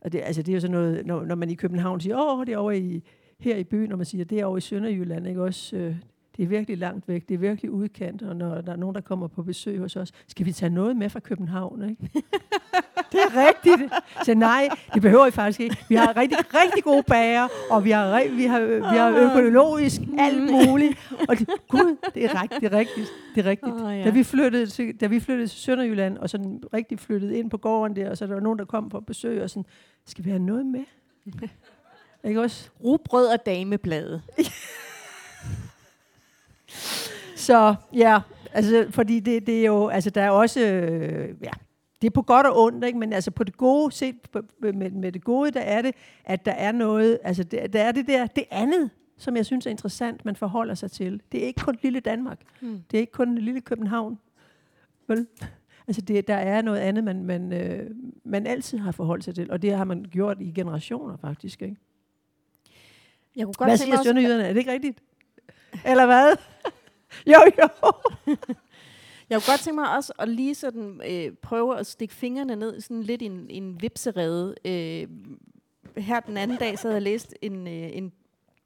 Og 0.00 0.12
det, 0.12 0.20
altså, 0.24 0.42
det 0.42 0.52
er 0.52 0.56
jo 0.56 0.60
sådan 0.60 0.76
noget, 0.76 1.06
når, 1.06 1.24
når 1.24 1.34
man 1.34 1.50
i 1.50 1.54
København 1.54 2.00
siger, 2.00 2.16
åh, 2.18 2.46
det 2.46 2.52
er 2.52 2.58
over 2.58 2.72
i, 2.72 3.02
her 3.38 3.56
i 3.56 3.64
byen, 3.64 3.88
når 3.88 3.96
man 3.96 4.06
siger, 4.06 4.24
det 4.24 4.40
er 4.40 4.44
over 4.44 4.56
i 4.56 4.60
Sønderjylland, 4.60 5.26
ikke 5.26 5.42
også? 5.42 5.76
Øh, 5.76 5.96
det 6.36 6.42
er 6.42 6.46
virkelig 6.46 6.78
langt 6.78 7.08
væk, 7.08 7.28
det 7.28 7.34
er 7.34 7.38
virkelig 7.38 7.70
udkant, 7.70 8.22
og 8.22 8.36
når 8.36 8.60
der 8.60 8.72
er 8.72 8.76
nogen, 8.76 8.94
der 8.94 9.00
kommer 9.00 9.26
på 9.26 9.42
besøg 9.42 9.78
hos 9.78 9.96
os, 9.96 10.12
skal 10.28 10.46
vi 10.46 10.52
tage 10.52 10.70
noget 10.70 10.96
med 10.96 11.10
fra 11.10 11.20
København, 11.20 11.90
ikke? 11.90 12.10
det 13.12 13.20
er 13.20 13.46
rigtigt. 13.46 13.92
Så 14.22 14.34
nej, 14.34 14.68
det 14.94 15.02
behøver 15.02 15.24
vi 15.24 15.30
faktisk 15.30 15.60
ikke. 15.60 15.76
Vi 15.88 15.94
har 15.94 16.16
rigtig, 16.16 16.38
rigtig 16.38 16.84
gode 16.84 17.02
bager, 17.02 17.48
og 17.70 17.84
vi 17.84 17.90
har, 17.90 18.36
vi 18.36 18.44
har, 18.44 18.60
vi 18.60 18.96
har 18.96 19.10
økologisk 19.10 20.00
alt 20.18 20.52
muligt. 20.52 21.10
Og 21.28 21.38
det, 21.38 21.48
gud, 21.68 21.96
det 22.14 22.24
er 22.24 22.42
rigtigt, 22.42 22.60
det 22.60 22.72
er 22.72 22.78
rigtigt. 22.78 23.08
Det 23.34 23.46
er 23.46 23.50
rigtigt. 23.50 23.74
Oh, 23.74 23.98
ja. 23.98 24.04
da, 24.04 24.10
vi 24.10 24.24
flyttede 24.24 24.66
til, 24.66 25.00
da 25.00 25.06
vi 25.06 25.20
flyttede 25.20 25.48
til 25.48 25.58
Sønderjylland, 25.58 26.18
og 26.18 26.30
sådan 26.30 26.62
rigtig 26.74 27.00
flyttede 27.00 27.38
ind 27.38 27.50
på 27.50 27.56
gården 27.56 27.96
der, 27.96 28.10
og 28.10 28.16
så 28.16 28.26
der 28.26 28.34
var 28.34 28.40
nogen, 28.40 28.58
der 28.58 28.64
kom 28.64 28.88
på 28.88 29.00
besøg, 29.00 29.42
og 29.42 29.50
sådan, 29.50 29.66
skal 30.06 30.24
vi 30.24 30.30
have 30.30 30.42
noget 30.42 30.66
med? 30.66 30.84
Ikke 32.24 32.40
også? 32.40 32.70
Rugbrød 32.84 33.26
og 33.26 33.46
dameblade. 33.46 34.22
så 37.46 37.74
ja, 37.94 38.20
altså, 38.52 38.86
fordi 38.90 39.20
det, 39.20 39.46
det 39.46 39.60
er 39.60 39.66
jo, 39.66 39.88
altså 39.88 40.10
der 40.10 40.22
er 40.22 40.30
også, 40.30 40.60
øh, 40.60 41.34
ja, 41.42 41.50
det 42.06 42.10
er 42.10 42.14
på 42.14 42.22
godt 42.22 42.46
og 42.46 42.62
ondt, 42.62 42.84
ikke? 42.84 42.98
men 42.98 43.12
altså 43.12 43.30
på 43.30 43.44
det 43.44 43.56
gode, 43.56 43.92
set 43.92 44.16
med, 44.60 44.90
med 44.90 45.12
det 45.12 45.24
gode, 45.24 45.50
der 45.50 45.60
er 45.60 45.82
det, 45.82 45.94
at 46.24 46.44
der 46.44 46.52
er 46.52 46.72
noget, 46.72 47.18
altså 47.22 47.44
der, 47.44 47.66
der 47.66 47.82
er 47.82 47.92
det 47.92 48.06
der, 48.06 48.26
det 48.26 48.44
andet, 48.50 48.90
som 49.18 49.36
jeg 49.36 49.46
synes 49.46 49.66
er 49.66 49.70
interessant, 49.70 50.24
man 50.24 50.36
forholder 50.36 50.74
sig 50.74 50.90
til. 50.90 51.22
Det 51.32 51.42
er 51.42 51.46
ikke 51.46 51.60
kun 51.60 51.78
lille 51.82 52.00
Danmark. 52.00 52.40
Mm. 52.60 52.82
Det 52.90 52.96
er 52.96 53.00
ikke 53.00 53.12
kun 53.12 53.38
lille 53.38 53.60
København. 53.60 54.18
Vel? 55.08 55.26
Altså 55.86 56.02
det, 56.02 56.28
der 56.28 56.34
er 56.34 56.62
noget 56.62 56.78
andet, 56.78 57.04
man, 57.04 57.24
man, 57.24 57.52
øh, 57.52 57.90
man 58.24 58.46
altid 58.46 58.78
har 58.78 58.92
forholdt 58.92 59.24
sig 59.24 59.34
til, 59.34 59.50
og 59.50 59.62
det 59.62 59.76
har 59.76 59.84
man 59.84 60.04
gjort 60.10 60.36
i 60.40 60.52
generationer 60.52 61.16
faktisk. 61.16 61.62
Ikke? 61.62 61.76
Jeg 63.36 63.44
kunne 63.44 63.54
godt 63.54 63.70
hvad 63.70 63.76
siger 63.76 64.02
sønderjyderne? 64.02 64.44
Er 64.44 64.52
det 64.52 64.58
ikke 64.58 64.72
rigtigt? 64.72 65.02
Eller 65.86 66.06
hvad? 66.06 66.36
jo, 67.32 67.40
jo. 67.62 67.92
Jeg 69.30 69.42
kunne 69.42 69.52
godt 69.52 69.60
tænke 69.60 69.80
mig 69.80 69.96
også 69.96 70.12
at 70.18 70.28
lige 70.28 70.54
sådan, 70.54 71.00
øh, 71.10 71.32
prøve 71.42 71.78
at 71.78 71.86
stikke 71.86 72.14
fingrene 72.14 72.56
ned 72.56 72.80
sådan 72.80 73.02
lidt 73.02 73.22
i 73.22 73.24
en, 73.24 73.46
en 73.50 73.82
vipserede. 73.82 74.54
Øh, 74.64 75.08
her 75.96 76.20
den 76.20 76.36
anden 76.36 76.56
dag, 76.56 76.78
så 76.78 76.88
havde 76.88 76.94
jeg 76.94 77.02
læst 77.02 77.34
en, 77.42 77.66
øh, 77.68 77.96
en, 77.96 78.12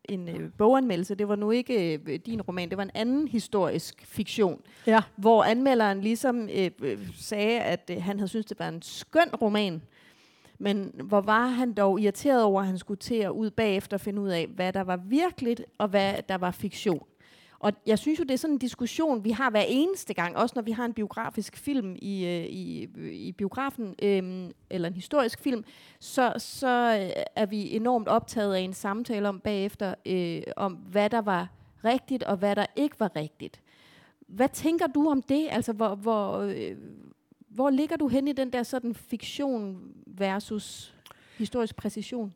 en 0.04 0.28
øh, 0.28 0.50
boganmeldelse. 0.58 1.14
Det 1.14 1.28
var 1.28 1.36
nu 1.36 1.50
ikke 1.50 1.98
øh, 1.98 2.18
din 2.26 2.42
roman, 2.42 2.68
det 2.68 2.76
var 2.76 2.82
en 2.84 2.90
anden 2.94 3.28
historisk 3.28 4.06
fiktion. 4.06 4.61
Ja. 4.86 5.02
Hvor 5.16 5.44
anmelderen 5.44 6.00
ligesom 6.00 6.48
øh, 6.48 6.70
øh, 6.82 6.98
sagde, 7.16 7.61
at 7.61 7.90
øh, 7.90 8.02
han 8.02 8.18
havde 8.18 8.28
syntes, 8.28 8.46
det 8.46 8.58
var 8.58 8.68
en 8.68 8.82
skøn 8.82 9.34
roman. 9.42 9.82
Men 10.58 10.92
hvor 11.04 11.20
var 11.20 11.46
han 11.46 11.72
dog 11.72 12.00
irriteret 12.00 12.42
over, 12.42 12.61
at 12.61 12.66
han 12.66 12.78
skulle 12.78 12.98
til 12.98 13.14
at 13.14 13.30
ud 13.30 13.50
bagefter 13.50 13.96
finde 13.96 14.22
ud 14.22 14.28
af, 14.28 14.46
hvad 14.46 14.72
der 14.72 14.80
var 14.80 14.96
virkeligt, 14.96 15.62
og 15.78 15.88
hvad 15.88 16.14
der 16.28 16.38
var 16.38 16.50
fiktion. 16.50 17.06
Og 17.61 17.72
jeg 17.86 17.98
synes 17.98 18.18
jo, 18.18 18.24
det 18.24 18.30
er 18.30 18.38
sådan 18.38 18.54
en 18.54 18.58
diskussion, 18.58 19.24
vi 19.24 19.30
har 19.30 19.50
hver 19.50 19.64
eneste 19.68 20.14
gang, 20.14 20.36
også 20.36 20.52
når 20.56 20.62
vi 20.62 20.70
har 20.70 20.84
en 20.84 20.92
biografisk 20.92 21.56
film 21.56 21.96
i, 22.02 22.26
øh, 22.26 22.44
i, 22.44 22.88
i 23.12 23.32
biografen, 23.32 23.94
øh, 24.02 24.50
eller 24.70 24.88
en 24.88 24.94
historisk 24.94 25.40
film, 25.40 25.64
så, 25.98 26.32
så 26.38 27.00
øh, 27.00 27.22
er 27.36 27.46
vi 27.46 27.76
enormt 27.76 28.08
optaget 28.08 28.54
af 28.54 28.61
en 28.61 28.72
samtale 28.72 29.28
om 29.28 29.40
bagefter, 29.40 29.94
øh, 30.06 30.42
om 30.56 30.72
hvad 30.72 31.11
der 31.11 31.20
var 31.20 31.48
rigtigt, 31.84 32.22
og 32.22 32.36
hvad 32.36 32.56
der 32.56 32.66
ikke 32.76 33.00
var 33.00 33.16
rigtigt. 33.16 33.61
Hvad 34.20 34.48
tænker 34.48 34.86
du 34.86 35.11
om 35.11 35.22
det? 35.22 35.48
Altså, 35.50 35.72
hvor, 35.72 35.94
hvor, 35.94 36.38
øh, 36.38 36.76
hvor 37.48 37.70
ligger 37.70 37.96
du 37.96 38.08
hen 38.08 38.28
i 38.28 38.32
den 38.32 38.52
der 38.52 38.62
sådan 38.62 38.94
fiktion 38.94 39.92
versus 40.06 40.94
historisk 41.38 41.76
præcision? 41.76 42.34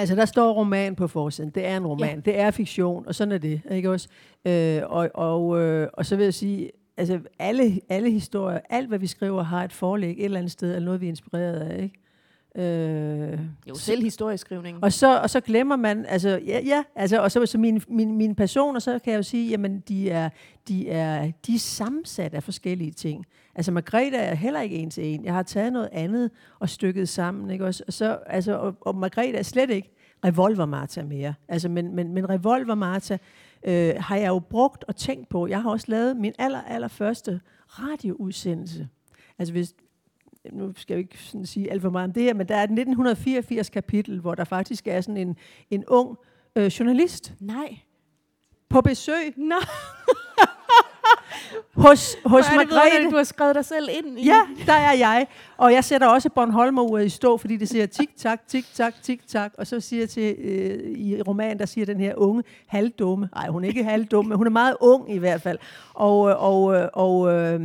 Altså, 0.00 0.14
der 0.14 0.24
står 0.24 0.52
roman 0.52 0.94
på 0.94 1.08
forsiden. 1.08 1.50
Det 1.50 1.66
er 1.66 1.76
en 1.76 1.86
roman. 1.86 2.14
Ja. 2.14 2.20
Det 2.20 2.40
er 2.40 2.50
fiktion, 2.50 3.06
og 3.06 3.14
sådan 3.14 3.32
er 3.32 3.38
det. 3.38 3.60
Ikke 3.70 3.90
også? 3.90 4.08
Øh, 4.44 4.82
og, 4.86 5.10
og, 5.14 5.60
øh, 5.60 5.88
og 5.92 6.06
så 6.06 6.16
vil 6.16 6.24
jeg 6.24 6.34
sige, 6.34 6.70
altså, 6.96 7.20
alle, 7.38 7.80
alle 7.88 8.10
historier, 8.10 8.60
alt 8.70 8.88
hvad 8.88 8.98
vi 8.98 9.06
skriver, 9.06 9.42
har 9.42 9.64
et 9.64 9.72
forlæg 9.72 10.10
et 10.18 10.24
eller 10.24 10.38
andet 10.38 10.52
sted, 10.52 10.74
eller 10.74 10.84
noget, 10.84 11.00
vi 11.00 11.06
er 11.06 11.10
inspireret 11.10 11.60
af, 11.60 11.82
ikke? 11.82 12.00
Øh, 12.58 13.38
jo, 13.68 13.74
selv 13.74 14.02
historieskrivning. 14.02 14.78
Og 14.82 14.92
så, 14.92 15.20
og 15.20 15.30
så 15.30 15.40
glemmer 15.40 15.76
man, 15.76 16.06
altså, 16.06 16.28
ja, 16.46 16.60
ja 16.64 16.82
altså, 16.94 17.20
og 17.22 17.32
så, 17.32 17.46
så 17.46 17.58
mine, 17.58 17.80
mine, 17.88 18.12
mine 18.12 18.34
personer, 18.34 18.80
så 18.80 18.98
kan 18.98 19.10
jeg 19.12 19.18
jo 19.18 19.22
sige, 19.22 19.50
jamen, 19.50 19.80
de 19.88 20.10
er, 20.10 20.28
de 20.68 20.90
er, 20.90 21.32
de 21.46 21.54
er 21.54 21.58
sammensat 21.58 22.34
af 22.34 22.42
forskellige 22.42 22.90
ting. 22.90 23.26
Altså, 23.54 23.72
Margrethe 23.72 24.16
er 24.16 24.34
heller 24.34 24.60
ikke 24.60 24.76
en 24.76 24.90
til 24.90 25.04
en. 25.04 25.24
Jeg 25.24 25.34
har 25.34 25.42
taget 25.42 25.72
noget 25.72 25.88
andet 25.92 26.30
og 26.58 26.68
stykket 26.68 27.08
sammen, 27.08 27.50
ikke 27.50 27.64
også? 27.64 27.84
Og, 27.86 27.92
så, 27.92 28.18
altså, 28.26 28.58
og, 28.58 28.76
og 28.80 28.96
Margrethe 28.96 29.38
er 29.38 29.42
slet 29.42 29.70
ikke 29.70 29.94
Revolver 30.24 30.66
Martha 30.66 31.02
mere. 31.02 31.34
Altså, 31.48 31.68
men, 31.68 31.94
men, 31.94 32.14
men 32.14 32.30
Revolver 32.30 32.74
Martha 32.74 33.16
øh, 33.62 33.94
har 33.98 34.16
jeg 34.16 34.28
jo 34.28 34.38
brugt 34.38 34.84
og 34.88 34.96
tænkt 34.96 35.28
på. 35.28 35.46
Jeg 35.46 35.62
har 35.62 35.70
også 35.70 35.86
lavet 35.88 36.16
min 36.16 36.32
aller, 36.38 36.60
aller 36.60 36.88
første 36.88 37.40
radioudsendelse. 37.66 38.88
Altså, 39.38 39.52
hvis, 39.52 39.74
nu 40.52 40.72
skal 40.76 40.94
jeg 40.94 40.98
ikke 40.98 41.18
sådan 41.22 41.46
sige 41.46 41.70
alt 41.70 41.82
for 41.82 41.90
meget 41.90 42.04
om 42.04 42.12
det 42.12 42.22
her, 42.22 42.34
men 42.34 42.48
der 42.48 42.54
er 42.54 42.62
et 42.62 42.70
1984 42.70 43.70
kapitel, 43.70 44.20
hvor 44.20 44.34
der 44.34 44.44
faktisk 44.44 44.86
er 44.86 45.00
sådan 45.00 45.16
en, 45.16 45.36
en 45.70 45.84
ung 45.86 46.18
øh, 46.56 46.66
journalist. 46.66 47.32
Nej. 47.40 47.78
På 48.68 48.80
besøg. 48.80 49.34
Nå. 49.36 49.54
hos, 51.86 52.16
hos 52.24 52.44
Margrethe. 52.56 53.10
Du 53.10 53.16
har 53.16 53.24
skrevet 53.24 53.54
dig 53.54 53.64
selv 53.64 53.88
ind 53.92 54.18
i. 54.18 54.26
Ja, 54.26 54.40
der 54.66 54.72
er 54.72 54.92
jeg. 54.92 55.26
Og 55.56 55.72
jeg 55.72 55.84
sætter 55.84 56.06
også 56.06 56.30
Bornholmer-uret 56.30 57.06
i 57.06 57.08
stå, 57.08 57.36
fordi 57.36 57.56
det 57.56 57.68
siger 57.68 57.86
tik-tak, 57.86 58.40
tik-tak, 58.48 58.94
tik-tak. 59.02 59.52
Og 59.58 59.66
så 59.66 59.80
siger 59.80 60.02
jeg 60.02 60.10
til, 60.10 60.34
øh, 60.38 60.98
i 60.98 61.22
romanen, 61.22 61.58
der 61.58 61.66
siger 61.66 61.86
den 61.86 62.00
her 62.00 62.14
unge 62.16 62.42
halvdumme. 62.66 63.28
Nej, 63.34 63.48
hun 63.48 63.64
er 63.64 63.68
ikke 63.68 63.84
halvdumme, 63.84 64.28
men 64.28 64.38
hun 64.38 64.46
er 64.46 64.50
meget 64.50 64.76
ung 64.80 65.14
i 65.14 65.18
hvert 65.18 65.42
fald. 65.42 65.58
Og, 65.94 66.30
øh, 66.30 66.42
og, 66.42 66.74
øh, 66.74 66.88
og, 66.92 67.32
øh, 67.32 67.60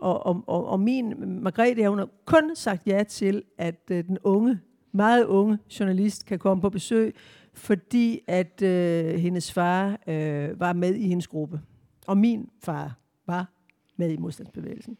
og, 0.00 0.26
og, 0.26 0.44
og, 0.46 0.66
og 0.66 0.80
min 0.80 1.14
Margrethe, 1.42 1.88
hun 1.88 1.98
har 1.98 2.08
kun 2.24 2.56
sagt 2.56 2.86
ja 2.86 3.02
til, 3.02 3.42
at 3.58 3.80
øh, 3.90 4.04
den 4.04 4.18
unge, 4.24 4.60
meget 4.92 5.24
unge 5.24 5.58
journalist 5.80 6.26
kan 6.26 6.38
komme 6.38 6.60
på 6.60 6.70
besøg, 6.70 7.14
fordi 7.54 8.20
at 8.26 8.62
øh, 8.62 9.14
hendes 9.14 9.52
far 9.52 9.98
øh, 10.06 10.60
var 10.60 10.72
med 10.72 10.94
i 10.94 11.08
hendes 11.08 11.28
gruppe. 11.28 11.60
Og 12.06 12.18
min 12.18 12.48
far 12.62 12.98
var 13.26 13.52
med 13.96 14.10
i 14.10 14.16
modstandsbevægelsen. 14.16 14.98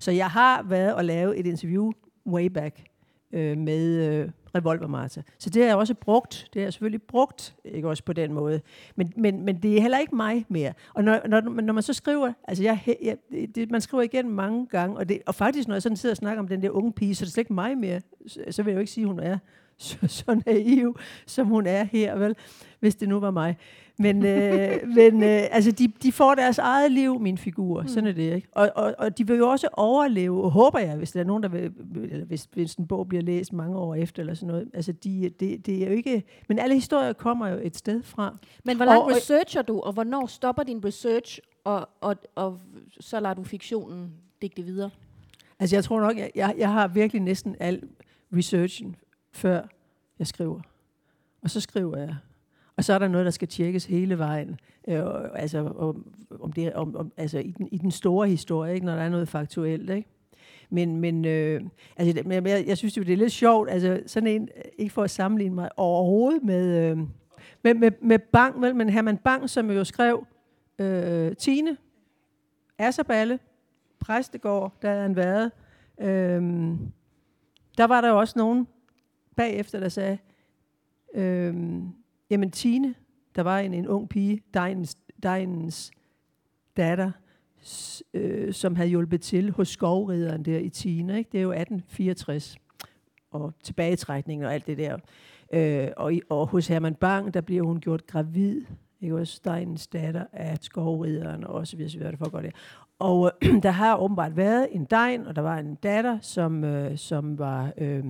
Så 0.00 0.10
jeg 0.10 0.30
har 0.30 0.62
været 0.62 0.94
og 0.94 1.04
lavet 1.04 1.40
et 1.40 1.46
interview 1.46 1.92
way 2.26 2.46
back 2.46 2.84
øh, 3.32 3.58
med 3.58 4.06
øh, 4.06 4.30
Revolver 4.56 4.86
Martha. 4.86 5.20
Så 5.38 5.50
det 5.50 5.62
har 5.62 5.68
jeg 5.68 5.76
også 5.76 5.94
brugt. 5.94 6.48
Det 6.52 6.60
har 6.60 6.66
jeg 6.66 6.72
selvfølgelig 6.72 7.02
brugt, 7.02 7.56
ikke 7.64 7.88
også 7.88 8.04
på 8.04 8.12
den 8.12 8.32
måde. 8.32 8.60
Men, 8.96 9.12
men, 9.16 9.44
men 9.44 9.62
det 9.62 9.76
er 9.76 9.80
heller 9.80 9.98
ikke 9.98 10.16
mig 10.16 10.46
mere. 10.48 10.72
Og 10.94 11.04
når, 11.04 11.20
når, 11.28 11.40
når 11.40 11.72
man 11.72 11.82
så 11.82 11.92
skriver, 11.92 12.32
altså 12.48 12.62
jeg, 12.64 12.96
jeg, 13.02 13.16
det, 13.54 13.70
man 13.70 13.80
skriver 13.80 14.02
igen 14.02 14.30
mange 14.30 14.66
gange, 14.66 14.96
og, 14.96 15.08
det, 15.08 15.22
og 15.26 15.34
faktisk 15.34 15.68
når 15.68 15.74
jeg 15.74 15.82
sådan 15.82 15.96
sidder 15.96 16.12
og 16.12 16.16
snakker 16.16 16.42
om 16.42 16.48
den 16.48 16.62
der 16.62 16.70
unge 16.70 16.92
pige, 16.92 17.14
så 17.14 17.24
er 17.24 17.26
det 17.26 17.32
slet 17.32 17.42
ikke 17.42 17.52
mig 17.52 17.78
mere. 17.78 18.00
Så, 18.26 18.40
så 18.50 18.62
vil 18.62 18.70
jeg 18.70 18.76
jo 18.76 18.80
ikke 18.80 18.92
sige, 18.92 19.04
at 19.04 19.08
hun 19.08 19.20
er 19.20 19.38
så, 19.86 19.96
så 20.06 20.40
naiv, 20.46 20.98
som 21.26 21.46
hun 21.46 21.66
er 21.66 21.84
her, 21.84 22.16
vel? 22.16 22.36
Hvis 22.80 22.94
det 22.94 23.08
nu 23.08 23.20
var 23.20 23.30
mig. 23.30 23.56
Men, 23.98 24.26
øh, 24.26 24.78
men 24.98 25.22
øh, 25.22 25.42
altså, 25.50 25.70
de, 25.70 25.92
de 26.02 26.12
får 26.12 26.34
deres 26.34 26.58
eget 26.58 26.92
liv, 26.92 27.20
mine 27.20 27.38
figurer. 27.38 27.82
Mm. 27.82 27.88
Sådan 27.88 28.06
er 28.06 28.12
det, 28.12 28.34
ikke? 28.34 28.48
Og, 28.52 28.70
og, 28.76 28.94
og 28.98 29.18
de 29.18 29.26
vil 29.26 29.36
jo 29.36 29.48
også 29.48 29.68
overleve, 29.72 30.44
og 30.44 30.50
håber 30.50 30.78
jeg, 30.78 30.96
hvis 30.96 31.12
der 31.12 31.20
er 31.20 31.24
nogen, 31.24 31.42
der 31.42 31.48
vil, 31.48 31.72
eller 32.10 32.26
hvis, 32.26 32.48
hvis 32.52 32.74
en 32.74 32.86
bog 32.86 33.08
bliver 33.08 33.22
læst 33.22 33.52
mange 33.52 33.76
år 33.76 33.94
efter, 33.94 34.22
eller 34.22 34.34
sådan 34.34 34.48
noget. 34.48 34.70
Altså, 34.74 34.92
de, 34.92 35.30
det, 35.40 35.66
det 35.66 35.82
er 35.82 35.86
jo 35.86 35.92
ikke... 35.92 36.22
Men 36.48 36.58
alle 36.58 36.74
historier 36.74 37.12
kommer 37.12 37.48
jo 37.48 37.58
et 37.62 37.76
sted 37.76 38.02
fra. 38.02 38.36
Men 38.64 38.76
hvor 38.76 38.84
langt 38.84 39.02
og, 39.02 39.10
researcher 39.16 39.62
du, 39.62 39.80
og 39.80 39.92
hvornår 39.92 40.26
stopper 40.26 40.62
din 40.62 40.84
research, 40.84 41.38
og, 41.64 41.88
og, 42.00 42.16
og 42.34 42.60
så 43.00 43.20
lader 43.20 43.34
du 43.34 43.44
fiktionen 43.44 44.12
digte 44.42 44.62
videre? 44.62 44.90
Altså, 45.58 45.76
jeg 45.76 45.84
tror 45.84 46.00
nok, 46.00 46.16
jeg, 46.18 46.30
jeg, 46.34 46.54
jeg 46.58 46.72
har 46.72 46.88
virkelig 46.88 47.22
næsten 47.22 47.56
al 47.60 47.82
researchen, 48.36 48.96
før 49.36 49.62
jeg 50.18 50.26
skriver. 50.26 50.60
Og 51.42 51.50
så 51.50 51.60
skriver 51.60 51.98
jeg. 51.98 52.16
Og 52.76 52.84
så 52.84 52.92
er 52.92 52.98
der 52.98 53.08
noget, 53.08 53.24
der 53.24 53.30
skal 53.30 53.48
tjekkes 53.48 53.84
hele 53.84 54.18
vejen. 54.18 54.60
Øh, 54.88 55.04
altså, 55.34 55.58
om, 55.58 56.12
om 56.40 56.52
det, 56.52 56.72
om, 56.72 56.96
om, 56.96 57.12
altså 57.16 57.38
i, 57.38 57.50
den, 57.50 57.68
i 57.72 57.78
den 57.78 57.90
store 57.90 58.28
historie, 58.28 58.74
ikke, 58.74 58.86
når 58.86 58.94
der 58.94 59.02
er 59.02 59.08
noget 59.08 59.28
faktuelt. 59.28 59.90
Ikke? 59.90 60.08
Men, 60.70 60.96
men 60.96 61.24
øh, 61.24 61.60
altså, 61.96 62.22
jeg, 62.26 62.64
jeg 62.66 62.78
synes 62.78 62.94
det 62.94 63.10
er 63.10 63.16
lidt 63.16 63.32
sjovt. 63.32 63.70
Altså, 63.70 64.02
sådan 64.06 64.26
en, 64.26 64.48
ikke 64.78 64.92
for 64.92 65.02
at 65.02 65.10
sammenligne 65.10 65.54
mig 65.54 65.70
overhovedet 65.76 66.42
med, 66.42 66.90
øh, 66.90 66.98
med, 67.64 67.74
med, 67.74 67.90
med 68.02 68.18
Bang, 68.18 68.60
vel, 68.60 68.74
men 68.76 68.88
Herman 68.88 69.16
Bang, 69.16 69.50
som 69.50 69.70
jo 69.70 69.84
skrev 69.84 70.26
øh, 70.78 71.36
Tine, 71.36 71.76
Asserballe, 72.78 73.38
Præstegård, 74.00 74.72
der 74.82 74.88
havde 74.88 75.02
han 75.02 75.16
været. 75.16 75.50
Øh, 76.00 76.42
der 77.78 77.84
var 77.84 78.00
der 78.00 78.08
jo 78.08 78.18
også 78.18 78.34
nogen 78.36 78.66
bagefter, 79.36 79.80
der 79.80 79.88
sagde, 79.88 80.18
øhm, 81.14 81.92
Jamen 82.30 82.50
Tine, 82.50 82.94
der 83.36 83.42
var 83.42 83.58
en, 83.58 83.74
en 83.74 83.88
ung 83.88 84.08
pige, 84.08 84.42
Dejens, 84.54 84.96
Dejens 85.22 85.90
datter, 86.76 87.10
øh, 88.14 88.52
som 88.52 88.76
havde 88.76 88.88
hjulpet 88.88 89.20
til 89.20 89.50
hos 89.50 89.68
skovrideren 89.68 90.44
der 90.44 90.58
i 90.58 90.68
Tine. 90.68 91.18
Ikke? 91.18 91.30
Det 91.32 91.38
er 91.38 91.42
jo 91.42 91.50
1864 91.50 92.56
og 93.30 93.52
tilbagetrækningen 93.62 94.46
og 94.46 94.54
alt 94.54 94.66
det 94.66 94.78
der. 94.78 94.96
Øh, 95.52 95.88
og, 95.96 96.12
og 96.28 96.46
hos 96.46 96.66
Herman 96.66 96.94
Bang, 96.94 97.34
der 97.34 97.40
bliver 97.40 97.62
hun 97.62 97.80
gjort 97.80 98.06
gravid 98.06 98.64
Ikke 99.00 99.16
også 99.16 99.36
Steinens 99.36 99.86
datter 99.86 100.24
af 100.32 100.58
skovrideren 100.60 101.44
og 101.44 101.66
så 101.66 101.76
videre, 101.76 101.90
så 101.90 101.98
videre, 101.98 102.10
det 102.10 102.18
foregår 102.18 102.40
der. 102.40 102.50
Og 102.98 103.32
øh, 103.42 103.62
der 103.62 103.70
har 103.70 103.96
åbenbart 103.96 104.36
været 104.36 104.68
en 104.72 104.84
degn, 104.84 105.26
og 105.26 105.36
der 105.36 105.42
var 105.42 105.58
en 105.58 105.74
datter, 105.74 106.18
som, 106.20 106.64
øh, 106.64 106.98
som 106.98 107.38
var... 107.38 107.72
Øh, 107.78 108.04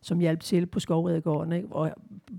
som 0.00 0.18
hjalp 0.18 0.40
til 0.40 0.66
på 0.66 0.80
Skovredegården. 0.80 1.52
Ikke? 1.52 1.68
Og 1.70 1.90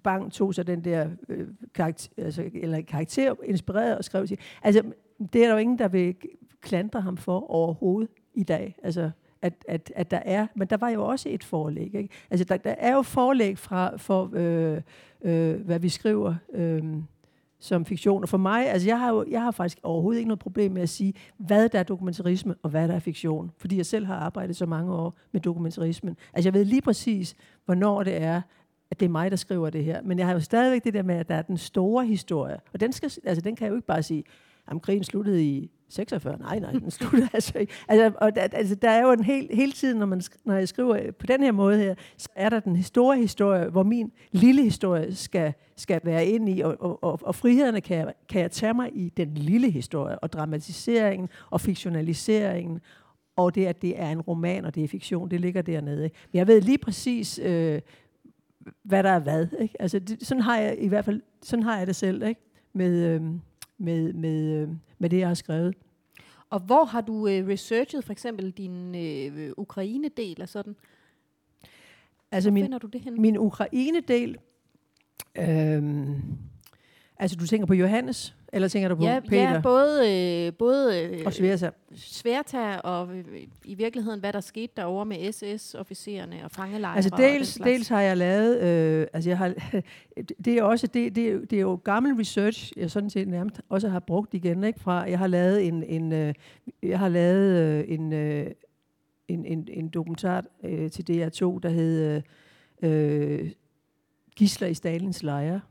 Bang 0.04 0.32
tog 0.32 0.54
så 0.54 0.64
den 0.64 0.84
der 0.84 1.10
øh, 1.30 1.48
karakter, 1.74 2.10
altså, 2.18 2.50
eller 2.54 2.82
karakter 2.82 3.36
inspireret 3.44 3.98
og 3.98 4.04
skrev 4.04 4.28
til. 4.28 4.38
Altså, 4.64 4.84
det 5.34 5.44
er 5.44 5.48
der 5.48 5.54
jo 5.54 5.58
ingen, 5.58 5.80
der 5.80 5.88
vil 5.88 6.16
klandre 6.62 7.02
ham 7.02 7.18
for 7.18 7.52
overhovedet 7.52 8.10
i 8.34 8.44
dag. 8.44 8.76
Altså, 8.84 9.12
at, 9.42 9.54
at, 9.68 9.92
at 9.96 10.12
der 10.12 10.22
er, 10.26 10.48
men 10.56 10.68
der 10.68 10.78
var 10.78 10.90
jo 10.90 11.06
også 11.06 11.30
et 11.30 11.44
forlæg. 11.44 11.96
Ikke? 11.96 12.10
Altså, 12.30 12.44
der, 12.44 12.58
der 12.58 12.76
er 12.78 12.94
jo 12.94 13.02
forlæg 13.02 13.58
fra, 13.58 13.98
for, 13.98 14.30
øh, 14.34 14.82
øh, 15.22 15.66
hvad 15.66 15.80
vi 15.80 15.90
skriver 15.90 16.36
øh, 16.54 16.84
som 17.62 17.86
fiktion. 17.86 18.24
Og 18.24 18.30
for 18.30 18.38
mig, 18.38 18.70
altså 18.70 18.88
jeg 18.88 19.00
har, 19.00 19.10
jo, 19.10 19.26
jeg 19.30 19.42
har 19.42 19.52
faktisk 19.52 19.80
overhovedet 19.84 20.20
ikke 20.20 20.28
noget 20.28 20.40
problem 20.40 20.72
med 20.72 20.82
at 20.82 20.90
sige, 20.90 21.14
hvad 21.38 21.70
der 21.70 21.80
er 21.80 21.84
dokumentarisme, 21.84 22.56
og 22.64 22.70
hvad 22.70 22.88
der 22.88 22.94
er 22.94 23.00
fiktion. 23.00 23.52
Fordi 23.58 23.78
jeg 23.78 23.86
selv 23.86 24.06
har 24.06 24.16
arbejdet 24.16 24.56
så 24.56 24.66
mange 24.66 24.94
år 24.94 25.18
med 25.32 25.42
dokumentarismen. 25.42 26.18
Altså 26.34 26.48
jeg 26.50 26.54
ved 26.54 26.66
lige 26.66 26.82
præcis, 26.82 27.36
hvornår 27.66 28.04
det 28.04 28.22
er, 28.22 28.42
at 28.92 29.00
det 29.00 29.06
er 29.06 29.10
mig, 29.10 29.32
der 29.32 29.38
skriver 29.38 29.70
det 29.70 29.84
her. 29.84 30.02
Men 30.02 30.20
jeg 30.20 30.28
har 30.28 30.34
jo 30.34 30.40
stadigvæk 30.40 30.84
det 30.84 30.94
der 30.94 31.04
med, 31.04 31.16
at 31.16 31.30
der 31.30 31.36
er 31.36 31.42
den 31.42 31.58
store 31.58 32.06
historie. 32.06 32.58
Og 32.74 32.80
den, 32.80 32.92
skal, 32.92 33.12
altså, 33.24 33.42
den 33.42 33.56
kan 33.56 33.66
jeg 33.66 33.72
jo 33.72 33.76
ikke 33.76 33.88
bare 33.88 34.04
sige, 34.04 34.24
Jamen, 34.72 34.82
krigen 34.82 35.04
sluttede 35.04 35.46
i 35.46 35.72
46. 35.90 36.38
Nej, 36.38 36.60
nej, 36.60 36.72
den 36.72 36.92
slutter 36.92 37.28
altså 37.34 37.58
ikke. 37.58 37.74
Altså, 37.88 38.18
og 38.22 38.36
der, 38.36 38.42
altså, 38.42 38.76
der 38.76 38.90
er 38.90 39.02
jo 39.02 39.12
en 39.12 39.24
hel, 39.24 39.50
hele 39.54 39.72
tiden, 39.72 39.98
når, 39.98 40.06
man, 40.06 40.22
når 40.46 40.56
jeg 40.56 40.68
skriver 40.68 40.98
øh, 40.98 41.14
på 41.14 41.26
den 41.26 41.44
her 41.44 41.52
måde 41.52 41.78
her, 41.78 41.96
så 42.18 42.30
er 42.36 42.50
der 42.50 42.60
den 42.60 42.84
store 42.84 43.18
historie, 43.18 43.70
hvor 43.70 43.84
min 43.84 44.12
lille 44.32 44.64
historie 44.64 45.16
skal, 45.16 45.54
skal 45.76 46.02
være 46.04 46.26
ind 46.26 46.50
i, 46.50 46.62
og, 46.62 46.78
og, 46.80 47.04
og, 47.04 47.20
og 47.24 47.36
frihederne 47.36 47.82
kan 47.82 47.98
jeg, 47.98 48.14
kan 48.30 48.42
jeg 48.42 48.52
tage 48.52 48.74
mig 48.74 48.90
i 48.94 49.10
den 49.18 49.34
lille 49.34 49.70
historie, 49.70 50.20
og 50.20 50.34
dramatiseringen, 50.34 51.30
og 51.50 51.62
fiktionaliseringen, 51.62 52.80
og 53.36 53.56
det, 53.56 53.66
at 53.66 53.82
det 53.82 54.00
er 54.02 54.10
en 54.10 54.22
roman, 54.22 54.66
og 54.66 54.76
det 54.76 54.84
er 54.84 54.88
fiktion, 54.88 55.32
det 55.32 55.42
ligger 55.42 55.62
dernede. 55.62 56.04
Ikke? 56.04 56.16
Men 56.32 56.38
jeg 56.38 56.48
ved 56.48 56.62
lige 56.62 56.78
præcis, 56.78 57.40
øh, 57.44 57.82
hvad 58.84 59.04
der 59.04 59.10
er 59.10 59.20
hvad. 59.20 59.48
Ikke? 59.60 59.82
Altså, 59.82 60.00
det, 60.00 60.28
sådan 60.28 60.44
har 60.44 60.58
jeg 60.58 60.76
i 60.80 60.88
hvert 60.88 61.06
fald, 61.06 61.22
sådan 61.42 61.64
har 61.64 61.78
jeg 61.78 61.88
det 61.88 61.96
selv, 61.96 62.24
ikke? 62.24 62.42
Med, 62.74 63.10
øh, 63.10 63.22
med, 63.82 64.14
med, 64.14 64.62
øh, 64.62 64.70
med 65.00 65.10
det, 65.10 65.18
jeg 65.18 65.28
har 65.28 65.34
skrevet. 65.34 65.76
Og 66.50 66.60
hvor 66.60 66.84
har 66.84 67.02
du 67.02 67.28
øh, 67.28 67.48
researchet 67.48 68.04
for 68.04 68.12
eksempel 68.12 68.52
din 68.52 68.96
øh, 68.96 69.54
Ukraine-del 69.58 70.42
og 70.42 70.50
sådan? 70.50 70.76
Altså 72.32 72.50
hvor 72.50 72.54
min, 72.54 72.64
finder 72.64 72.78
du 72.78 72.88
det 72.88 73.02
hen? 73.02 73.22
min 73.22 73.38
Ukraine-del, 73.38 74.38
øh, 75.36 76.10
altså 77.18 77.38
du 77.38 77.48
tænker 77.48 77.66
på 77.66 77.74
Johannes, 77.74 78.36
eller 78.54 78.68
tænker 78.68 78.90
du 78.90 78.96
på 78.96 79.04
ja, 79.04 79.20
Peter? 79.20 79.52
Ja, 79.52 79.62
både, 79.62 80.46
øh, 80.48 80.54
både 80.54 81.04
øh, 81.04 81.22
og 81.26 81.34
Sversa. 81.34 81.70
Sværta 81.96 82.78
og 82.78 83.16
øh, 83.16 83.26
i 83.66 83.74
virkeligheden, 83.74 84.20
hvad 84.20 84.34
der 84.34 84.40
skete 84.40 84.74
derovre 84.78 85.06
med 85.06 85.32
SS-officererne 85.32 86.36
og 86.44 86.52
fangelejre. 86.52 86.96
Altså 86.96 87.16
dels, 87.18 87.60
dels 87.64 87.88
har 87.88 88.02
jeg 88.02 88.18
lavet, 88.18 88.62
øh, 88.62 89.08
altså 89.14 89.30
jeg 89.30 89.38
har, 89.38 89.54
det 90.46 90.58
er 90.58 90.64
også, 90.64 90.88
det, 90.88 91.16
det, 91.16 91.30
er, 91.30 91.40
det 91.40 91.54
er 91.54 91.62
jo 91.62 91.80
gammel 91.84 92.14
research, 92.14 92.72
jeg 92.78 92.92
sådan 92.92 93.10
set 93.10 93.28
nærmest 93.28 93.62
også 93.70 93.90
har 93.90 94.00
brugt 94.00 94.34
igen, 94.34 94.64
ikke? 94.64 94.80
Fra, 94.80 94.94
jeg 94.94 95.20
har 95.20 95.28
lavet 95.28 95.68
en, 95.68 95.84
en 95.84 96.14
øh, 96.14 96.34
jeg 96.84 97.00
har 97.00 97.10
lavet 97.10 97.60
øh, 97.60 97.84
en, 97.88 98.14
øh, 98.14 98.48
en, 99.28 99.46
en, 99.46 99.68
en 99.72 99.90
dokumentar 99.90 100.46
øh, 100.64 100.92
til 100.92 101.04
DR2, 101.10 101.60
der 101.64 101.70
hed 101.70 102.22
øh, 102.82 103.52
Gisler 104.36 104.68
i 104.68 104.74
Stalins 104.74 105.24
lejre, 105.24 105.62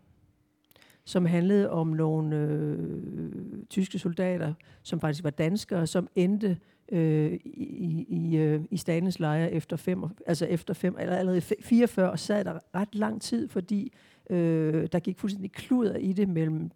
som 1.10 1.26
handlede 1.26 1.70
om 1.70 1.86
nogle 1.86 2.36
øh, 2.36 3.28
tyske 3.70 3.98
soldater, 3.98 4.54
som 4.82 5.00
faktisk 5.00 5.24
var 5.24 5.30
danskere, 5.30 5.86
som 5.86 6.08
endte 6.14 6.58
øh, 6.92 7.32
i, 7.44 8.06
i, 8.08 8.36
øh, 8.36 8.60
i 8.70 8.76
Stalins 8.76 9.18
lejre 9.18 9.52
efter 9.52 9.76
fem, 9.76 10.02
altså 10.26 10.46
efter 10.46 10.74
fem, 10.74 10.96
eller 11.00 11.16
allerede 11.16 11.40
44, 11.40 12.10
og 12.10 12.18
sad 12.18 12.44
der 12.44 12.58
ret 12.74 12.94
lang 12.94 13.22
tid, 13.22 13.48
fordi 13.48 13.92
øh, 14.30 14.88
der 14.92 14.98
gik 14.98 15.18
fuldstændig 15.18 15.52
kluder 15.52 15.96
i 15.96 16.12
det 16.12 16.28
mellem 16.28 16.70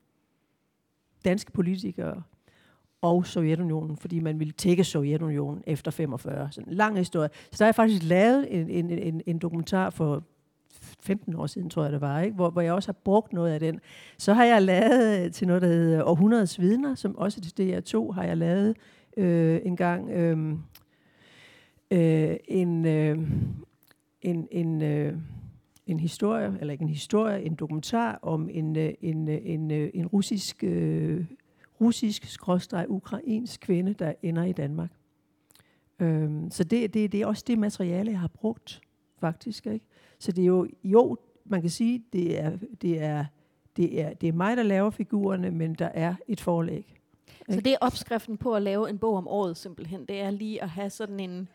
danske 1.25 1.53
politikere 1.53 2.23
og 3.01 3.27
Sovjetunionen, 3.27 3.97
fordi 3.97 4.21
man 4.21 4.39
ville 4.39 4.53
tække 4.53 4.85
Sovjetunionen 4.85 5.63
efter 5.67 5.91
45. 5.91 6.49
Sådan 6.53 6.69
en 6.69 6.77
lang 6.77 6.99
historie. 6.99 7.29
Så 7.53 7.65
der 7.65 7.69
er 7.69 7.73
faktisk 7.73 8.03
lavet 8.03 8.61
en, 8.61 8.71
en, 8.71 8.91
en, 8.91 9.21
en 9.27 9.39
dokumentar 9.39 9.91
for 9.91 10.25
15 11.05 11.35
år 11.35 11.47
siden, 11.47 11.71
tror 11.71 11.83
jeg 11.83 11.93
det 11.93 12.01
var, 12.01 12.21
ikke? 12.21 12.35
Hvor, 12.35 12.51
hvor 12.51 12.61
jeg 12.61 12.73
også 12.73 12.89
har 12.89 12.99
brugt 13.05 13.33
noget 13.33 13.53
af 13.53 13.61
den. 13.61 13.81
Så 14.19 14.33
har 14.33 14.45
jeg 14.45 14.63
lavet 14.63 15.25
øh, 15.25 15.33
til 15.33 15.47
noget, 15.47 15.63
der 15.63 15.69
hedder 15.69 16.05
Århundredes 16.05 16.61
Vidner, 16.61 16.95
som 16.95 17.17
også 17.17 17.41
til 17.41 17.73
DR2 17.73 18.13
har 18.13 18.25
jeg 18.25 18.37
lavet 18.37 18.77
øh, 19.17 19.61
en 19.65 19.77
gang 19.77 20.11
øh, 20.11 20.55
øh, 21.91 22.37
en, 22.49 22.87
øh, 22.87 23.19
en, 24.23 24.49
en, 24.51 24.83
øh, 24.83 25.19
en 25.87 26.01
historie, 26.01 26.57
eller 26.61 26.73
ikke 26.73 26.83
en 26.83 26.89
historie, 26.89 27.43
en 27.43 27.55
dokumentar 27.55 28.19
om 28.23 28.49
en, 28.53 28.77
øh, 28.77 28.93
en, 29.01 29.29
øh, 29.29 29.39
en, 29.45 29.71
en, 29.71 29.91
en 29.95 30.07
russisk, 30.07 30.65
øh, 30.65 31.25
russisk 31.81 32.25
skråstreg 32.25 32.87
ukrainsk 32.89 33.61
kvinde, 33.61 33.95
der 33.95 34.13
ender 34.23 34.45
i 34.45 34.53
Danmark. 34.53 34.91
Øh, 35.99 36.31
så 36.51 36.65
det, 36.65 36.95
det, 36.95 37.13
det 37.13 37.23
er 37.23 37.27
også 37.27 37.45
det 37.47 37.59
materiale, 37.59 38.11
jeg 38.11 38.21
har 38.21 38.29
brugt, 38.29 38.81
faktisk. 39.21 39.67
Ikke? 39.67 39.87
Så 40.25 40.33
det 40.33 40.43
er 40.43 40.47
jo, 40.47 40.67
jo, 40.85 41.17
man 41.45 41.61
kan 41.61 41.71
sige, 41.71 42.03
det 42.13 42.41
er, 42.41 42.53
det 42.83 43.03
er, 43.03 43.25
det 43.77 44.01
er, 44.01 44.13
det 44.13 44.29
er 44.29 44.33
mig, 44.33 44.57
der 44.57 44.63
laver 44.63 44.91
figurerne, 44.91 45.51
men 45.51 45.75
der 45.75 45.89
er 45.95 46.15
et 46.29 46.41
forlæg. 46.41 46.95
Så 47.51 47.61
det 47.61 47.73
er 47.73 47.77
opskriften 47.81 48.37
på 48.37 48.55
at 48.55 48.63
lave 48.63 48.91
en 48.91 48.99
bog 48.99 49.17
om 49.17 49.29
året 49.29 49.57
simpelthen. 49.57 50.05
Det 50.05 50.21
er 50.21 50.31
lige 50.31 50.63
at 50.63 50.69
have 50.69 50.91
sådan 50.91 51.21
en... 51.21 51.49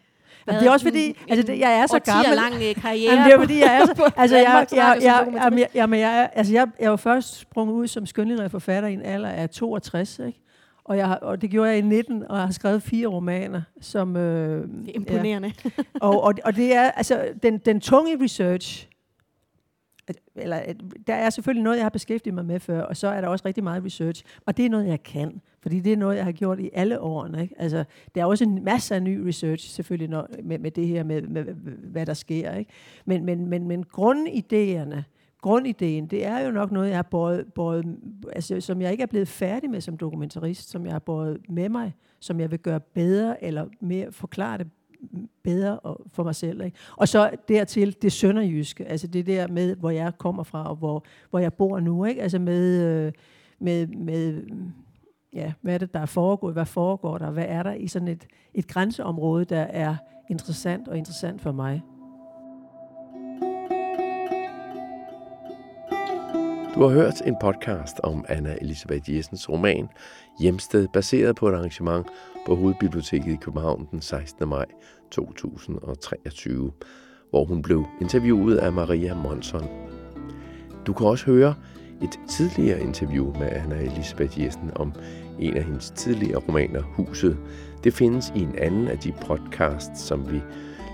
Jamen, 0.47 0.61
det 0.61 0.67
er 0.67 0.71
også 0.71 0.85
fordi, 0.85 1.07
en, 1.07 1.15
altså, 1.29 1.47
det, 1.47 1.59
jeg 1.59 1.79
er 1.79 1.87
så 1.87 1.99
gammel. 1.99 2.35
lang 2.35 2.53
øh, 2.53 2.75
karriere. 2.75 3.13
Jamen, 3.13 3.25
det 3.25 3.33
er 3.33 3.39
fordi, 3.39 3.59
jeg 3.59 3.75
er 3.81 3.85
så... 3.85 4.11
altså, 4.17 4.37
jeg, 4.37 4.67
jeg, 4.71 4.97
jeg, 5.01 5.33
jeg, 5.33 5.53
jeg, 5.59 5.67
jamen, 5.75 5.99
jeg, 5.99 6.29
altså, 6.33 6.53
jeg, 6.53 6.67
jeg 6.79 6.89
var 6.89 6.97
først 6.97 7.35
sprunget 7.35 7.73
ud 7.73 7.87
som 7.87 8.05
skønlitterær 8.05 8.47
forfatter 8.47 8.89
i 8.89 8.93
en 8.93 9.01
alder 9.01 9.29
af 9.29 9.49
62, 9.49 10.19
ikke? 10.19 10.39
Og, 10.89 10.97
jeg 10.97 11.07
har, 11.07 11.15
og 11.15 11.41
det 11.41 11.49
gjorde 11.49 11.69
jeg 11.69 11.77
i 11.77 11.81
19, 11.81 12.23
og 12.29 12.37
jeg 12.37 12.45
har 12.45 12.51
skrevet 12.51 12.83
fire 12.83 13.07
romaner, 13.07 13.61
som... 13.81 14.15
Øh, 14.15 14.67
det 14.67 14.89
er 14.89 14.91
imponerende. 14.95 15.53
Ja. 15.65 15.69
og, 16.07 16.21
og, 16.21 16.33
og 16.45 16.55
det 16.55 16.75
er, 16.75 16.91
altså, 16.91 17.27
den, 17.43 17.57
den 17.57 17.79
tunge 17.79 18.23
research, 18.23 18.89
eller, 20.35 20.61
der 21.07 21.13
er 21.13 21.29
selvfølgelig 21.29 21.63
noget, 21.63 21.77
jeg 21.77 21.85
har 21.85 21.89
beskæftiget 21.89 22.33
mig 22.33 22.45
med 22.45 22.59
før, 22.59 22.81
og 22.81 22.97
så 22.97 23.07
er 23.07 23.21
der 23.21 23.27
også 23.27 23.45
rigtig 23.45 23.63
meget 23.63 23.85
research, 23.85 24.23
og 24.45 24.57
det 24.57 24.65
er 24.65 24.69
noget, 24.69 24.87
jeg 24.87 25.03
kan, 25.03 25.41
fordi 25.61 25.79
det 25.79 25.93
er 25.93 25.97
noget, 25.97 26.15
jeg 26.15 26.25
har 26.25 26.31
gjort 26.31 26.59
i 26.59 26.69
alle 26.73 26.99
årene. 27.01 27.41
Ikke? 27.41 27.55
Altså, 27.57 27.83
der 28.15 28.21
er 28.21 28.25
også 28.25 28.43
en 28.43 28.63
masse 28.63 28.95
af 28.95 29.03
ny 29.03 29.17
research, 29.17 29.69
selvfølgelig, 29.69 30.09
når, 30.09 30.27
med, 30.43 30.59
med 30.59 30.71
det 30.71 30.87
her, 30.87 31.03
med, 31.03 31.21
med, 31.21 31.45
med 31.45 31.73
hvad 31.73 32.05
der 32.05 32.13
sker. 32.13 32.53
Ikke? 32.53 32.71
Men, 33.05 33.25
men, 33.25 33.47
men, 33.47 33.67
men 33.67 33.85
grundidéerne, 33.97 35.01
grundideen, 35.41 36.07
det 36.07 36.25
er 36.25 36.39
jo 36.39 36.51
nok 36.51 36.71
noget, 36.71 36.89
jeg 36.89 36.97
har 36.97 37.03
båret, 37.03 37.53
båret, 37.53 37.97
altså, 38.33 38.61
som 38.61 38.81
jeg 38.81 38.91
ikke 38.91 39.01
er 39.01 39.07
blevet 39.07 39.27
færdig 39.27 39.69
med 39.69 39.81
som 39.81 39.97
dokumentarist, 39.97 40.69
som 40.69 40.85
jeg 40.85 40.93
har 40.93 40.99
båret 40.99 41.37
med 41.49 41.69
mig, 41.69 41.95
som 42.19 42.39
jeg 42.39 42.51
vil 42.51 42.59
gøre 42.59 42.79
bedre, 42.79 43.43
eller 43.43 43.65
mere 43.81 44.11
forklare 44.11 44.57
det 44.57 44.67
bedre 45.43 45.79
for 46.11 46.23
mig 46.23 46.35
selv. 46.35 46.61
Ikke? 46.61 46.77
Og 46.97 47.07
så 47.07 47.29
dertil 47.47 47.95
det 48.01 48.11
sønderjyske, 48.11 48.85
altså 48.85 49.07
det 49.07 49.27
der 49.27 49.47
med, 49.47 49.75
hvor 49.75 49.89
jeg 49.89 50.17
kommer 50.17 50.43
fra, 50.43 50.69
og 50.69 50.75
hvor, 50.75 51.03
hvor 51.29 51.39
jeg 51.39 51.53
bor 51.53 51.79
nu, 51.79 52.05
ikke? 52.05 52.21
altså 52.21 52.39
med, 52.39 52.85
øh, 52.85 53.11
med, 53.59 53.87
med 53.87 54.43
ja, 55.33 55.53
hvad 55.61 55.73
er 55.73 55.77
det, 55.77 55.93
der 55.93 55.99
er 55.99 56.05
foregået, 56.05 56.53
hvad 56.53 56.65
foregår 56.65 57.17
der, 57.17 57.31
hvad 57.31 57.45
er 57.47 57.63
der 57.63 57.73
i 57.73 57.87
sådan 57.87 58.07
et, 58.07 58.27
et 58.53 58.67
grænseområde, 58.67 59.45
der 59.45 59.61
er 59.61 59.95
interessant 60.29 60.87
og 60.87 60.97
interessant 60.97 61.41
for 61.41 61.51
mig. 61.51 61.81
Du 66.75 66.81
har 66.81 66.89
hørt 66.89 67.21
en 67.25 67.35
podcast 67.41 67.99
om 68.03 68.25
Anna 68.27 68.57
Elisabeth 68.61 69.15
Jessens 69.15 69.49
roman 69.49 69.89
Hjemsted, 70.39 70.87
baseret 70.93 71.35
på 71.35 71.49
et 71.49 71.53
arrangement 71.53 72.07
på 72.45 72.55
Hovedbiblioteket 72.55 73.33
i 73.33 73.37
København 73.41 73.87
den 73.91 74.01
16. 74.01 74.49
maj 74.49 74.65
2023, 75.11 76.71
hvor 77.29 77.45
hun 77.45 77.61
blev 77.61 77.85
interviewet 78.01 78.57
af 78.57 78.71
Maria 78.71 79.15
Monson. 79.15 79.67
Du 80.87 80.93
kan 80.93 81.07
også 81.07 81.25
høre 81.25 81.55
et 82.01 82.19
tidligere 82.29 82.81
interview 82.81 83.33
med 83.39 83.49
Anna 83.51 83.75
Elisabeth 83.75 84.41
Jessen 84.41 84.71
om 84.75 84.93
en 85.39 85.57
af 85.57 85.63
hendes 85.63 85.91
tidligere 85.91 86.41
romaner, 86.47 86.81
Huset. 86.81 87.37
Det 87.83 87.93
findes 87.93 88.31
i 88.35 88.39
en 88.39 88.55
anden 88.57 88.87
af 88.87 88.97
de 88.97 89.13
podcasts, 89.21 90.01
som 90.01 90.31
vi 90.31 90.41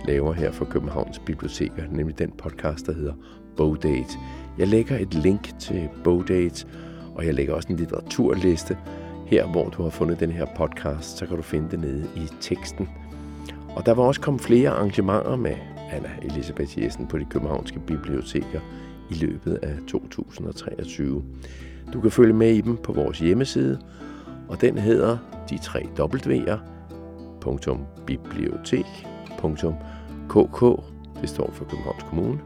laver 0.07 0.33
her 0.33 0.51
for 0.51 0.65
Københavns 0.65 1.19
Biblioteker, 1.19 1.83
nemlig 1.91 2.19
den 2.19 2.31
podcast, 2.31 2.85
der 2.85 2.93
hedder 2.93 3.13
Bogdate. 3.57 4.17
Jeg 4.57 4.67
lægger 4.67 4.97
et 4.97 5.13
link 5.13 5.59
til 5.59 5.89
Bogdate, 6.03 6.67
og 7.15 7.25
jeg 7.25 7.33
lægger 7.33 7.53
også 7.53 7.69
en 7.69 7.75
litteraturliste. 7.75 8.77
Her, 9.25 9.47
hvor 9.47 9.69
du 9.69 9.83
har 9.83 9.89
fundet 9.89 10.19
den 10.19 10.31
her 10.31 10.45
podcast, 10.55 11.17
så 11.17 11.25
kan 11.25 11.35
du 11.35 11.41
finde 11.41 11.71
det 11.71 11.79
nede 11.79 12.07
i 12.15 12.27
teksten. 12.41 12.89
Og 13.75 13.85
der 13.85 13.93
vil 13.93 14.03
også 14.03 14.21
komme 14.21 14.39
flere 14.39 14.69
arrangementer 14.69 15.35
med 15.35 15.55
Anna 15.91 16.09
Elisabeth 16.21 16.83
Jessen 16.83 17.07
på 17.07 17.17
de 17.17 17.25
københavnske 17.25 17.79
biblioteker 17.79 18.59
i 19.09 19.13
løbet 19.13 19.59
af 19.61 19.75
2023. 19.87 21.23
Du 21.93 22.01
kan 22.01 22.11
følge 22.11 22.33
med 22.33 22.51
i 22.51 22.61
dem 22.61 22.77
på 22.77 22.93
vores 22.93 23.19
hjemmeside, 23.19 23.79
og 24.47 24.61
den 24.61 24.77
hedder 24.77 25.17
de 25.49 25.57
tre 25.57 25.87
w'er, 25.99 26.57
bibliotek.kk, 28.05 29.01
det 31.21 31.29
står 31.29 31.51
for 31.53 31.65
Københavns 31.65 32.03
Kommune, 32.03 32.39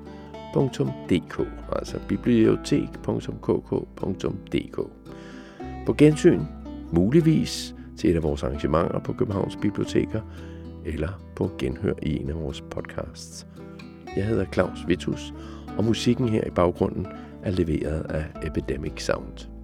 bibliotek.kk, 0.53 1.47
altså 1.71 1.99
bibliotek.kk.dk. 2.07 4.79
På 5.85 5.93
gensyn, 5.93 6.41
muligvis 6.91 7.75
til 7.97 8.09
et 8.09 8.15
af 8.15 8.23
vores 8.23 8.43
arrangementer 8.43 8.99
på 8.99 9.13
Københavns 9.13 9.57
Biblioteker, 9.61 10.21
eller 10.85 11.09
på 11.35 11.51
genhør 11.57 11.93
i 12.01 12.21
en 12.21 12.29
af 12.29 12.35
vores 12.35 12.61
podcasts. 12.61 13.47
Jeg 14.15 14.25
hedder 14.25 14.45
Claus 14.45 14.87
Vitus, 14.87 15.33
og 15.77 15.83
musikken 15.83 16.29
her 16.29 16.47
i 16.47 16.49
baggrunden 16.49 17.07
er 17.43 17.51
leveret 17.51 18.05
af 18.09 18.25
Epidemic 18.43 19.03
Sound. 19.03 19.58